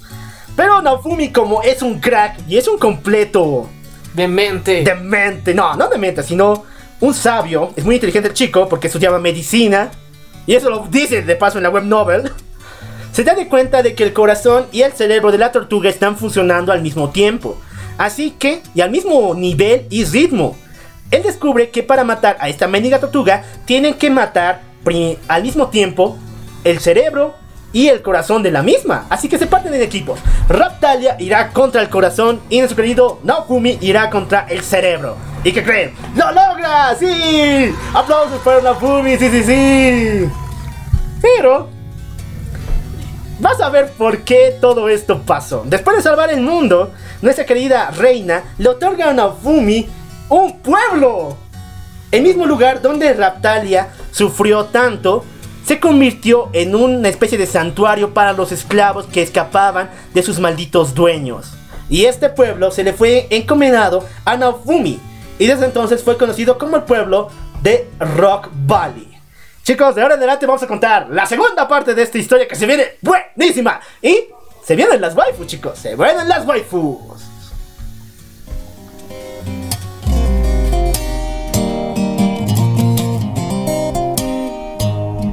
[0.56, 3.70] Pero Naofumi, como es un crack y es un completo
[4.14, 4.84] Demente.
[4.84, 6.64] demente, no, no demente, sino
[7.00, 9.92] un sabio, es muy inteligente el chico porque estudiaba medicina,
[10.46, 12.32] y eso lo dice de paso en la web novel,
[13.20, 16.16] se da de cuenta de que el corazón y el cerebro de la tortuga están
[16.16, 17.58] funcionando al mismo tiempo.
[17.98, 20.56] Así que, y al mismo nivel y ritmo.
[21.12, 24.62] Él descubre que para matar a esta mendiga tortuga, tienen que matar
[25.28, 26.18] al mismo tiempo
[26.64, 27.34] el cerebro
[27.74, 29.06] y el corazón de la misma.
[29.10, 30.22] Así que se parten en equipos.
[30.48, 35.18] Raptalia irá contra el corazón y nuestro querido Naofumi irá contra el cerebro.
[35.44, 35.94] ¿Y qué creen?
[36.16, 36.96] ¡Lo logra!
[36.98, 37.76] ¡Sí!
[37.94, 39.18] ¡Aplausos para Naofumi!
[39.18, 40.30] ¡Sí, sí, sí!
[41.22, 41.79] Pero
[43.40, 45.64] Vas a ver por qué todo esto pasó.
[45.66, 46.92] Después de salvar el mundo,
[47.22, 49.88] nuestra querida reina le otorga a Naofumi
[50.28, 51.38] un pueblo.
[52.12, 55.24] El mismo lugar donde Raptalia sufrió tanto
[55.66, 60.94] se convirtió en una especie de santuario para los esclavos que escapaban de sus malditos
[60.94, 61.54] dueños.
[61.90, 65.00] Y este pueblo se le fue encomendado a Naofumi.
[65.38, 67.30] Y desde entonces fue conocido como el pueblo
[67.64, 69.09] de Rock Valley.
[69.70, 72.56] Chicos, de ahora en adelante vamos a contar la segunda parte de esta historia que
[72.56, 73.80] se viene buenísima.
[74.02, 74.24] Y
[74.66, 75.78] se vienen las waifus, chicos.
[75.78, 76.98] Se vienen las waifus.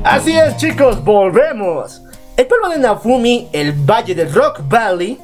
[0.05, 2.03] Así es, chicos, volvemos.
[2.37, 5.19] El pueblo de Nafumi, el Valle del Rock Valley,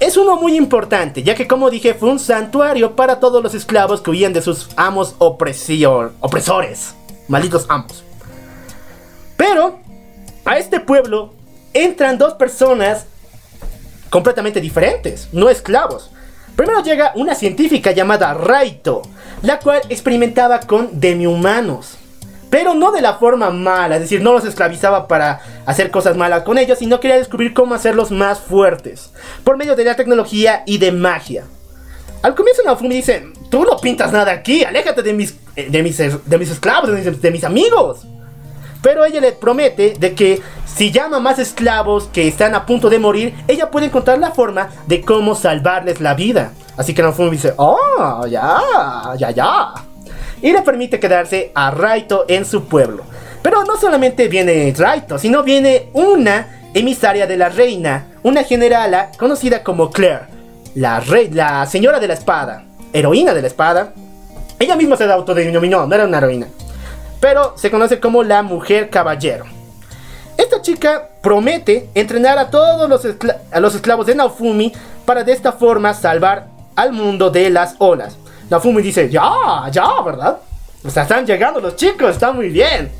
[0.00, 4.00] es uno muy importante, ya que como dije fue un santuario para todos los esclavos
[4.00, 6.96] que huían de sus amos opresior- opresores.
[7.28, 8.02] Malditos amos.
[9.36, 9.78] Pero
[10.44, 11.34] a este pueblo
[11.72, 13.06] entran dos personas
[14.10, 16.10] completamente diferentes, no esclavos.
[16.56, 19.02] Primero llega una científica llamada Raito,
[19.42, 21.98] la cual experimentaba con demi-humanos.
[22.48, 26.44] Pero no de la forma mala, es decir, no los esclavizaba para hacer cosas malas
[26.44, 29.10] con ellos, sino quería descubrir cómo hacerlos más fuertes,
[29.42, 31.44] por medio de la tecnología y de magia.
[32.22, 35.98] Al comienzo Naofumi dice, tú no pintas nada aquí, aléjate de mis, eh, de mis,
[35.98, 36.90] esclavos,
[37.20, 38.06] de mis amigos.
[38.84, 42.98] Pero ella le promete de que si llama más esclavos que están a punto de
[42.98, 46.52] morir, ella puede encontrar la forma de cómo salvarles la vida.
[46.76, 48.60] Así que Naofumi dice, oh, ya,
[49.16, 49.72] ya, ya.
[50.42, 53.04] Y le permite quedarse a Raito en su pueblo.
[53.40, 59.62] Pero no solamente viene Raito, sino viene una emisaria de la reina, una generala conocida
[59.62, 60.26] como Claire,
[60.74, 63.94] la, rey, la señora de la espada, heroína de la espada.
[64.58, 66.48] Ella misma se autodenominó, no era una heroína
[67.24, 69.46] pero se conoce como la mujer caballero.
[70.36, 73.00] Esta chica promete entrenar a todos los,
[73.50, 74.70] a los esclavos de Naofumi
[75.06, 78.18] para de esta forma salvar al mundo de las olas.
[78.50, 80.36] Naofumi dice, ya, ya, ¿verdad?
[80.84, 82.92] O sea, están llegando los chicos, está muy bien.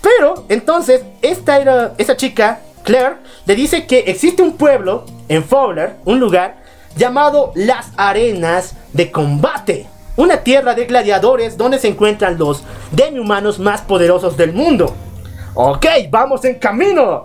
[0.00, 5.96] Pero entonces, esta, era, esta chica, Claire, le dice que existe un pueblo en Fowler,
[6.04, 6.58] un lugar
[6.96, 9.88] llamado Las Arenas de Combate.
[10.18, 14.92] Una tierra de gladiadores donde se encuentran los demi-humanos más poderosos del mundo.
[15.54, 17.22] Ok, vamos en camino.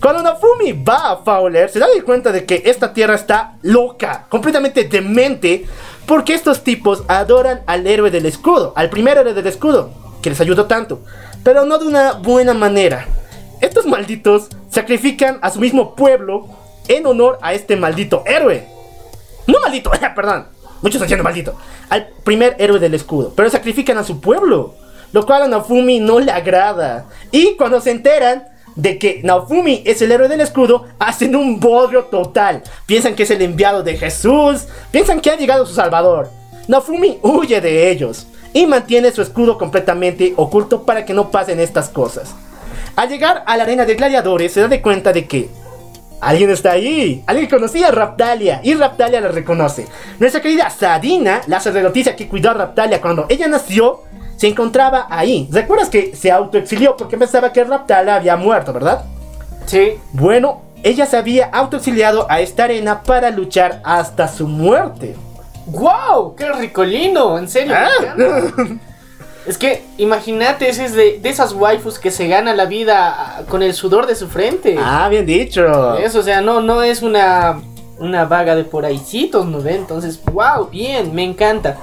[0.00, 4.84] Cuando Nafumi va a Fowler, se da cuenta de que esta tierra está loca, completamente
[4.84, 5.66] demente,
[6.06, 9.90] porque estos tipos adoran al héroe del escudo, al primer héroe del escudo,
[10.22, 11.00] que les ayudó tanto,
[11.42, 13.08] pero no de una buena manera.
[13.60, 16.46] Estos malditos sacrifican a su mismo pueblo
[16.86, 18.68] en honor a este maldito héroe.
[19.48, 20.59] No maldito, perdón.
[20.82, 21.54] Muchos diciendo maldito.
[21.88, 23.32] Al primer héroe del escudo.
[23.34, 24.74] Pero sacrifican a su pueblo.
[25.12, 27.06] Lo cual a Naofumi no le agrada.
[27.30, 28.44] Y cuando se enteran
[28.76, 32.62] de que Naofumi es el héroe del escudo, hacen un bodrio total.
[32.86, 34.66] Piensan que es el enviado de Jesús.
[34.90, 36.30] Piensan que ha llegado su salvador.
[36.68, 38.26] Naofumi huye de ellos.
[38.52, 42.34] Y mantiene su escudo completamente oculto para que no pasen estas cosas.
[42.96, 45.48] Al llegar a la arena de gladiadores, se da de cuenta de que
[46.20, 47.22] Alguien está ahí.
[47.26, 48.60] Alguien conocía a Raptalia.
[48.62, 49.86] Y Raptalia la reconoce.
[50.18, 54.02] Nuestra querida Sadina, la sacerdotisa que cuidó a Raptalia cuando ella nació,
[54.36, 55.48] se encontraba ahí.
[55.50, 59.04] ¿Recuerdas que se autoexilió porque pensaba que Raptalia había muerto, verdad?
[59.66, 59.94] Sí.
[60.12, 65.14] Bueno, ella se había autoexiliado a esta arena para luchar hasta su muerte.
[65.66, 66.34] ¡Wow!
[66.36, 67.38] ¡Qué ricolino!
[67.38, 67.74] En serio.
[67.76, 67.88] Ah.
[69.46, 73.42] Es que imagínate, ese es de, de esas waifus que se gana la vida ah,
[73.48, 74.76] con el sudor de su frente.
[74.78, 75.96] Ah, bien dicho.
[75.96, 77.60] Eso, o sea, no, no es una,
[77.98, 79.76] una vaga de por ahícitos, ¿no ve?
[79.76, 81.78] Entonces, wow, bien, me encanta.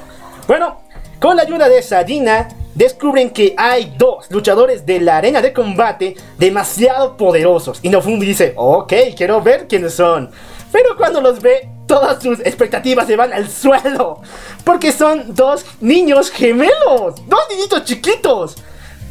[0.47, 0.81] Bueno,
[1.19, 6.15] con la ayuda de Sadina, descubren que hay dos luchadores de la arena de combate
[6.37, 7.79] demasiado poderosos.
[7.81, 10.29] Y Nofumi dice, ok, quiero ver quiénes son.
[10.71, 14.21] Pero cuando los ve, todas sus expectativas se van al suelo.
[14.63, 17.15] Porque son dos niños gemelos.
[17.27, 18.57] Dos niñitos chiquitos.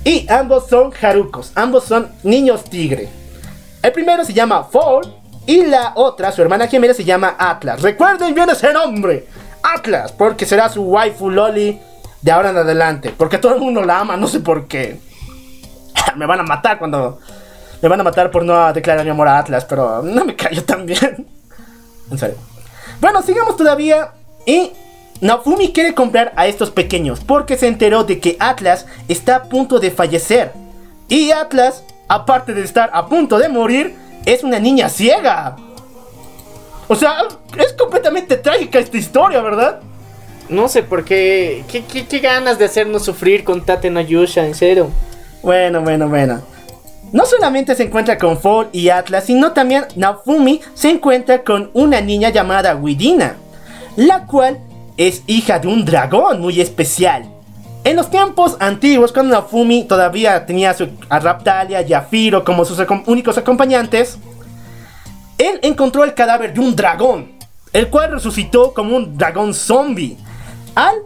[0.05, 1.51] Y ambos son Harukos.
[1.55, 3.09] Ambos son niños tigre.
[3.83, 5.15] El primero se llama Fall.
[5.47, 7.81] Y la otra, su hermana gemela, se llama Atlas.
[7.83, 9.27] Recuerden bien ese nombre.
[9.63, 10.13] Atlas.
[10.13, 11.81] Porque será su waifu loli
[12.21, 13.15] de ahora en adelante.
[13.17, 14.17] Porque todo el mundo la ama.
[14.17, 15.01] No sé por qué.
[16.17, 17.19] me van a matar cuando...
[17.83, 19.65] Me van a matar por no declarar mi amor a Atlas.
[19.65, 21.36] Pero no me callo tan bien.
[22.11, 22.37] En serio.
[23.01, 24.13] Bueno, sigamos todavía.
[24.47, 24.73] Y
[25.21, 29.79] Naofumi quiere comprar a estos pequeños porque se enteró de que Atlas está a punto
[29.79, 30.53] de fallecer.
[31.09, 35.57] Y Atlas, aparte de estar a punto de morir, es una niña ciega.
[36.89, 37.19] O sea,
[37.59, 39.81] es completamente trágica esta historia, ¿verdad?
[40.49, 41.65] No sé por qué.
[41.71, 44.91] ¿Qué, qué, qué ganas de hacernos sufrir con Tate no Yusha, en serio?
[45.43, 46.43] Bueno, bueno, bueno.
[47.13, 52.01] No solamente se encuentra con Fall y Atlas, sino también Naofumi se encuentra con una
[52.01, 53.37] niña llamada Widina,
[53.97, 54.59] la cual
[54.97, 57.25] es hija de un dragón muy especial.
[57.85, 62.65] En los tiempos antiguos, cuando Naofumi todavía tenía su, a Raptalia y a Firo como
[62.65, 64.19] sus únicos acompañantes,
[65.39, 67.33] él encontró el cadáver de un dragón,
[67.73, 70.17] el cual resucitó como un dragón zombie.
[70.75, 70.97] Al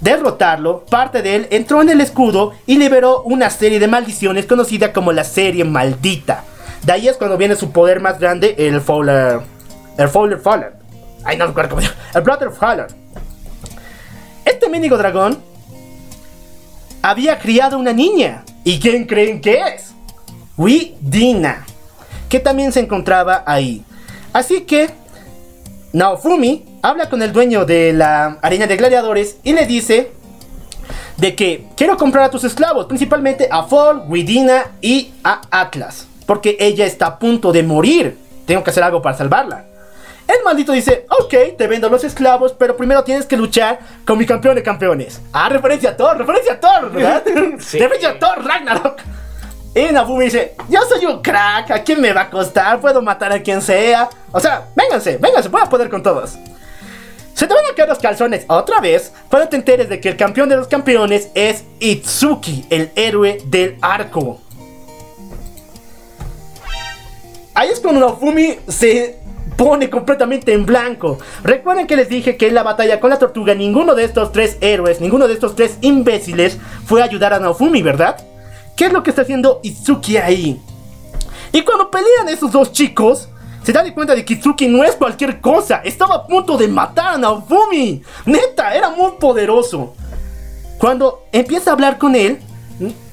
[0.00, 4.92] derrotarlo, parte de él entró en el escudo y liberó una serie de maldiciones conocida
[4.92, 6.44] como la serie maldita.
[6.84, 9.40] De ahí es cuando viene su poder más grande, el Fowler.
[9.96, 10.72] El Fowler Fowler.
[11.24, 12.00] Ay, no recuerdo cómo se llama.
[12.14, 12.86] El Brother Fowler.
[14.44, 15.38] Este mínico dragón
[17.00, 18.44] había criado una niña.
[18.64, 19.94] ¿Y quién creen que es?
[20.56, 21.64] Widina.
[22.28, 23.84] Que también se encontraba ahí.
[24.32, 24.90] Así que
[25.92, 30.12] Naofumi habla con el dueño de la arena de gladiadores y le dice
[31.16, 36.58] de que quiero comprar a tus esclavos, principalmente a Fall, Widina y a Atlas, porque
[36.60, 38.18] ella está a punto de morir.
[38.46, 39.64] Tengo que hacer algo para salvarla.
[40.28, 44.26] El maldito dice, ok, te vendo los esclavos, pero primero tienes que luchar con mi
[44.26, 45.22] campeón de campeones.
[45.32, 47.24] Ah, referencia a Thor, referencia a Thor, ¿verdad?
[47.60, 47.78] Sí.
[47.78, 49.00] Referencia a Thor, Ragnarok.
[49.74, 52.78] Y Nafumi dice, yo soy un crack, ¿a quién me va a costar?
[52.78, 54.10] Puedo matar a quien sea.
[54.30, 56.36] O sea, vénganse, vénganse, voy a poder con todos.
[57.34, 60.16] Se te van a caer los calzones otra vez cuando te enteres de que el
[60.16, 64.40] campeón de los campeones es Itsuki, el héroe del arco.
[67.54, 69.18] Ahí es cuando Nofumi se
[69.56, 71.18] pone completamente en blanco.
[71.42, 74.56] Recuerden que les dije que en la batalla con la tortuga ninguno de estos tres
[74.60, 78.24] héroes, ninguno de estos tres imbéciles fue a ayudar a Nofumi, ¿verdad?
[78.76, 80.60] ¿Qué es lo que está haciendo Itsuki ahí?
[81.52, 83.28] Y cuando pelean esos dos chicos,
[83.64, 85.80] se da de cuenta de que Itsuki no es cualquier cosa.
[85.82, 88.02] Estaba a punto de matar a Naofumi.
[88.26, 89.94] Neta, era muy poderoso.
[90.78, 92.40] Cuando empieza a hablar con él,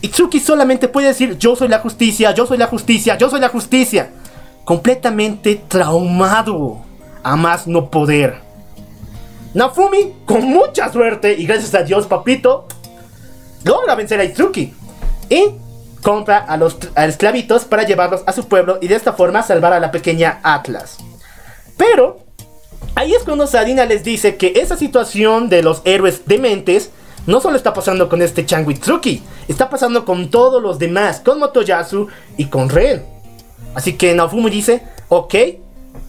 [0.01, 3.47] Itsuki solamente puede decir yo soy la justicia, yo soy la justicia, yo soy la
[3.47, 4.11] justicia.
[4.65, 6.81] Completamente traumado.
[7.23, 8.41] A más no poder.
[9.53, 12.65] Nafumi, con mucha suerte y gracias a Dios, papito,
[13.63, 14.73] logra vencer a Itsuki.
[15.29, 15.51] Y
[16.01, 19.79] compra a los esclavitos para llevarlos a su pueblo y de esta forma salvar a
[19.79, 20.97] la pequeña Atlas.
[21.77, 22.19] Pero
[22.95, 26.91] ahí es cuando Sadina les dice que esa situación de los héroes dementes
[27.27, 32.07] no solo está pasando con este Changwitsuki, está pasando con todos los demás, con Motoyasu
[32.37, 33.05] y con Ren.
[33.75, 35.35] Así que Naofumi dice, ok,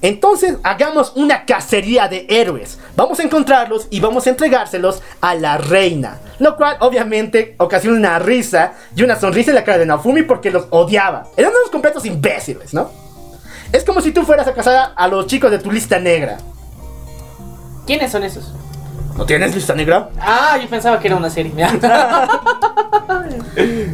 [0.03, 2.79] entonces hagamos una cacería de héroes.
[2.97, 6.19] Vamos a encontrarlos y vamos a entregárselos a la reina.
[6.41, 10.51] Lo cual obviamente ocasiona una risa y una sonrisa en la cara de Naofumi porque
[10.51, 11.29] los odiaba.
[11.37, 12.91] Eran unos completos imbéciles, ¿no?
[13.73, 16.39] Es como si tú fueras a casar a los chicos de tu lista negra.
[17.87, 18.53] ¿Quiénes son esos?
[19.17, 20.11] ¿No tienes lista negra?
[20.19, 21.53] Ah, yo pensaba que era una serie.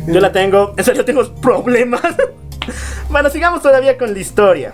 [0.06, 0.72] Yo la tengo.
[0.76, 2.01] En serio, tengo problemas.
[3.10, 4.72] bueno, sigamos todavía con la historia.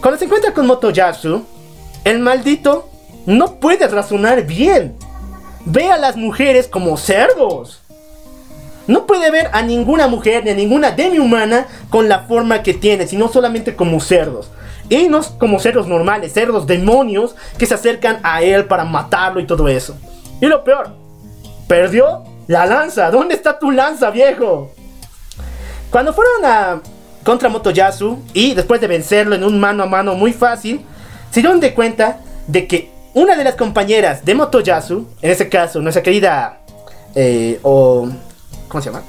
[0.00, 1.44] Cuando se encuentra con Motoyasu,
[2.04, 2.88] el maldito
[3.26, 4.96] no puede razonar bien.
[5.64, 7.82] Ve a las mujeres como cerdos.
[8.86, 13.06] No puede ver a ninguna mujer ni a ninguna demi-humana con la forma que tiene,
[13.06, 14.50] sino solamente como cerdos.
[14.88, 19.46] Y no como cerdos normales, cerdos demonios que se acercan a él para matarlo y
[19.46, 19.96] todo eso.
[20.40, 20.92] Y lo peor,
[21.66, 23.10] perdió la lanza.
[23.10, 24.70] ¿Dónde está tu lanza, viejo?
[25.90, 26.80] Cuando fueron a
[27.28, 30.80] contra Motoyasu y después de vencerlo en un mano a mano muy fácil,
[31.30, 35.82] se dieron de cuenta de que una de las compañeras de Motoyasu, en ese caso
[35.82, 36.60] nuestra querida
[37.14, 38.08] eh, o
[38.66, 39.02] ¿cómo se llama?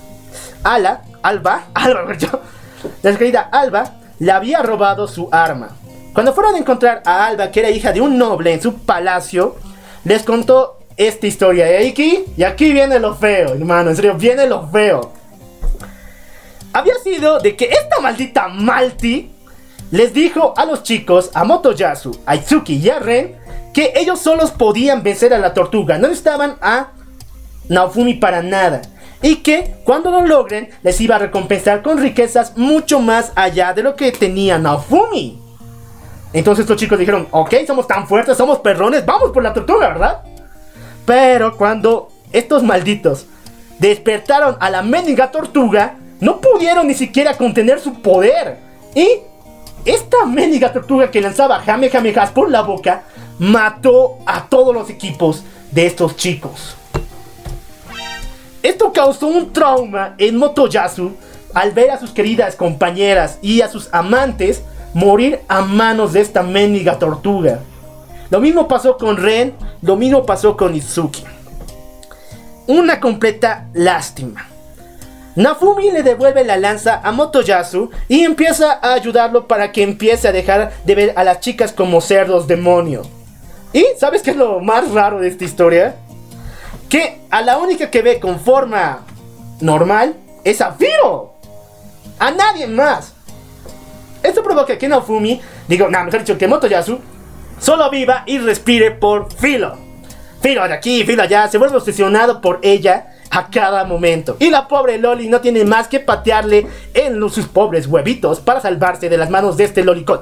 [0.66, 5.70] Ala, Alba, Alba, nuestra querida Alba le había robado su arma.
[6.14, 9.56] Cuando fueron a encontrar a Alba, que era hija de un noble en su palacio,
[10.04, 11.68] les contó esta historia.
[11.90, 13.92] Aquí, y aquí viene lo feo, hermano.
[13.92, 15.19] En serio, viene lo feo.
[16.74, 19.32] Había sido de que esta maldita Malti
[19.92, 23.36] les dijo a los chicos, a Motoyasu, a Itsuki y a Ren,
[23.74, 25.98] que ellos solos podían vencer a la tortuga.
[25.98, 26.92] No necesitaban a
[27.70, 28.82] Naofumi para nada.
[29.22, 33.84] Y que cuando lo logren, les iba a recompensar con riquezas mucho más allá de
[33.84, 35.42] lo que tenía Naofumi.
[36.32, 40.22] Entonces los chicos dijeron, ok, somos tan fuertes, somos perrones, vamos por la tortuga, ¿verdad?
[41.06, 43.26] Pero cuando estos malditos
[43.80, 48.58] despertaron a la mendiga tortuga, no pudieron ni siquiera contener su poder.
[48.96, 49.08] Y
[49.86, 53.04] esta mendiga tortuga que lanzaba Jamejamejas por la boca
[53.38, 56.76] mató a todos los equipos de estos chicos.
[58.62, 61.14] Esto causó un trauma en Motoyasu
[61.54, 64.64] al ver a sus queridas compañeras y a sus amantes
[64.94, 67.62] morir a manos de esta mendiga tortuga.
[68.30, 71.24] Lo mismo pasó con Ren, lo mismo pasó con Izuki.
[72.68, 74.48] Una completa lástima.
[75.36, 80.32] Nafumi le devuelve la lanza a Motoyasu y empieza a ayudarlo para que empiece a
[80.32, 83.08] dejar de ver a las chicas como cerdos demonios.
[83.72, 85.96] ¿Y sabes qué es lo más raro de esta historia?
[86.90, 89.06] Que a la única que ve con forma
[89.62, 91.36] normal es a Firo.
[92.18, 93.14] A nadie más.
[94.24, 97.00] Esto provoca que Nafumi, digo, no, mejor dicho, que Motoyasu,
[97.60, 99.78] solo viva y respire por Filo.
[100.42, 104.36] Filo de aquí, Filo allá, se vuelve obsesionado por ella a cada momento.
[104.40, 108.62] Y la pobre Loli no tiene más que patearle en los, sus pobres huevitos para
[108.62, 110.22] salvarse de las manos de este lolicón.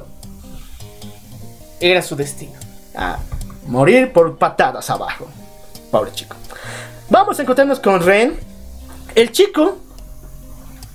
[1.80, 2.54] Era su destino.
[2.96, 3.18] A
[3.68, 5.28] morir por patadas abajo.
[5.92, 6.36] Pobre chico.
[7.10, 8.38] Vamos a encontrarnos con Ren.
[9.16, 9.78] El chico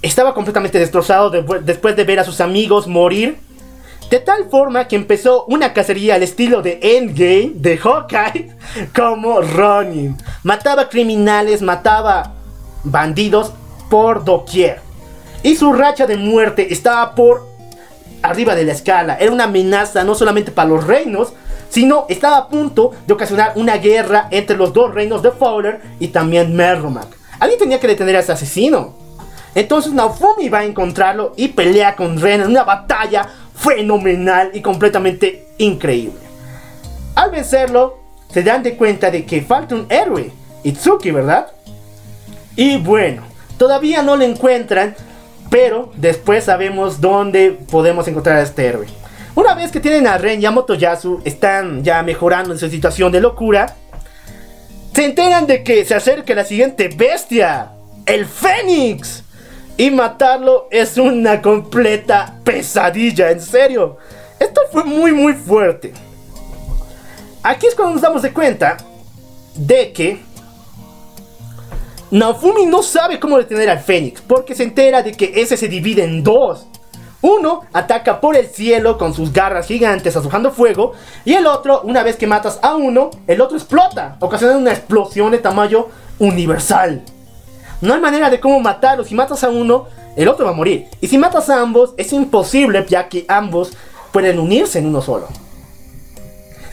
[0.03, 3.39] estaba completamente destrozado de- después de ver a sus amigos morir.
[4.13, 8.55] De tal forma que empezó una cacería al estilo de Endgame de Hawkeye
[8.95, 10.19] como Ronin.
[10.43, 12.35] Mataba criminales, mataba
[12.85, 13.55] bandidos
[13.89, 14.81] por doquier.
[15.43, 17.49] Y su racha de muerte estaba por
[18.21, 19.17] arriba de la escala.
[19.19, 21.33] Era una amenaza no solamente para los reinos,
[21.71, 26.09] sino estaba a punto de ocasionar una guerra entre los dos reinos de Fowler y
[26.09, 27.17] también Merrimack.
[27.41, 28.93] Alguien tenía que detener a ese asesino.
[29.55, 33.27] Entonces Naofumi va a encontrarlo y pelea con Ren en una batalla
[33.63, 36.19] fenomenal y completamente increíble.
[37.15, 37.99] Al vencerlo,
[38.31, 40.33] se dan de cuenta de que falta un héroe,
[40.65, 41.49] Itsuki, ¿verdad?
[42.57, 43.23] Y bueno,
[43.59, 44.95] todavía no lo encuentran,
[45.51, 48.87] pero después sabemos dónde podemos encontrar a este héroe.
[49.35, 53.13] Una vez que tienen a Ren y a Motoyasu, están ya mejorando en su situación
[53.13, 53.77] de locura.
[54.95, 57.71] Se enteran de que se acerca la siguiente bestia,
[58.05, 59.25] el Fénix.
[59.77, 63.97] Y matarlo es una completa pesadilla, en serio.
[64.39, 65.93] Esto fue muy muy fuerte.
[67.43, 68.77] Aquí es cuando nos damos de cuenta
[69.55, 70.23] de que
[72.11, 76.05] Naofumi no sabe cómo detener al Fénix, porque se entera de que ese se divide
[76.05, 76.67] en dos.
[77.23, 80.93] Uno ataca por el cielo con sus garras gigantes azujando fuego,
[81.25, 85.31] y el otro, una vez que matas a uno, el otro explota, ocasionando una explosión
[85.31, 85.87] de tamaño
[86.19, 87.03] universal.
[87.83, 89.87] No hay manera de cómo matarlo, si matas a uno,
[90.17, 90.87] el otro va a morir.
[91.01, 93.73] Y si matas a ambos, es imposible ya que ambos
[94.13, 95.29] pueden unirse en uno solo.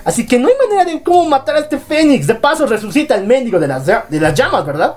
[0.06, 2.26] Así que no hay manera de cómo matar a este Fénix.
[2.27, 4.95] De paso resucita el mendigo de las, de las llamas, ¿verdad?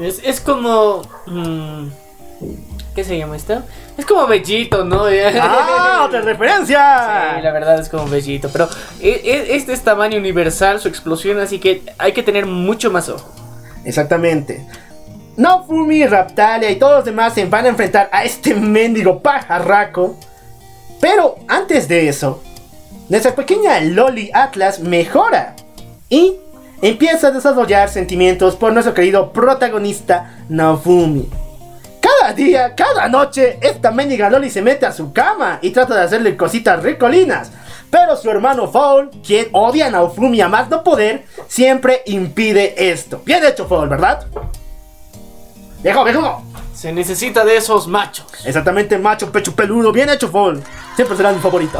[0.00, 1.02] Es, es como.
[1.26, 1.86] mm,
[2.94, 3.62] ¿Qué se llama esto?
[3.96, 5.04] Es como Bellito, ¿no?
[5.40, 6.04] ¡Ah!
[6.06, 7.36] ¡Otra referencia!
[7.36, 8.48] Sí, la verdad es como Bellito.
[8.52, 8.68] Pero
[9.00, 13.08] e- e- este es tamaño universal, su explosión, así que hay que tener mucho más
[13.08, 13.30] ojo.
[13.84, 14.66] Exactamente.
[15.36, 20.16] Naofumi, Raptalia y todos los demás se van a enfrentar a este mendigo pajarraco.
[21.00, 22.42] Pero antes de eso,
[23.08, 25.54] nuestra pequeña Loli Atlas mejora
[26.08, 26.36] y
[26.82, 31.28] empieza a desarrollar sentimientos por nuestro querido protagonista Naofumi.
[32.00, 36.02] Cada día, cada noche, esta mendiga Loli se mete a su cama y trata de
[36.02, 37.50] hacerle cositas ricolinas.
[37.92, 43.20] Pero su hermano Foul, quien odia a Naofumi a más no poder, siempre impide esto.
[43.22, 44.26] Bien hecho, Foul, ¿verdad?
[45.82, 46.42] Viejo, viejo.
[46.72, 48.24] Se necesita de esos machos.
[48.46, 49.92] Exactamente, macho, pecho peludo.
[49.92, 50.62] Bien hecho, Foul.
[50.96, 51.78] Siempre será mi favorito.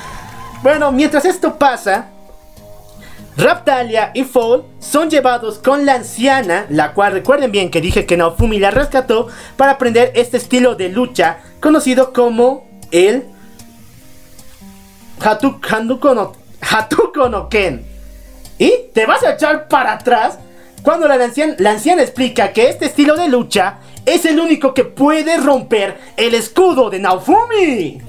[0.62, 2.08] bueno, mientras esto pasa,
[3.36, 8.16] Raptalia y Foul son llevados con la anciana, la cual recuerden bien que dije que
[8.16, 13.26] Naofumi la rescató para aprender este estilo de lucha conocido como el
[15.22, 17.84] Hatu- Handuko no, Hatuko no Ken.
[18.58, 20.38] Y te vas a echar para atrás
[20.82, 24.84] cuando la anciana, la anciana explica que este estilo de lucha es el único que
[24.84, 28.00] puede romper el escudo de Naofumi.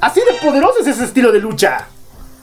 [0.00, 1.88] Así de poderoso es ese estilo de lucha.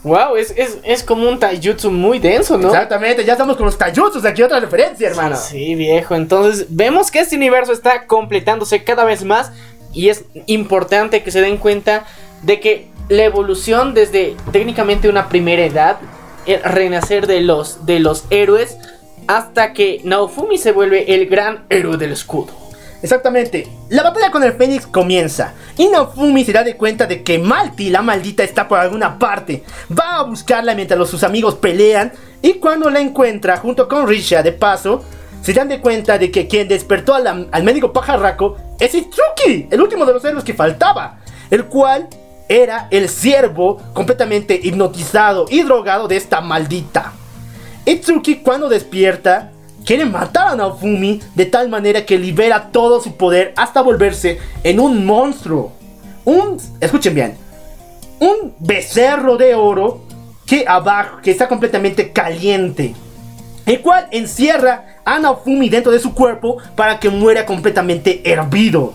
[0.03, 2.67] Wow, es, es, es como un taijutsu muy denso, ¿no?
[2.67, 5.37] Exactamente, ya estamos con los taijutsus, aquí otra referencia, hermano.
[5.37, 6.13] Sí, viejo.
[6.15, 9.53] Entonces, vemos que este universo está completándose cada vez más.
[9.93, 12.05] Y es importante que se den cuenta
[12.41, 15.97] de que la evolución desde técnicamente una primera edad,
[16.45, 18.77] el renacer de los, de los héroes,
[19.27, 22.63] hasta que Naofumi se vuelve el gran héroe del escudo.
[23.01, 23.67] Exactamente.
[23.89, 25.53] La batalla con el Fénix comienza.
[25.77, 29.63] Y Naofumi se da de cuenta de que Malti, la maldita, está por alguna parte.
[29.91, 32.13] Va a buscarla mientras los, sus amigos pelean.
[32.41, 35.03] Y cuando la encuentra junto con Risha de paso,
[35.41, 40.05] se dan de cuenta de que quien despertó al médico pajarraco es Itsuki, el último
[40.05, 41.19] de los héroes que faltaba.
[41.51, 42.07] El cual
[42.61, 47.13] era el siervo completamente hipnotizado y drogado de esta maldita.
[47.85, 49.51] Itsuki cuando despierta
[49.83, 54.79] quiere matar a Naofumi de tal manera que libera todo su poder hasta volverse en
[54.79, 55.71] un monstruo.
[56.25, 57.37] Un, escuchen bien,
[58.19, 60.03] un becerro de oro
[60.45, 62.93] que abajo, que está completamente caliente.
[63.65, 68.93] El cual encierra a Naofumi dentro de su cuerpo para que muera completamente hervido.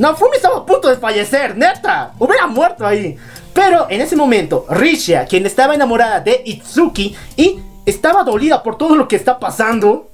[0.00, 2.12] Naofumi estaba a punto de fallecer, neta.
[2.18, 3.18] Hubiera muerto ahí.
[3.52, 8.96] Pero en ese momento, Risha, quien estaba enamorada de Itsuki y estaba dolida por todo
[8.96, 10.10] lo que está pasando,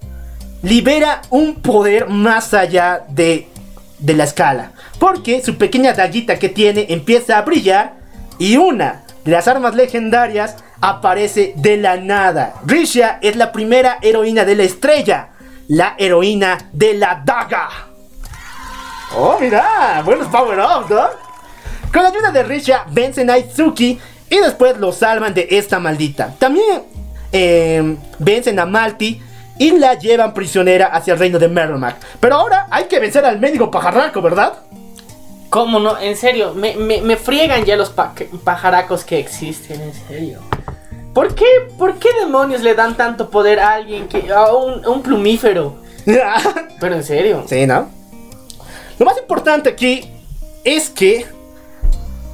[0.62, 3.46] libera un poder más allá de,
[4.00, 4.72] de la escala.
[4.98, 7.94] Porque su pequeña daguita que tiene empieza a brillar
[8.40, 12.54] y una de las armas legendarias aparece de la nada.
[12.66, 15.28] Risha es la primera heroína de la estrella,
[15.68, 17.85] la heroína de la daga.
[19.14, 21.06] Oh, mira, buenos power-ups, ¿no?
[21.92, 26.34] Con la ayuda de Risha vencen a Itsuki y después lo salvan de esta maldita.
[26.38, 26.82] También
[27.32, 29.22] eh, vencen a Malti
[29.58, 31.96] y la llevan prisionera hacia el reino de Merrimack.
[32.20, 34.54] Pero ahora hay que vencer al médico pajarraco, ¿verdad?
[35.48, 35.98] ¿Cómo no?
[35.98, 38.12] En serio, me, me- me friegan ya los pa-
[38.44, 40.40] pajaracos que existen, en serio.
[41.14, 41.46] ¿Por qué,
[41.78, 44.30] ¿Por qué demonios le dan tanto poder a alguien que.
[44.30, 45.76] a un, a un plumífero?
[46.80, 47.44] Pero en serio.
[47.48, 47.88] Sí, ¿no?
[48.98, 50.10] Lo más importante aquí
[50.64, 51.27] es que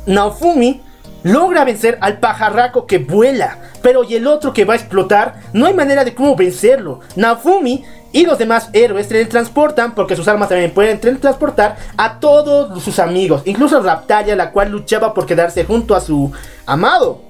[0.06, 0.80] Naofumi
[1.22, 5.66] logra vencer al pajarraco que vuela, pero y el otro que va a explotar, no
[5.66, 7.00] hay manera de cómo vencerlo.
[7.16, 12.98] Naofumi y los demás héroes teletransportan, porque sus armas también pueden teletransportar a todos sus
[12.98, 16.30] amigos, incluso a Raptalia, la cual luchaba por quedarse junto a su
[16.66, 17.20] amado.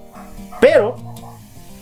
[0.61, 0.97] Pero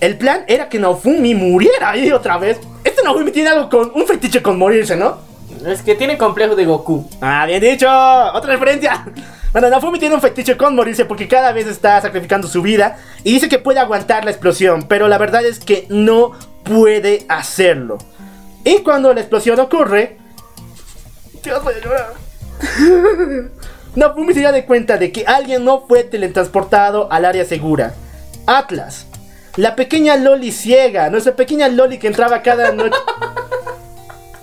[0.01, 2.61] el plan era que Naofumi muriera ahí otra vez.
[2.85, 5.30] Este Naofumi tiene algo con un fetiche con morirse, ¿no?
[5.67, 7.09] Es que tiene complejo de Goku.
[7.21, 7.89] Ah, bien dicho.
[7.89, 9.05] Otra referencia.
[9.53, 13.33] Bueno, Nafumi tiene un fetiche con morirse porque cada vez está sacrificando su vida y
[13.33, 17.99] dice que puede aguantar la explosión, pero la verdad es que no puede hacerlo.
[18.63, 20.19] Y cuando la explosión ocurre,
[21.43, 22.13] Dios voy a llorar.
[23.97, 27.95] Nafumi se da de cuenta de que alguien no fue teletransportado al área segura.
[28.47, 29.07] Atlas.
[29.57, 32.97] La pequeña Loli ciega, nuestra pequeña Loli que entraba cada noche.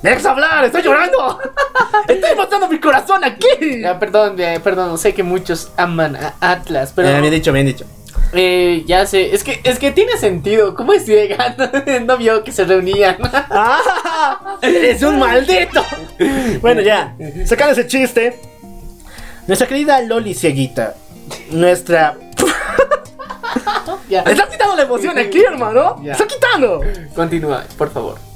[0.01, 0.65] ¡Deja hablar!
[0.65, 1.39] ¡Estoy llorando!
[2.07, 3.83] ¡Estoy botando mi corazón aquí!
[3.83, 7.09] Ah, perdón, eh, perdón, sé que muchos aman a Atlas, pero.
[7.09, 7.85] Eh, bien dicho, bien dicho.
[8.33, 10.75] eh, ya sé, es que, es que tiene sentido.
[10.75, 11.55] ¿Cómo es ciega?
[12.05, 13.17] no vio que se reunían.
[13.33, 14.57] ¡Ah!
[14.61, 15.83] ¡Eres un maldito!
[16.61, 17.15] Bueno, ya.
[17.45, 18.39] Sacando ese chiste.
[19.47, 20.95] Nuestra querida Loli Cieguita.
[21.51, 22.17] Nuestra.
[24.09, 24.23] ya.
[24.23, 26.01] ¡Me está quitando la emoción aquí, hermano!
[26.03, 26.11] Ya.
[26.13, 26.81] ¡Está quitando!
[27.15, 28.26] Continúa, por favor.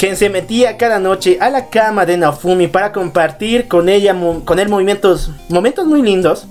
[0.00, 4.16] Quien se metía cada noche a la cama de Naofumi para compartir con ella
[4.46, 6.46] con él momentos, momentos muy lindos.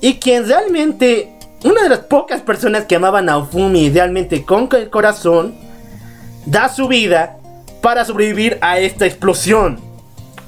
[0.00, 4.90] Y quien realmente, una de las pocas personas que amaba a Naofumi realmente con el
[4.90, 5.54] corazón,
[6.46, 7.36] da su vida
[7.80, 9.78] para sobrevivir a esta explosión.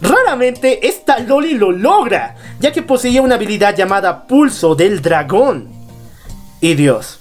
[0.00, 5.68] Raramente esta Loli lo logra, ya que poseía una habilidad llamada Pulso del Dragón.
[6.60, 7.20] Y Dios,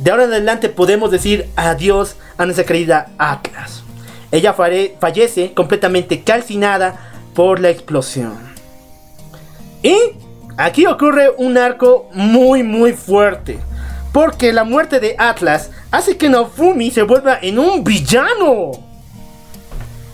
[0.00, 3.84] de ahora en adelante podemos decir adiós a nuestra querida Atlas.
[4.30, 8.36] Ella fallece completamente calcinada por la explosión.
[9.82, 9.96] Y
[10.56, 13.58] aquí ocurre un arco muy muy fuerte.
[14.12, 18.72] Porque la muerte de Atlas hace que Naofumi se vuelva en un villano.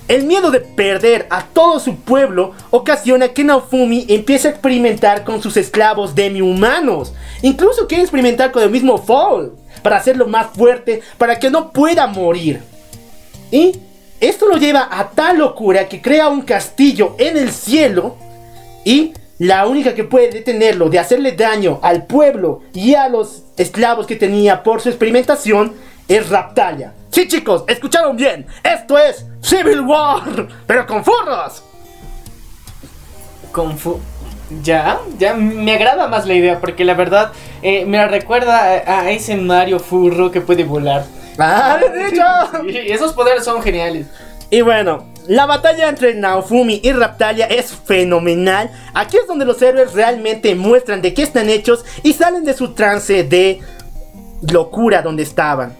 [0.07, 5.41] El miedo de perder a todo su pueblo ocasiona que Naofumi empiece a experimentar con
[5.41, 7.15] sus esclavos demi-humanos.
[7.41, 12.07] Incluso quiere experimentar con el mismo Fall para hacerlo más fuerte, para que no pueda
[12.07, 12.63] morir.
[13.51, 13.81] Y
[14.21, 18.17] esto lo lleva a tal locura que crea un castillo en el cielo
[18.85, 24.07] y la única que puede detenerlo de hacerle daño al pueblo y a los esclavos
[24.07, 25.75] que tenía por su experimentación
[26.07, 26.95] es Raptalia.
[27.11, 31.63] Sí chicos, escucharon bien, esto es Civil War, pero con furros.
[33.53, 34.01] Kung Fu.
[34.63, 37.33] Ya, ya me agrada más la idea porque la verdad
[37.63, 41.07] eh, me recuerda a ese Mario furro que puede volar.
[41.39, 42.23] ¡Ah, de hecho!
[42.69, 44.07] Y esos poderes son geniales.
[44.51, 48.71] Y bueno, la batalla entre Naofumi y Raptalia es fenomenal.
[48.93, 52.75] Aquí es donde los héroes realmente muestran de qué están hechos y salen de su
[52.75, 53.61] trance de
[54.43, 55.75] locura donde estaban.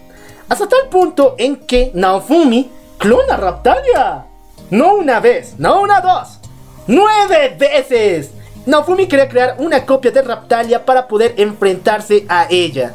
[0.49, 4.25] Hasta tal punto en que Naofumi clona a Raptalia.
[4.71, 6.39] No una vez, no una dos,
[6.87, 8.31] nueve veces.
[8.65, 12.93] Naofumi quería crear una copia de Raptalia para poder enfrentarse a ella.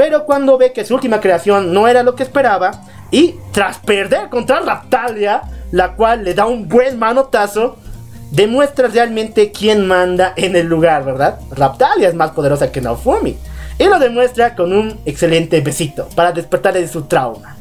[0.00, 2.70] Pero cuando ve que su última creación no era lo que esperaba,
[3.10, 7.76] y tras perder contra Raptalia, la cual le da un buen manotazo,
[8.30, 11.38] demuestra realmente quién manda en el lugar, ¿verdad?
[11.50, 13.36] Raptalia es más poderosa que Naofumi.
[13.78, 17.58] Y lo demuestra con un excelente besito para despertarle de su trauma.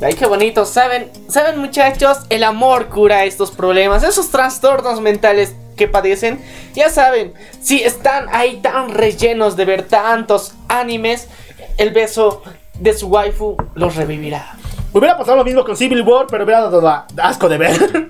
[0.00, 0.64] Ay, qué bonito.
[0.64, 2.18] ¿Saben, ¿Saben muchachos?
[2.30, 6.40] El amor cura estos problemas, esos trastornos mentales que padecen.
[6.74, 11.28] Ya saben, si están ahí tan rellenos de ver tantos animes,
[11.76, 12.42] el beso
[12.78, 14.56] de su waifu los revivirá.
[14.92, 18.08] Hubiera pasado lo mismo con Civil War, pero hubiera dado asco de ver.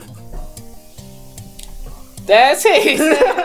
[2.26, 2.98] Eh, sí.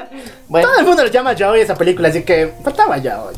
[0.47, 3.35] bueno, Todo el mundo le llama Yaoi esa película, así que faltaba Yaoi.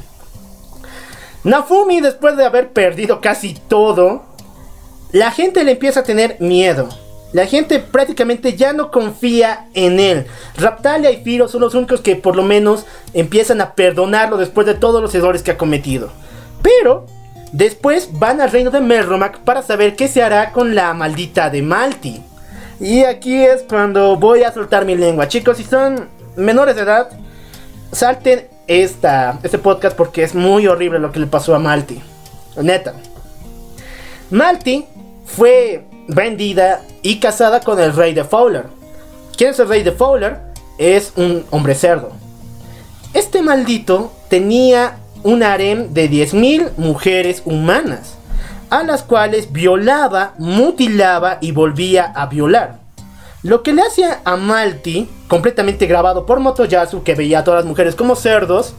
[1.43, 4.23] Nafumi, después de haber perdido casi todo,
[5.11, 6.89] la gente le empieza a tener miedo.
[7.33, 10.25] La gente prácticamente ya no confía en él.
[10.57, 14.73] Raptalia y Firo son los únicos que por lo menos empiezan a perdonarlo después de
[14.73, 16.09] todos los errores que ha cometido.
[16.61, 17.05] Pero
[17.53, 21.61] después van al reino de Merromac para saber qué se hará con la maldita de
[21.61, 22.21] Malti.
[22.81, 25.27] Y aquí es cuando voy a soltar mi lengua.
[25.27, 27.09] Chicos, si son menores de edad,
[27.93, 32.01] salten esta, este podcast porque es muy horrible lo que le pasó a Malti.
[32.57, 32.93] Neta.
[34.31, 34.85] Malti
[35.25, 38.65] fue vendida y casada con el rey de Fowler.
[39.37, 40.37] ¿Quién es el rey de Fowler?
[40.77, 42.11] Es un hombre cerdo.
[43.13, 48.15] Este maldito tenía un harem de 10.000 mujeres humanas,
[48.69, 52.79] a las cuales violaba, mutilaba y volvía a violar.
[53.43, 57.69] Lo que le hacía a Malti, completamente grabado por Motoyasu, que veía a todas las
[57.69, 58.73] mujeres como cerdos,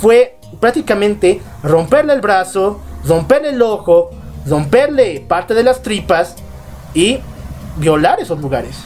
[0.00, 4.10] fue prácticamente romperle el brazo, romperle el ojo,
[4.46, 6.36] romperle parte de las tripas
[6.94, 7.18] y
[7.76, 8.76] violar esos lugares.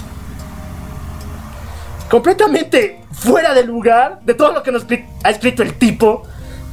[2.11, 4.87] Completamente fuera de lugar de todo lo que nos
[5.25, 6.23] ha escrito el tipo.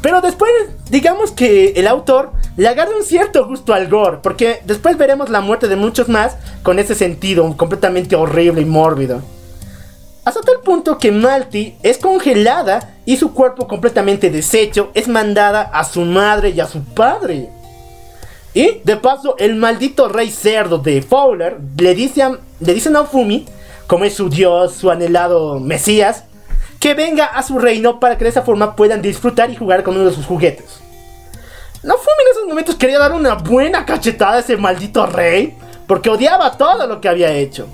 [0.02, 0.52] Pero después,
[0.90, 5.42] digamos que el autor le agarra un cierto gusto al gore, porque después veremos la
[5.42, 9.22] muerte de muchos más con ese sentido completamente horrible y mórbido.
[10.26, 15.84] Hasta tal punto que Malti es congelada y su cuerpo completamente deshecho es mandada a
[15.84, 17.50] su madre y a su padre.
[18.54, 23.10] Y de paso, el maldito rey cerdo de Fowler le dice a, le dice a
[23.88, 26.26] como es su dios, su anhelado mesías,
[26.80, 29.96] que venga a su reino para que de esa forma puedan disfrutar y jugar con
[29.96, 30.82] uno de sus juguetes.
[31.82, 35.58] Naofumi en esos momentos quería dar una buena cachetada a ese maldito rey,
[35.88, 37.68] porque odiaba todo lo que había hecho.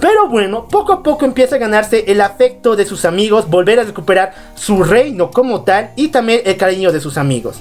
[0.00, 3.84] Pero bueno, poco a poco empieza a ganarse el afecto de sus amigos, volver a
[3.84, 7.60] recuperar su reino como tal y también el cariño de sus amigos.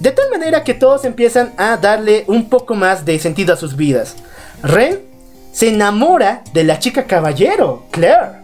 [0.00, 3.76] De tal manera que todos empiezan a darle un poco más de sentido a sus
[3.76, 4.16] vidas.
[4.62, 5.02] Ren
[5.52, 8.40] se enamora de la chica caballero, Claire.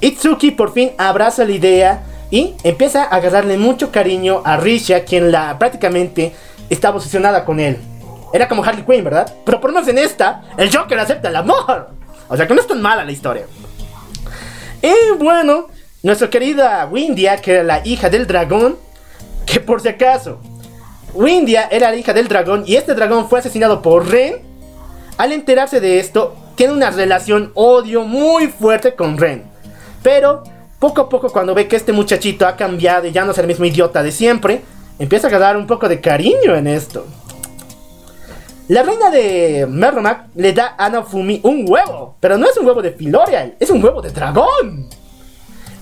[0.00, 5.30] Itsuki por fin abraza la idea y empieza a agarrarle mucho cariño a Risha, quien
[5.30, 6.34] la prácticamente
[6.68, 7.78] está obsesionada con él.
[8.32, 9.32] Era como Harley Quinn, ¿verdad?
[9.44, 11.90] Pero por en esta, el Joker acepta el amor.
[12.28, 13.46] O sea que no es tan mala la historia.
[14.82, 15.68] Y bueno,
[16.02, 18.76] nuestra querida Windia, que era la hija del dragón,
[19.46, 20.40] que por si acaso,
[21.14, 24.36] Windia era la hija del dragón y este dragón fue asesinado por Ren.
[25.18, 29.44] Al enterarse de esto, tiene una relación odio muy fuerte con Ren.
[30.02, 30.42] Pero
[30.78, 33.46] poco a poco cuando ve que este muchachito ha cambiado y ya no es el
[33.46, 34.62] mismo idiota de siempre,
[34.98, 37.06] empieza a ganar un poco de cariño en esto.
[38.68, 42.80] La reina de Merromac le da a Naofumi un huevo, pero no es un huevo
[42.80, 44.88] de Filorial, es un huevo de dragón.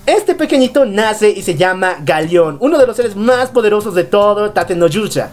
[0.09, 4.53] Este pequeñito nace y se llama Galeón, uno de los seres más poderosos de todo
[4.53, 5.29] Tate no Yusha.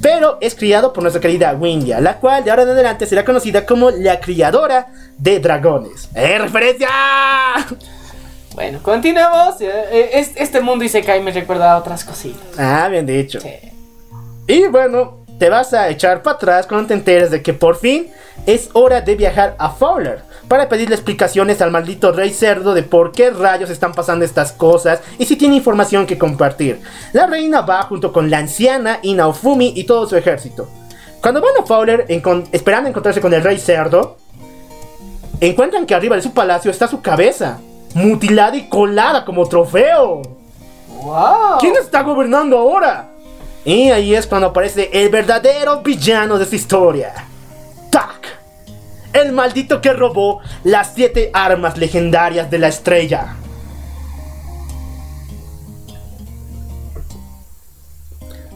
[0.00, 3.66] Pero es criado por nuestra querida Windia, la cual de ahora en adelante será conocida
[3.66, 4.86] como la criadora
[5.18, 6.08] de dragones.
[6.14, 6.88] ¡Eh, referencia!
[8.54, 9.60] bueno, continuemos.
[9.60, 12.56] Eh, eh, es- Este mundo Isekai me recuerda a otras cositas.
[12.58, 13.40] Ah, bien dicho.
[13.40, 13.48] Sí.
[14.46, 18.08] Y bueno, te vas a echar para atrás cuando te enteres de que por fin
[18.46, 23.12] es hora de viajar a Fowler para pedirle explicaciones al maldito rey cerdo de por
[23.12, 26.80] qué rayos están pasando estas cosas y si tiene información que compartir.
[27.12, 30.68] La reina va junto con la anciana y Naofumi y todo su ejército.
[31.20, 34.18] Cuando van a Fowler encon- esperando encontrarse con el rey cerdo,
[35.40, 37.58] encuentran que arriba de su palacio está su cabeza.
[37.94, 40.20] mutilada y colada como trofeo.
[41.02, 41.58] ¡Wow!
[41.60, 43.08] ¿Quién está gobernando ahora?
[43.64, 47.14] Y ahí es cuando aparece el verdadero villano de esta historia.
[47.90, 48.26] Tak.
[49.12, 53.36] El maldito que robó las siete armas legendarias de la estrella.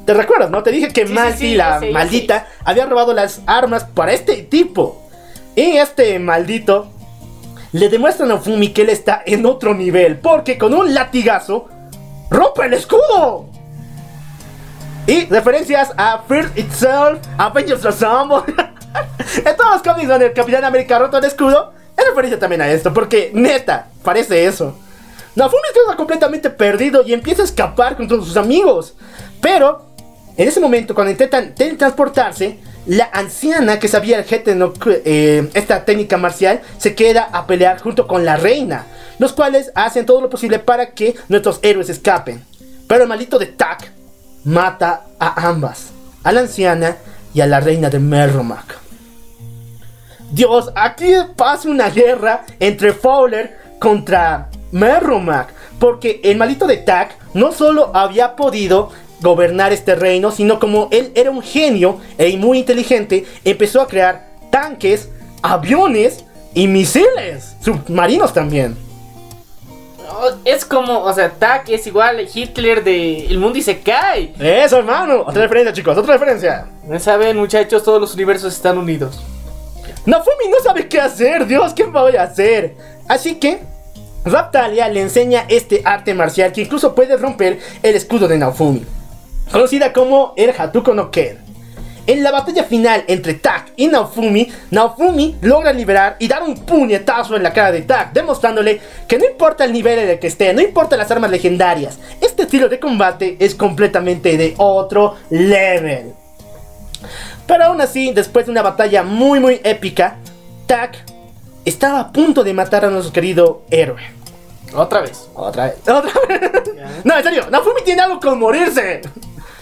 [0.05, 0.63] ¿Te recuerdas, no?
[0.63, 4.43] Te dije que Sí, sí, Malti, sí, la maldita, había robado las armas para este
[4.43, 5.03] tipo.
[5.55, 6.89] Y este maldito
[7.73, 10.19] le demuestra a Nofumi que él está en otro nivel.
[10.19, 11.69] Porque con un latigazo
[12.31, 13.58] rompe el escudo.
[15.09, 18.43] Y referencias a First Itself, Avengers Assemble.
[19.39, 22.69] en todos los cómics donde el Capitán América roto el escudo, es referencia también a
[22.71, 22.93] esto.
[22.93, 24.79] Porque neta, parece eso.
[25.35, 28.97] Nofumi está completamente perdido y empieza a escapar con todos sus amigos.
[29.41, 29.87] Pero,
[30.37, 35.87] en ese momento, cuando intentan teletransportarse, la anciana que sabía el GT no- eh, esta
[35.87, 38.85] técnica marcial se queda a pelear junto con la reina,
[39.19, 42.45] los cuales hacen todo lo posible para que nuestros héroes escapen.
[42.87, 43.93] Pero el maldito de Tak
[44.45, 45.91] mata a ambas,
[46.25, 46.97] a la anciana
[47.35, 48.79] y a la reina de Merromac.
[50.31, 55.55] Dios, aquí pasa una guerra entre Fowler contra Merromac.
[55.79, 58.91] Porque el maldito de Tak no solo había podido
[59.21, 64.29] gobernar este reino, sino como él era un genio y muy inteligente, empezó a crear
[64.51, 65.09] tanques,
[65.43, 66.25] aviones
[66.55, 68.77] y misiles, submarinos también.
[70.45, 74.33] Es como, o sea, Tak es igual Hitler de El Mundo y se cae.
[74.39, 75.23] Eso, hermano.
[75.27, 76.67] Otra referencia, chicos, otra referencia.
[76.85, 77.83] ¿No saben, muchachos?
[77.83, 79.21] Todos los universos están unidos.
[80.07, 82.75] Nafumi no sabe qué hacer, Dios, ¿qué voy a hacer?
[83.09, 83.61] Así que
[84.25, 88.85] Raptalia le enseña este arte marcial que incluso puede romper el escudo de Naofumi,
[89.53, 91.48] conocida como el Hatuko no Ken.
[92.09, 97.37] En la batalla final entre Tak y Naofumi, Naofumi logra liberar y dar un puñetazo
[97.37, 100.55] en la cara de Tak, demostrándole que no importa el nivel en el que esté,
[100.55, 106.15] no importa las armas legendarias, este estilo de combate es completamente de otro level.
[107.47, 110.17] Pero aún así, después de una batalla muy muy épica,
[110.67, 110.97] Tak
[111.67, 114.01] estaba a punto de matar a nuestro querido héroe.
[114.75, 115.29] Otra vez.
[115.35, 115.77] Otra vez.
[115.87, 116.53] Otra vez.
[117.05, 119.03] No, en serio, Nafumi tiene algo con morirse.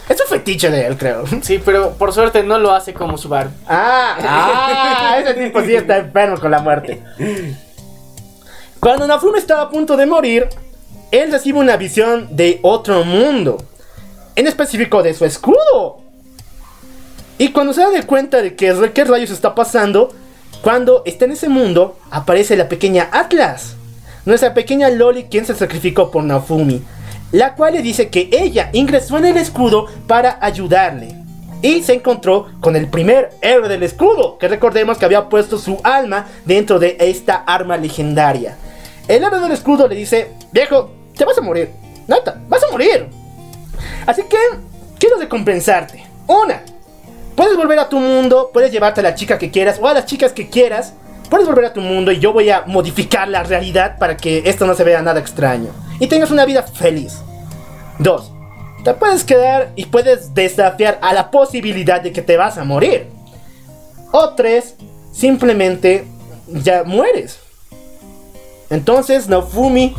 [0.09, 1.25] Es un fetiche de él, creo.
[1.43, 3.51] Sí, pero por suerte no lo hace como Subaru.
[3.67, 7.03] Ah, ah, ese tipo sí está enfermo con la muerte.
[8.79, 10.49] Cuando Nafumi estaba a punto de morir,
[11.11, 13.59] él recibe una visión de otro mundo.
[14.37, 16.01] En específico de su escudo.
[17.39, 20.15] Y cuando se da de cuenta de que, qué rayos está pasando,
[20.63, 23.77] cuando está en ese mundo, aparece la pequeña Atlas.
[24.25, 26.83] Nuestra pequeña Loli quien se sacrificó por Nafumi.
[27.33, 31.15] La cual le dice que ella ingresó en el escudo para ayudarle.
[31.63, 35.79] Y se encontró con el primer héroe del escudo, que recordemos que había puesto su
[35.83, 38.57] alma dentro de esta arma legendaria.
[39.09, 41.71] El héroe del escudo le dice, viejo, te vas a morir.
[42.07, 43.09] Nata, vas a morir.
[44.07, 44.37] Así que
[44.99, 46.05] quiero recompensarte.
[46.27, 46.63] Una,
[47.35, 50.07] puedes volver a tu mundo, puedes llevarte a la chica que quieras o a las
[50.07, 50.95] chicas que quieras.
[51.31, 54.67] Puedes volver a tu mundo y yo voy a modificar la realidad para que esto
[54.67, 55.71] no se vea nada extraño.
[55.99, 57.19] Y tengas una vida feliz.
[57.99, 58.31] Dos,
[58.85, 63.09] te puedes quedar y puedes desafiar a la posibilidad de que te vas a morir.
[64.13, 64.77] O tres,
[65.13, 66.07] simplemente
[66.47, 67.41] ya mueres.
[68.71, 69.97] Entonces Nofumi,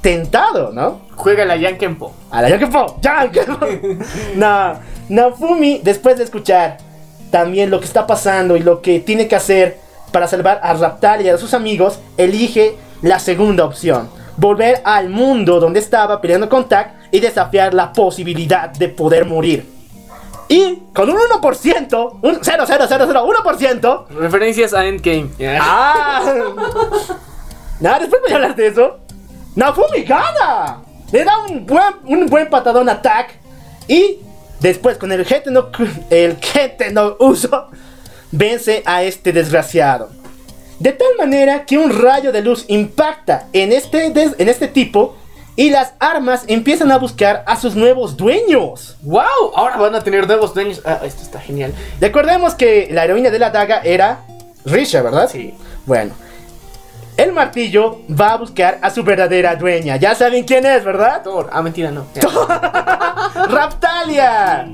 [0.00, 1.00] tentado, ¿no?
[1.16, 2.14] Juega la Yankenpo.
[2.30, 3.58] A la Yakepo, Yakepo.
[4.36, 4.74] no,
[5.08, 6.78] Nofumi, después de escuchar
[7.30, 9.78] también lo que está pasando y lo que tiene que hacer
[10.12, 14.08] para salvar a Raptal y a sus amigos, elige la segunda opción.
[14.36, 19.66] Volver al mundo donde estaba peleando con Tak y desafiar la posibilidad de poder morir.
[20.48, 25.30] Y con un 1%, un 0,0001%, Referencias a Endgame.
[25.58, 26.22] ¡Ah!
[27.80, 28.98] Nada, después voy a hablar de eso.
[29.56, 30.82] Nafumi gana.
[31.10, 33.30] Le da un buen, un buen patadón a Tak.
[33.88, 34.18] Y
[34.60, 35.70] después con el GT no,
[36.10, 37.68] el GT no uso,
[38.32, 40.10] vence a este desgraciado.
[40.78, 45.14] De tal manera que un rayo de luz impacta en este, en este tipo
[45.54, 48.96] y las armas empiezan a buscar a sus nuevos dueños.
[49.02, 49.52] ¡Wow!
[49.54, 50.80] Ahora van a tener nuevos dueños.
[50.84, 51.72] Ah, esto está genial.
[52.00, 54.24] Recordemos que la heroína de la daga era
[54.64, 55.28] Risha, ¿verdad?
[55.30, 55.54] Sí.
[55.86, 56.14] Bueno,
[57.16, 59.96] el martillo va a buscar a su verdadera dueña.
[59.96, 61.22] Ya saben quién es, ¿verdad?
[61.22, 61.50] Thor.
[61.52, 62.06] Ah, mentira, no.
[63.48, 64.66] Raptalia.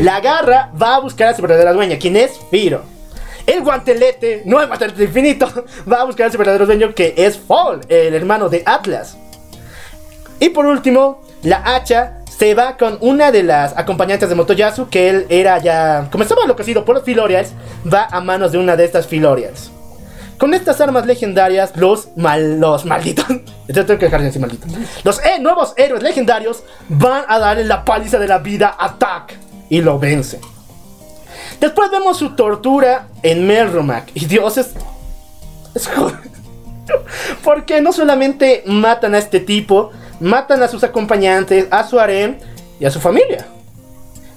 [0.00, 2.99] La garra va a buscar a su verdadera dueña, quien es Firo.
[3.50, 5.48] El guantelete, no el guantelete infinito,
[5.92, 9.16] va a buscar a su verdadero dueño, que es Fall, el hermano de Atlas.
[10.38, 15.10] Y por último, la hacha se va con una de las acompañantes de Motoyasu, que
[15.10, 17.50] él era ya, como estaba enloquecido por los Filorials,
[17.92, 19.72] va a manos de una de estas Filorials.
[20.38, 23.26] con estas armas legendarias, los, mal, los malditos.
[23.66, 24.70] Tengo que dejar de decir malditos.
[25.02, 29.26] Los eh, nuevos héroes legendarios van a darle la paliza de la vida a
[29.68, 30.40] y lo vence.
[31.60, 34.10] Después vemos su tortura en Melromac.
[34.14, 34.70] Y Dios es.
[35.74, 35.88] Es.
[37.44, 42.38] Porque no solamente matan a este tipo, matan a sus acompañantes, a su harem
[42.80, 43.46] y a su familia.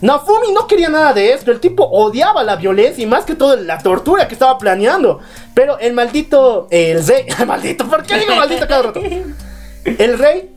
[0.02, 3.56] Nafumi no quería nada de esto, el tipo odiaba la violencia y más que todo
[3.56, 5.22] la tortura que estaba planeando.
[5.54, 9.00] Pero el maldito, el rey, maldito, ¿por qué digo maldito cada rato?
[9.86, 10.50] El rey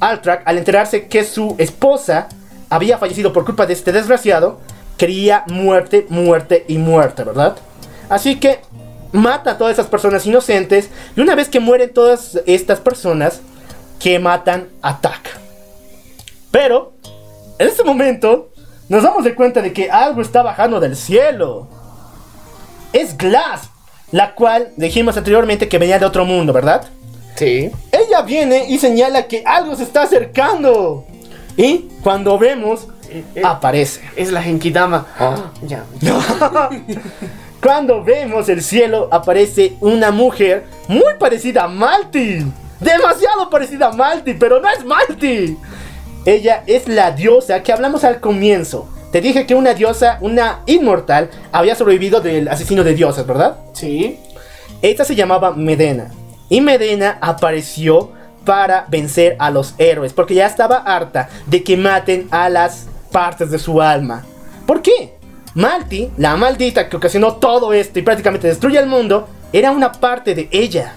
[0.00, 2.28] Altrak, al enterarse que su esposa
[2.70, 4.58] había fallecido por culpa de este desgraciado,
[4.98, 7.56] quería muerte, muerte y muerte, ¿verdad?
[8.10, 8.60] Así que
[9.12, 13.40] mata a todas esas personas inocentes y una vez que mueren todas estas personas,
[13.98, 15.30] que matan a Tak.
[16.50, 16.92] Pero,
[17.58, 18.50] en este momento,
[18.88, 21.68] nos damos de cuenta de que algo está bajando del cielo.
[22.92, 23.70] Es Glass,
[24.12, 26.86] la cual dijimos anteriormente que venía de otro mundo, ¿verdad?
[27.34, 27.70] Sí.
[27.92, 31.04] Ella viene y señala que algo se está acercando.
[31.56, 34.00] Y cuando vemos, Eh, eh, aparece.
[34.16, 35.06] Es la Genkidama.
[35.18, 35.50] Ah.
[35.62, 35.84] Ya.
[37.62, 42.46] Cuando vemos el cielo, aparece una mujer muy parecida a Malti.
[42.78, 45.58] Demasiado parecida a Malti, pero no es Malti.
[46.24, 48.88] Ella es la diosa que hablamos al comienzo.
[49.10, 53.56] Te dije que una diosa, una inmortal, había sobrevivido del asesino de dioses, ¿verdad?
[53.72, 54.20] Sí.
[54.82, 56.10] Esta se llamaba Medena.
[56.48, 58.12] Y Medena apareció
[58.44, 60.12] para vencer a los héroes.
[60.12, 64.24] Porque ya estaba harta de que maten a las partes de su alma.
[64.66, 65.14] ¿Por qué?
[65.54, 70.34] Malti, la maldita que ocasionó todo esto y prácticamente destruye el mundo, era una parte
[70.34, 70.94] de ella.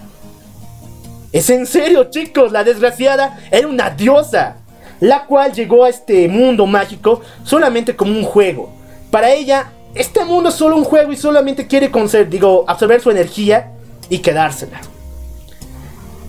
[1.32, 4.58] Es en serio, chicos, la desgraciada era una diosa,
[5.00, 8.70] la cual llegó a este mundo mágico solamente como un juego.
[9.10, 11.90] Para ella, este mundo es solo un juego y solamente quiere
[12.30, 13.72] digo, absorber su energía
[14.10, 14.82] y quedársela.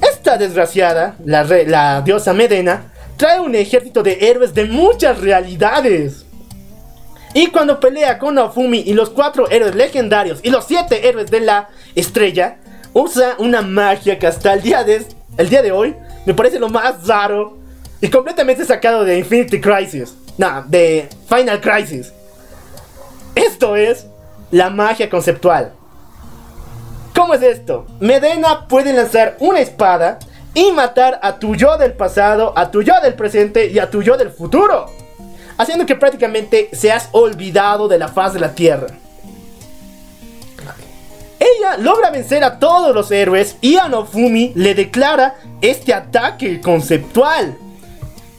[0.01, 6.24] Esta desgraciada, la diosa Medena, trae un ejército de héroes de muchas realidades.
[7.34, 11.40] Y cuando pelea con Naofumi y los cuatro héroes legendarios y los siete héroes de
[11.40, 12.59] la estrella,
[12.93, 15.06] usa una magia que hasta el día de,
[15.39, 17.59] el día de hoy me parece lo más raro
[18.01, 20.14] y completamente sacado de Infinity Crisis.
[20.36, 22.12] No, de Final Crisis.
[23.34, 24.06] Esto es
[24.51, 25.72] la magia conceptual.
[27.14, 27.86] ¿Cómo es esto?
[28.01, 30.18] Medena puede lanzar una espada
[30.55, 34.03] y matar a tu yo del pasado, a tu yo del presente y a tu
[34.03, 34.87] yo del futuro.
[35.59, 38.89] Haciendo que prácticamente seas olvidado de la faz de la tierra.
[41.39, 47.57] Ella logra vencer a todos los héroes y a Nofumi le declara este ataque conceptual.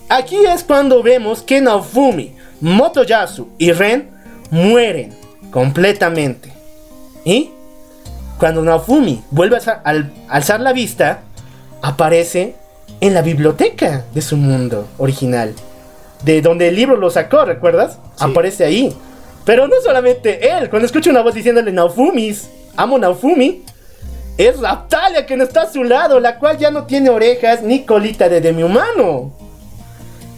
[0.09, 4.09] Aquí es cuando vemos que Naofumi, Motoyasu y Ren
[4.51, 5.13] mueren
[5.51, 6.53] completamente.
[7.25, 7.51] Y
[8.39, 11.21] cuando Naofumi vuelve a alzar, al- alzar la vista,
[11.83, 12.55] aparece
[13.01, 15.53] en la biblioteca de su mundo original.
[16.23, 17.99] De donde el libro lo sacó, ¿recuerdas?
[18.15, 18.23] Sí.
[18.23, 18.95] Aparece ahí.
[19.45, 23.63] Pero no solamente él, cuando escucha una voz diciéndole Naufumis, amo Naofumi,
[24.37, 27.83] es Raptalia que no está a su lado, la cual ya no tiene orejas ni
[27.83, 29.33] colita de demi-humano.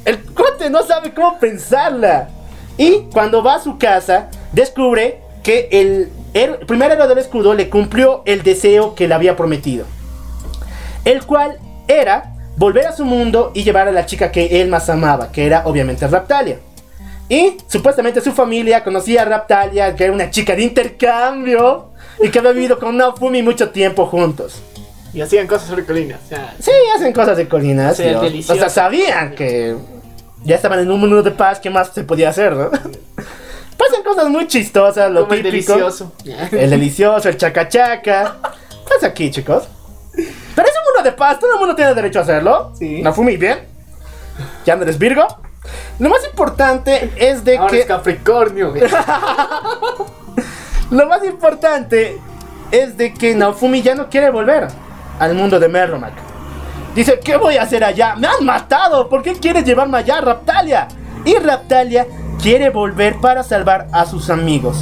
[0.04, 2.30] El cuate no sabe cómo pensarla.
[2.76, 6.10] Y cuando va a su casa, descubre que el
[6.66, 9.86] primer héroe del escudo le cumplió el deseo que le había prometido.
[11.06, 11.58] El cual
[11.88, 15.46] era volver a su mundo y llevar a la chica que él más amaba, que
[15.46, 16.60] era obviamente Raptalia.
[17.30, 21.90] Y supuestamente su familia conocía a Raptalia, que era una chica de intercambio
[22.22, 24.62] y que había vivido con Naofumi mucho tiempo juntos.
[25.14, 26.20] Y hacían cosas surcolinas.
[26.26, 27.98] O sea, Sí, hacen cosas de colinas.
[27.98, 28.22] Sí, tío.
[28.22, 28.54] delicioso.
[28.54, 29.76] O sea, sabían que
[30.44, 32.70] ya estaban en un mundo de paz, ¿qué más se podía hacer, no?
[33.78, 35.74] Pasan cosas muy chistosas, lo como el típico.
[35.74, 36.12] delicioso.
[36.52, 38.38] El delicioso, el chacachaca.
[38.88, 39.68] Pasa aquí, chicos.
[40.14, 40.68] Pero
[41.06, 42.74] de paz, todo el mundo tiene derecho a hacerlo.
[42.78, 43.02] Sí.
[43.02, 43.60] Nafumi, bien.
[44.66, 45.26] ¿Ya no eres Virgo?
[46.00, 47.80] Lo más importante es de Ahora que.
[47.80, 48.74] es Capricornio.
[50.92, 52.20] Lo más importante
[52.72, 54.68] es de que Naofumi ya no quiere volver
[55.20, 56.14] al mundo de Merromac.
[56.94, 58.16] Dice, ¿qué voy a hacer allá?
[58.16, 59.10] ¡Me han matado!
[59.10, 60.88] ¿Por qué quieres llevarme allá, Raptalia?
[61.26, 62.06] Y Raptalia
[62.42, 64.78] quiere volver para salvar a sus amigos.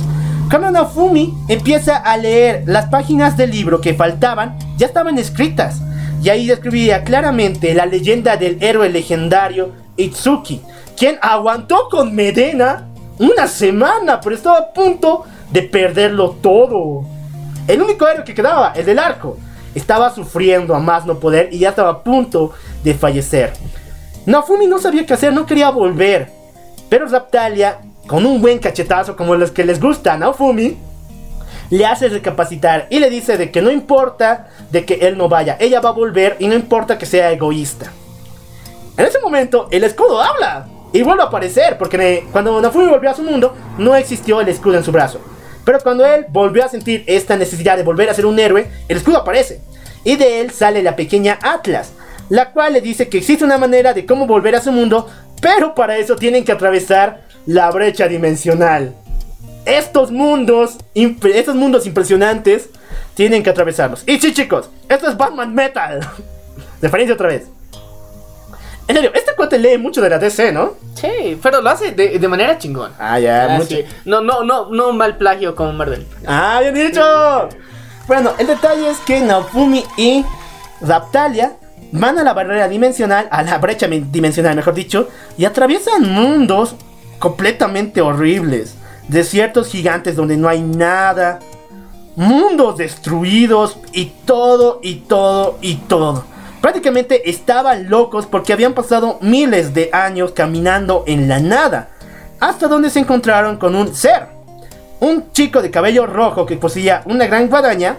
[0.49, 5.81] Cuando Naofumi empieza a leer las páginas del libro que faltaban, ya estaban escritas.
[6.23, 10.61] Y ahí describía claramente la leyenda del héroe legendario Itsuki,
[10.97, 12.87] quien aguantó con Medena
[13.19, 17.03] una semana, pero estaba a punto de perderlo todo.
[17.67, 19.37] El único héroe que quedaba, el del arco,
[19.75, 22.53] estaba sufriendo a más no poder y ya estaba a punto
[22.85, 23.51] de fallecer.
[24.25, 26.31] Nafumi no sabía qué hacer, no quería volver.
[26.87, 30.77] Pero Raptalia, con un buen cachetazo como los que les gusta a Naofumi,
[31.69, 35.57] le hace recapacitar y le dice de que no importa de que él no vaya,
[35.59, 37.91] ella va a volver y no importa que sea egoísta.
[38.97, 43.15] En ese momento, el escudo habla y vuelve a aparecer, porque cuando Nafumi volvió a
[43.15, 45.19] su mundo, no existió el escudo en su brazo.
[45.65, 48.97] Pero cuando él volvió a sentir esta necesidad de volver a ser un héroe, el
[48.97, 49.61] escudo aparece.
[50.03, 51.93] Y de él sale la pequeña Atlas,
[52.29, 55.09] la cual le dice que existe una manera de cómo volver a su mundo,
[55.41, 58.93] pero para eso tienen que atravesar la brecha dimensional.
[59.65, 62.69] Estos mundos, estos mundos impresionantes,
[63.15, 64.03] tienen que atravesarlos.
[64.07, 65.99] Y sí, chicos, esto es Batman Metal.
[66.81, 67.43] Referencia otra vez.
[68.87, 70.73] En serio, este cuate lee mucho de la DC, ¿no?
[70.95, 72.91] Sí, pero lo hace de, de manera chingón.
[72.99, 73.69] Ah, ya, Ah, mucho.
[73.77, 73.85] sí.
[74.03, 76.05] No, no, no, no un mal plagio como Marvel.
[76.27, 77.01] Ah, bien dicho.
[78.07, 80.25] Bueno, el detalle es que Naofumi y
[80.81, 81.53] Raptalia
[81.93, 85.07] van a la barrera dimensional, a la brecha dimensional, mejor dicho,
[85.37, 86.75] y atraviesan mundos
[87.19, 88.75] completamente horribles.
[89.07, 91.39] Desiertos gigantes donde no hay nada.
[92.15, 96.25] Mundos destruidos y todo y todo y todo.
[96.61, 101.89] Prácticamente estaban locos porque habían pasado miles de años caminando en la nada.
[102.39, 104.33] Hasta donde se encontraron con un ser
[105.03, 107.97] un chico de cabello rojo que poseía una gran guadaña,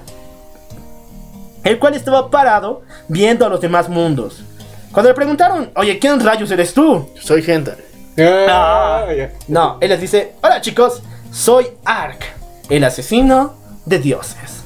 [1.63, 4.43] el cual estaba parado viendo a los demás mundos.
[4.91, 7.11] Cuando le preguntaron, oye, ¿quién rayos eres tú?
[7.21, 7.94] Soy gente.
[8.19, 9.07] Ah.
[9.49, 12.25] No, él les dice, hola chicos, soy Ark,
[12.71, 13.55] el asesino
[13.87, 14.63] de dioses.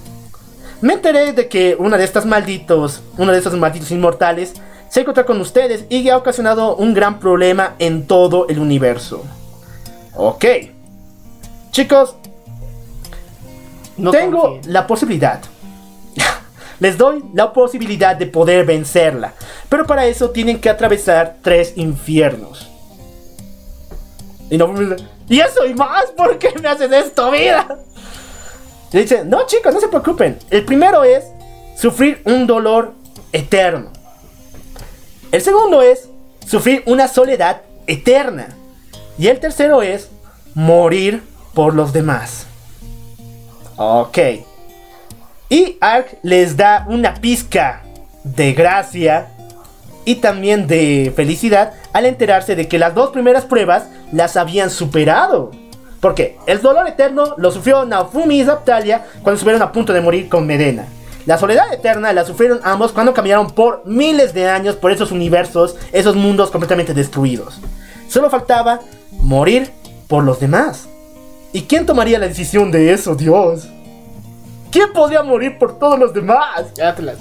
[0.81, 4.55] Me enteré de que una de estas malditos, uno de estos malditos inmortales,
[4.89, 9.25] se encontró con ustedes y ha ocasionado un gran problema en todo el universo.
[10.15, 10.45] Ok.
[11.73, 12.15] Chicos,
[13.97, 14.73] No tengo confíen.
[14.73, 15.41] la posibilidad.
[16.81, 19.33] Les doy la posibilidad de poder vencerla.
[19.69, 22.68] Pero para eso tienen que atravesar tres infiernos.
[24.51, 24.73] Y no
[25.29, 27.79] Y eso y más, ¿por qué me haces esto, vida?
[28.93, 30.39] Le dice, no chicos, no se preocupen.
[30.51, 31.25] El primero es
[31.77, 32.95] sufrir un dolor
[33.33, 33.91] eterno.
[35.31, 36.09] El segundo es
[36.47, 38.49] sufrir una soledad eterna.
[39.19, 40.09] Y el tercero es
[40.55, 41.23] morir
[41.53, 42.47] por los demás.
[43.77, 44.19] Ok.
[45.51, 47.83] Y Ark les da una pizca
[48.25, 49.29] de gracia
[50.09, 55.51] y también de felicidad al enterarse de que las dos primeras pruebas las habían superado.
[56.01, 60.31] Porque el dolor eterno lo sufrió Naofumi y Zaptalia cuando estuvieron a punto de morir
[60.31, 60.87] con Medena.
[61.27, 65.77] La soledad eterna la sufrieron ambos cuando caminaron por miles de años por esos universos,
[65.93, 67.61] esos mundos completamente destruidos.
[68.09, 68.81] Solo faltaba
[69.13, 69.71] morir
[70.07, 70.89] por los demás.
[71.53, 73.69] ¿Y quién tomaría la decisión de eso, Dios?
[74.73, 76.73] ¿Quién podría morir por todos los demás?
[76.83, 77.19] Atlas.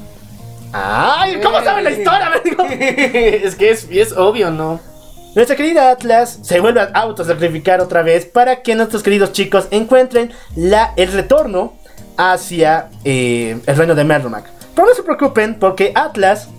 [0.74, 1.40] ¡Ay!
[1.42, 2.32] ¿Cómo saben la historia,
[2.70, 4.80] es que es, es obvio, ¿no?
[5.36, 10.32] Nuestra querida Atlas se vuelve a autosacrificar otra vez para que nuestros queridos chicos encuentren
[10.56, 11.74] la, el retorno
[12.18, 14.50] hacia eh, el reino de Merlomac.
[14.74, 16.50] Pero no se preocupen porque Atlas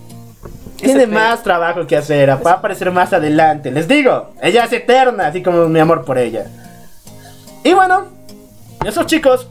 [0.77, 2.31] tiene más trabajo que hacer.
[2.31, 3.71] Va a aparecer más adelante.
[3.73, 6.47] Les digo, ella es eterna, así como mi amor por ella.
[7.65, 8.07] Y bueno,
[8.87, 9.49] esos chicos,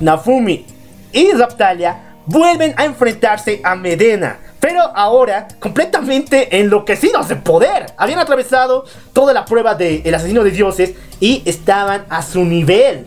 [0.00, 0.64] Nafumi
[1.12, 4.38] y Raptalia, vuelven a enfrentarse a Medena.
[4.60, 7.86] Pero ahora completamente enloquecidos de poder.
[7.96, 13.06] Habían atravesado toda la prueba del asesino de dioses y estaban a su nivel.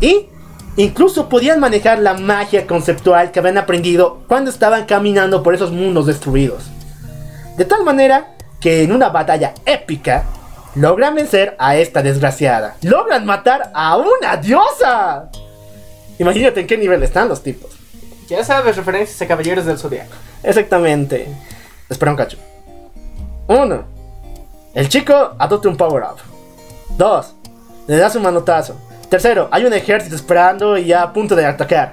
[0.00, 0.28] Y
[0.76, 6.06] incluso podían manejar la magia conceptual que habían aprendido cuando estaban caminando por esos mundos
[6.06, 6.64] destruidos.
[7.58, 10.24] De tal manera que en una batalla épica
[10.74, 12.76] logran vencer a esta desgraciada.
[12.82, 15.28] Logran matar a una diosa.
[16.18, 17.83] Imagínate en qué nivel están los tipos.
[18.28, 20.14] Ya sabes, referencias a Caballeros del Zodiaco.
[20.42, 21.28] Exactamente.
[21.88, 22.38] Espera un cacho.
[23.46, 23.84] Uno.
[24.74, 26.18] El chico adopta un power up.
[26.96, 27.34] Dos.
[27.86, 28.76] Le das un manotazo.
[29.08, 31.92] Tercero, hay un ejército esperando y ya a punto de atacar.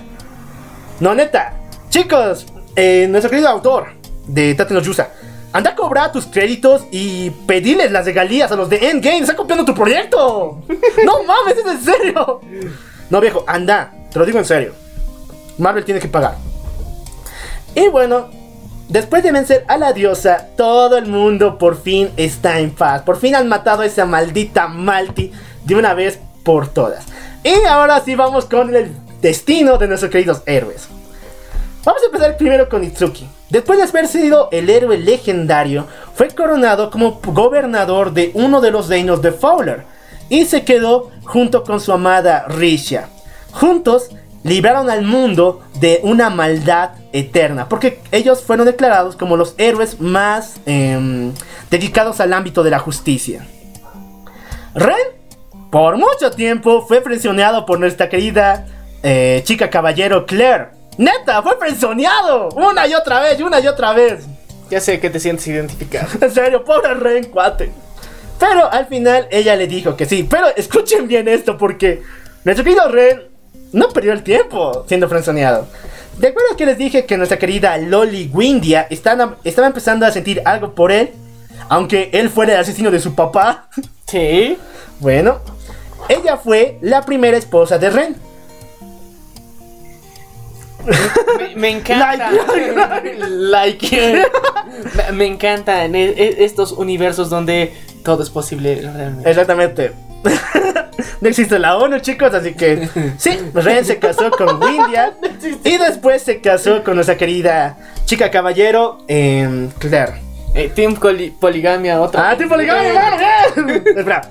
[1.00, 1.54] No, neta.
[1.90, 2.46] Chicos,
[2.76, 3.88] eh, nuestro querido autor
[4.26, 5.10] de Tate no Yusa.
[5.54, 9.20] Anda a cobrar tus créditos y pedirles las regalías a los de Endgame.
[9.20, 10.64] Están copiando tu proyecto.
[11.06, 12.42] No mames, es en serio.
[13.10, 13.92] No, viejo, anda.
[14.12, 14.74] Te lo digo en serio.
[15.58, 16.36] Marvel tiene que pagar.
[17.76, 18.30] Y bueno,
[18.90, 23.04] después de vencer a la diosa, todo el mundo por fin está en paz.
[23.04, 25.32] Por fin han matado a esa maldita Malti
[25.66, 27.06] de una vez por todas.
[27.44, 28.92] Y ahora sí vamos con el
[29.22, 30.88] destino de nuestros queridos héroes.
[31.84, 33.28] Vamos a empezar primero con Itsuki.
[33.50, 38.88] Después de haber sido el héroe legendario, fue coronado como gobernador de uno de los
[38.88, 39.84] reinos de Fowler
[40.30, 43.10] y se quedó junto con su amada Risha.
[43.52, 44.10] Juntos
[44.44, 50.56] libraron al mundo de una maldad eterna, porque ellos fueron declarados como los héroes más
[50.66, 51.34] em,
[51.70, 53.46] dedicados al ámbito de la justicia.
[54.74, 54.96] Ren,
[55.70, 58.66] por mucho tiempo, fue presionado por nuestra querida
[59.04, 60.70] eh, chica caballero Claire.
[60.98, 62.50] Neta, fue frenzoneado.
[62.50, 64.26] Una y otra vez, una y otra vez.
[64.70, 66.08] Ya sé que te sientes identificado.
[66.22, 67.72] En serio, pobre Ren, cuate.
[68.40, 70.28] Pero al final ella le dijo que sí.
[70.30, 72.02] Pero escuchen bien esto porque
[72.44, 73.31] nuestro querido Ren
[73.74, 75.68] no perdió el tiempo siendo frenzoneado.
[76.18, 80.42] ¿De acuerdo que les dije que nuestra querida Loli Windia estaba, estaba empezando a sentir
[80.46, 81.12] algo por él?
[81.70, 83.68] Aunque él fuera el asesino de su papá.
[84.08, 84.58] Sí.
[85.00, 85.40] Bueno,
[86.10, 88.16] ella fue la primera esposa de Ren.
[91.38, 92.30] Me, me encanta.
[92.32, 94.26] Like, Like.
[94.96, 97.74] me, me encantan e- e- estos universos donde
[98.04, 99.30] todo es posible realmente.
[99.30, 99.94] Exactamente.
[101.20, 105.14] no existe la ONU, chicos, así que sí, Ren se casó con Windia
[105.64, 110.14] y después se casó con nuestra querida chica caballero em, Claire.
[110.54, 110.96] Eh, team
[111.40, 112.32] poligamia, otra.
[112.32, 113.98] Ah, tipo poligamia, bien, bien.
[113.98, 114.22] Espera.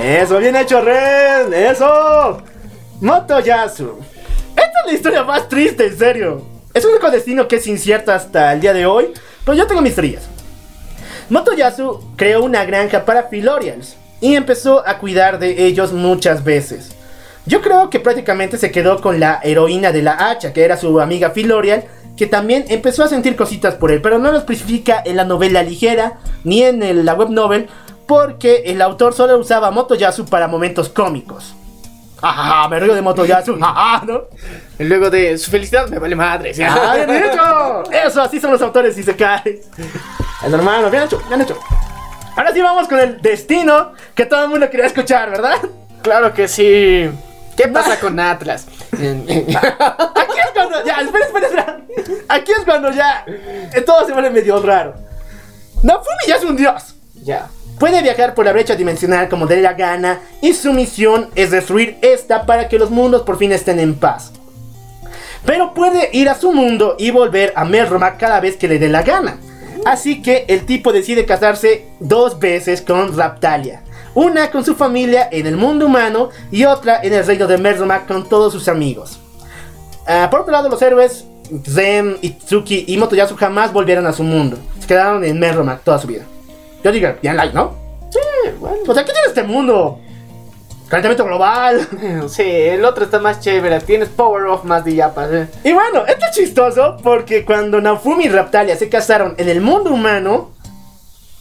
[0.00, 1.52] Eso, bien hecho, Ren.
[1.52, 2.42] Eso.
[3.00, 3.98] Motoyasu.
[4.50, 6.42] Esta es la historia más triste, en serio.
[6.72, 9.12] Es un único destino que es incierto hasta el día de hoy,
[9.44, 10.28] pero yo tengo mis teorías.
[11.28, 16.90] Motoyasu creó una granja para Filorians y empezó a cuidar de ellos muchas veces.
[17.46, 21.00] Yo creo que prácticamente se quedó con la heroína de la hacha, que era su
[21.00, 21.84] amiga Filorial,
[22.16, 25.62] que también empezó a sentir cositas por él, pero no lo especifica en la novela
[25.62, 27.68] ligera ni en el- la web novel,
[28.06, 31.54] porque el autor solo usaba Motoyasu para momentos cómicos.
[32.20, 34.22] Ajá, me río de Motoyasu, ajá, ¿no?
[34.80, 36.52] Luego de su felicidad me vale madre.
[36.52, 36.62] ¿sí?
[36.64, 37.84] ¡Ah, bien hecho!
[38.06, 39.60] Eso, así son los autores y se cae.
[40.44, 41.56] Es hermano, bien hecho, bien hecho.
[42.38, 45.56] Ahora sí vamos con el destino que todo el mundo quería escuchar, ¿verdad?
[46.02, 47.10] Claro que sí.
[47.56, 48.64] ¿Qué pasa con Atlas?
[48.92, 50.84] Aquí es cuando.
[50.84, 51.80] Ya, espera, espera, espera.
[52.28, 53.24] Aquí es cuando ya.
[53.26, 54.94] eh, Todo se vuelve medio raro.
[55.82, 56.94] Nafumi ya es un dios.
[57.14, 57.48] ya.
[57.80, 61.98] Puede viajar por la brecha dimensional como dé la gana y su misión es destruir
[62.02, 64.32] esta para que los mundos por fin estén en paz.
[65.44, 68.88] Pero puede ir a su mundo y volver a Melromac cada vez que le dé
[68.88, 69.38] la gana.
[69.84, 73.82] Así que el tipo decide casarse dos veces con Raptalia.
[74.14, 78.06] Una con su familia en el mundo humano y otra en el reino de Melromac
[78.06, 79.20] con todos sus amigos.
[80.06, 81.26] Ah, por otro lado, los héroes
[81.64, 84.58] Zen, Itsuki y Motoyasu jamás volvieron a su mundo.
[84.80, 86.24] Se quedaron en Melromac toda su vida.
[86.82, 87.74] Yo digo, bien like, ¿no?
[88.10, 88.18] Sí,
[88.58, 88.78] bueno.
[88.86, 90.00] O sea, ¿qué tiene este mundo?
[90.88, 91.86] Calentamiento global.
[92.28, 93.80] Sí, el otro está más chévere.
[93.80, 95.30] Tienes power off más de yapas.
[95.32, 95.48] ¿eh?
[95.64, 99.92] Y bueno, esto es chistoso porque cuando Naofumi y Raptalia se casaron en el mundo
[99.92, 100.50] humano,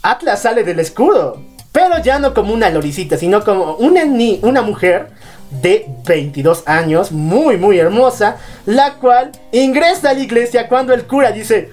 [0.01, 1.41] Atlas sale del escudo.
[1.71, 5.11] Pero ya no como una loricita, sino como una, ni una mujer
[5.51, 11.31] de 22 años, muy, muy hermosa, la cual ingresa a la iglesia cuando el cura
[11.31, 11.71] dice,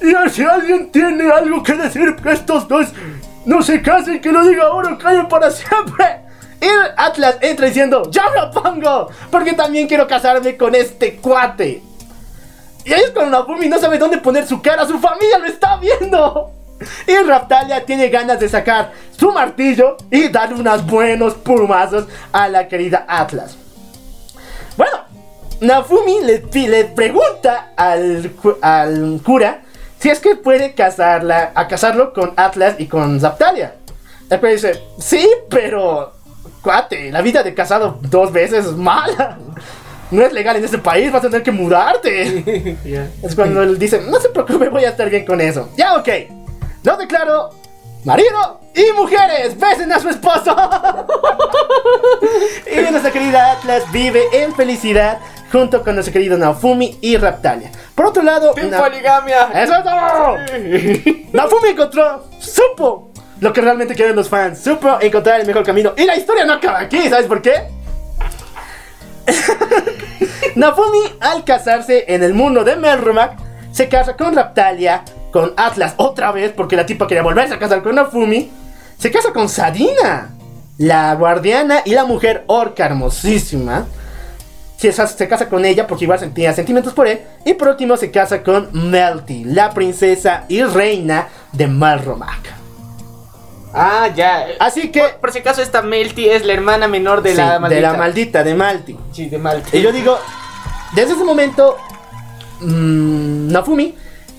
[0.00, 2.88] y si alguien tiene algo que decir que estos dos
[3.44, 6.29] no se casen, que lo diga ahora o callen para siempre.
[6.60, 6.66] Y
[6.96, 11.82] Atlas entra diciendo, yo lo pongo, porque también quiero casarme con este cuate.
[12.84, 15.76] Y ahí es cuando Nafumi no sabe dónde poner su cara, su familia lo está
[15.76, 16.52] viendo.
[17.06, 22.68] Y Raptalia tiene ganas de sacar su martillo y darle unos buenos plumazos a la
[22.68, 23.56] querida Atlas.
[24.76, 24.98] Bueno,
[25.60, 28.32] Nafumi le, le pregunta al,
[28.62, 29.62] al cura
[30.00, 33.74] si es que puede casarla, a casarlo con Atlas y con Raptalia.
[34.30, 36.14] El cura dice, sí, pero
[36.62, 39.38] cuate, la vida de casado dos veces es mala.
[40.10, 42.76] No es legal en este país, vas a tener que mudarte.
[42.84, 43.08] Ya.
[43.22, 45.68] Es cuando él dice, no se preocupe, voy a estar bien con eso.
[45.76, 46.08] Ya, ok.
[46.82, 47.50] Lo declaro
[48.04, 50.56] marido y mujeres, besen a su esposo.
[52.72, 55.18] y nuestra querida Atlas vive en felicidad
[55.52, 57.70] junto con nuestro querido Naofumi y Raptalia.
[57.94, 59.48] Por otro lado, Na- poligamia.
[59.54, 60.36] ¡Eso es todo!
[61.32, 63.09] Naofumi encontró, supo
[63.40, 65.92] lo que realmente quieren los fans, supo encontrar el mejor camino.
[65.96, 67.54] Y la historia no acaba aquí, ¿sabes por qué?
[70.56, 73.38] Nafumi, al casarse en el mundo de Melromac,
[73.72, 77.82] se casa con Raptalia, con Atlas otra vez, porque la tipa quería volverse a casar
[77.82, 78.50] con Nafumi.
[78.98, 80.30] Se casa con Sadina,
[80.76, 83.86] la guardiana y la mujer orca hermosísima.
[84.76, 87.20] Se, se casa con ella porque igual sentía sentimientos por él.
[87.46, 92.59] Y por último se casa con Melty, la princesa y reina de Melromac.
[93.72, 94.46] Ah, ya.
[94.58, 95.00] Así que...
[95.00, 97.74] Por, por si acaso, esta Melty es la hermana menor de sí, la maldita.
[97.74, 98.96] de la maldita, de Malty.
[99.12, 99.78] Sí, de Malty.
[99.78, 100.18] Y yo digo,
[100.94, 101.76] desde ese momento,
[102.60, 103.94] mm, Nafumi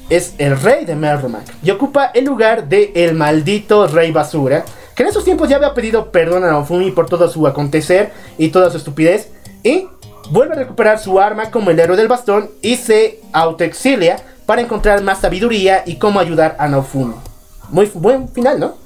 [0.09, 5.03] es el rey de Melromac y ocupa el lugar de el maldito rey basura, que
[5.03, 8.69] en esos tiempos ya había pedido perdón a Nafumi por todo su acontecer y toda
[8.69, 9.29] su estupidez,
[9.63, 9.87] y
[10.29, 15.01] vuelve a recuperar su arma como el héroe del bastón y se autoexilia para encontrar
[15.01, 17.15] más sabiduría y cómo ayudar a Nafumi.
[17.69, 18.80] Muy buen final, ¿no?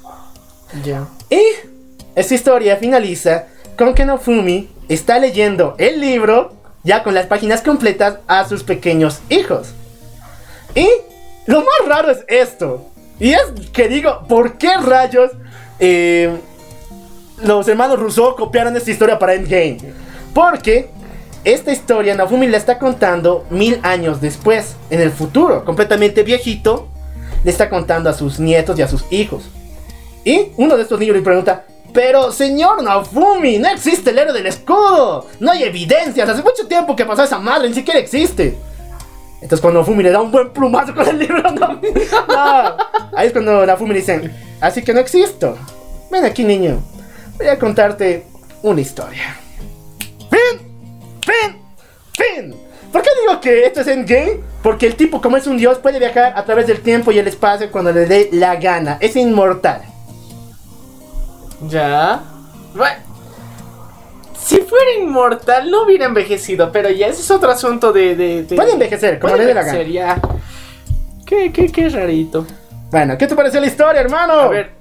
[1.30, 1.40] Y
[2.14, 8.18] esta historia finaliza con que Nofumi está leyendo el libro, ya con las páginas completas,
[8.26, 9.68] a sus pequeños hijos.
[10.74, 10.88] Y
[11.46, 12.90] lo más raro es esto.
[13.18, 15.30] Y es que digo, ¿por qué rayos
[15.78, 16.36] eh,
[17.42, 19.78] los hermanos Rousseau copiaron esta historia para Endgame?
[20.34, 20.90] Porque
[21.44, 26.88] esta historia Nafumi la está contando mil años después, en el futuro, completamente viejito,
[27.44, 29.44] le está contando a sus nietos y a sus hijos.
[30.26, 34.46] Y uno de estos niños le pregunta, pero señor Nafumi, no existe el héroe del
[34.46, 38.58] escudo, no hay evidencias, hace mucho tiempo que pasó esa madre, ni siquiera existe.
[39.34, 41.44] Entonces cuando Nafumi le da un buen plumazo con el libro,
[43.14, 45.56] ahí es cuando Nafumi le dice, así que no existo.
[46.10, 46.82] Ven aquí niño,
[47.38, 48.26] voy a contarte
[48.62, 49.36] una historia.
[50.28, 50.60] ¡Fin!
[51.20, 51.56] ¡Fin!
[52.14, 52.54] ¡Fin!
[52.90, 54.40] ¿Por qué digo que esto es Endgame?
[54.60, 57.28] Porque el tipo, como es un dios, puede viajar a través del tiempo y el
[57.28, 58.98] espacio cuando le dé la gana.
[59.00, 59.82] Es inmortal.
[61.62, 62.22] Ya.
[62.74, 62.94] Bueno.
[64.38, 68.14] Si fuera inmortal, no hubiera envejecido, pero ya ese es otro asunto de.
[68.14, 69.82] de, de- Puede envejecer, como le dé la gana.
[69.82, 70.20] ya.
[71.24, 72.46] Qué, qué, qué rarito.
[72.90, 74.34] Bueno, ¿qué te pareció la historia, hermano?
[74.34, 74.72] A ver,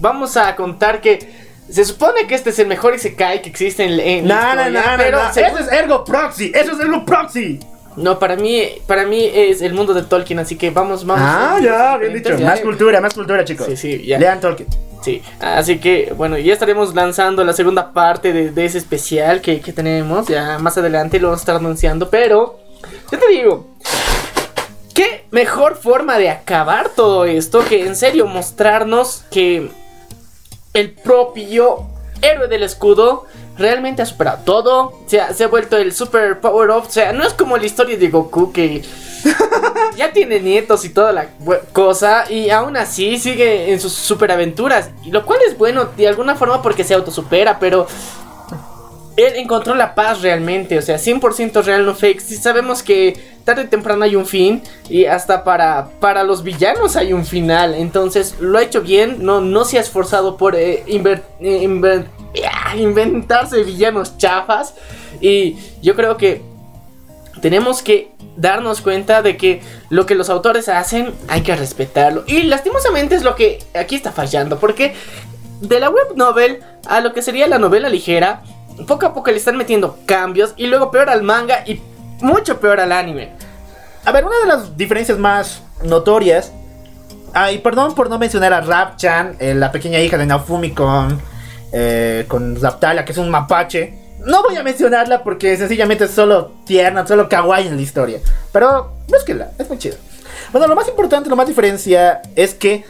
[0.00, 1.42] vamos a contar que.
[1.70, 4.82] Se supone que este es el mejor Isekai que existe en, en No, la historia,
[4.84, 5.32] no, no, pero no.
[5.32, 6.52] según- Eso es Ergo Proxy.
[6.54, 7.60] Eso es Ergo Proxy.
[7.96, 11.24] No, para mí, para mí es el mundo de Tolkien, así que vamos, vamos.
[11.26, 12.36] Ah, ya, bien dicho.
[12.36, 12.46] Ya.
[12.46, 13.66] Más cultura, más cultura, chicos.
[13.66, 14.18] Sí, sí, ya.
[14.18, 14.68] Lean Tolkien.
[15.02, 19.60] Sí, así que bueno, ya estaremos lanzando la segunda parte de, de ese especial que,
[19.60, 20.28] que tenemos.
[20.28, 22.60] Ya más adelante lo vamos a estar anunciando, pero
[23.10, 23.66] yo te digo,
[24.94, 29.70] qué mejor forma de acabar todo esto que en serio mostrarnos que
[30.72, 31.88] el propio
[32.22, 33.26] héroe del escudo
[33.58, 34.82] realmente ha superado todo.
[34.84, 36.84] O sea, se ha vuelto el super power up.
[36.86, 38.82] O sea, no es como la historia de Goku que
[39.96, 41.28] ya tiene nietos y toda la
[41.72, 42.24] cosa.
[42.30, 44.90] Y aún así sigue en sus superaventuras.
[45.04, 47.58] Y lo cual es bueno de alguna forma porque se autosupera.
[47.58, 47.86] Pero
[49.16, 50.78] él encontró la paz realmente.
[50.78, 52.20] O sea, 100% real, no fake.
[52.20, 54.62] Sí sabemos que tarde o temprano hay un fin.
[54.88, 57.74] Y hasta para, para los villanos hay un final.
[57.74, 59.18] Entonces lo ha hecho bien.
[59.24, 62.06] No, no se ha esforzado por eh, inver- eh, inver-
[62.76, 64.74] inventarse villanos chafas.
[65.20, 66.42] Y yo creo que
[67.40, 72.24] tenemos que darnos cuenta de que lo que los autores hacen hay que respetarlo.
[72.26, 74.58] Y lastimosamente es lo que aquí está fallando.
[74.58, 74.94] Porque
[75.60, 78.42] de la web novel a lo que sería la novela ligera,
[78.86, 80.54] poco a poco le están metiendo cambios.
[80.56, 81.80] Y luego peor al manga y
[82.20, 83.30] mucho peor al anime.
[84.04, 86.52] A ver, una de las diferencias más notorias.
[87.34, 91.18] Ay, perdón por no mencionar a Rap-chan, eh, la pequeña hija de Nafumi con,
[91.72, 93.94] eh, con Zaptala, que es un mapache.
[94.24, 98.20] No voy a mencionarla porque sencillamente es solo tierna, solo kawaii en la historia.
[98.52, 99.96] Pero búsquenla, es muy chido.
[100.52, 102.84] Bueno, lo más importante, lo más diferencia es que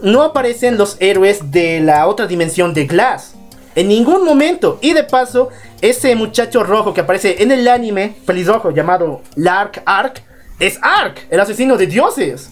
[0.00, 3.34] no aparecen los héroes de la otra dimensión de Glass.
[3.74, 4.78] En ningún momento.
[4.80, 10.22] Y de paso, ese muchacho rojo que aparece en el anime, pelirrojo, llamado Lark Ark,
[10.58, 12.50] es Ark, el asesino de dioses.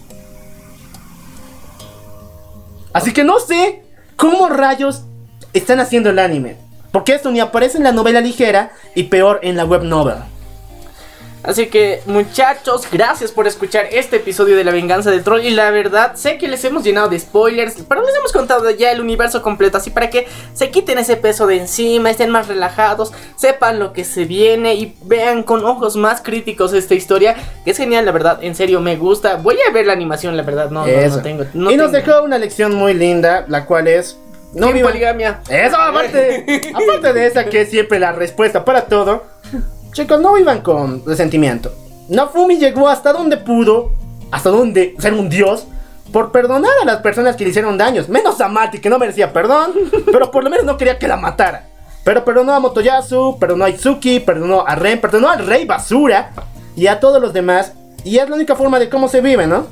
[2.91, 3.83] Así que no sé
[4.15, 5.03] cómo rayos
[5.53, 6.57] están haciendo el anime.
[6.91, 10.17] Porque esto ni aparece en la novela ligera y peor en la web novel.
[11.43, 15.41] Así que muchachos, gracias por escuchar este episodio de La Venganza del Troll.
[15.41, 18.91] Y la verdad, sé que les hemos llenado de spoilers, pero les hemos contado ya
[18.91, 19.77] el universo completo.
[19.77, 24.05] Así para que se quiten ese peso de encima, estén más relajados, sepan lo que
[24.05, 27.35] se viene y vean con ojos más críticos esta historia.
[27.65, 29.35] Que es genial, la verdad, en serio me gusta.
[29.35, 31.43] Voy a ver la animación, la verdad, no, no, no tengo.
[31.53, 32.05] no y nos tengo.
[32.05, 34.17] dejó una lección muy linda, la cual es...
[34.53, 35.41] No vivan- poligamia.
[35.49, 39.23] Eso, aparte, aparte de esa que es siempre la respuesta para todo.
[39.93, 41.71] Chicos, no vivan con resentimiento.
[42.09, 43.91] Nafumi llegó hasta donde pudo,
[44.31, 45.65] hasta donde ser un dios,
[46.11, 48.09] por perdonar a las personas que le hicieron daños.
[48.09, 49.73] Menos a Mati, que no merecía perdón,
[50.11, 51.67] pero por lo menos no quería que la matara.
[52.03, 56.31] Pero perdonó a Motoyasu, perdonó a Itsuki, perdonó a Ren, perdonó al Rey Basura
[56.75, 57.73] y a todos los demás.
[58.03, 59.65] Y es la única forma de cómo se vive, ¿no?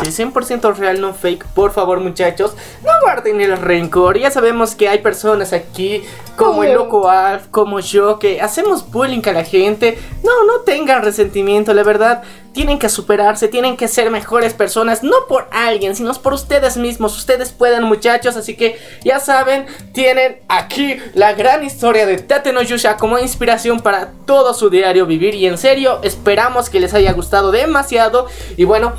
[0.00, 1.44] Sí, 100% real, no fake.
[1.48, 4.18] Por favor, muchachos, no guarden el rencor.
[4.18, 6.02] Ya sabemos que hay personas aquí,
[6.36, 9.98] como el loco Alf, como yo, que hacemos bullying a la gente.
[10.24, 12.22] No, no tengan resentimiento, la verdad.
[12.52, 17.16] Tienen que superarse, tienen que ser mejores personas, no por alguien, sino por ustedes mismos.
[17.16, 18.36] Ustedes pueden, muchachos.
[18.36, 23.80] Así que ya saben, tienen aquí la gran historia de Tate no Yusha como inspiración
[23.80, 25.34] para todo su diario vivir.
[25.34, 28.26] Y en serio, esperamos que les haya gustado demasiado.
[28.56, 28.92] Y bueno,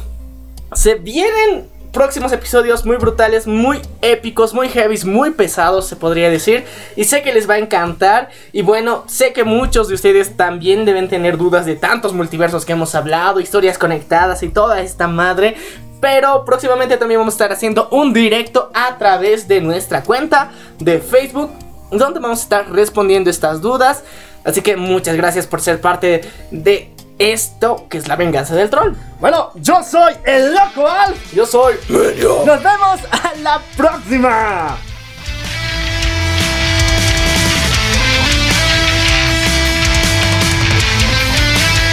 [0.75, 6.65] se vienen próximos episodios muy brutales, muy épicos, muy heavy, muy pesados, se podría decir.
[6.95, 8.29] Y sé que les va a encantar.
[8.51, 12.73] Y bueno, sé que muchos de ustedes también deben tener dudas de tantos multiversos que
[12.73, 15.55] hemos hablado, historias conectadas y toda esta madre.
[16.01, 20.99] Pero próximamente también vamos a estar haciendo un directo a través de nuestra cuenta de
[20.99, 21.51] Facebook.
[21.91, 24.03] donde vamos a estar respondiendo estas dudas.
[24.43, 26.89] Así que muchas gracias por ser parte de
[27.31, 28.93] esto que es la venganza del troll.
[29.19, 31.33] Bueno, yo soy el Loco Alf.
[31.33, 32.43] Yo soy Medio.
[32.45, 34.77] Nos vemos a la próxima.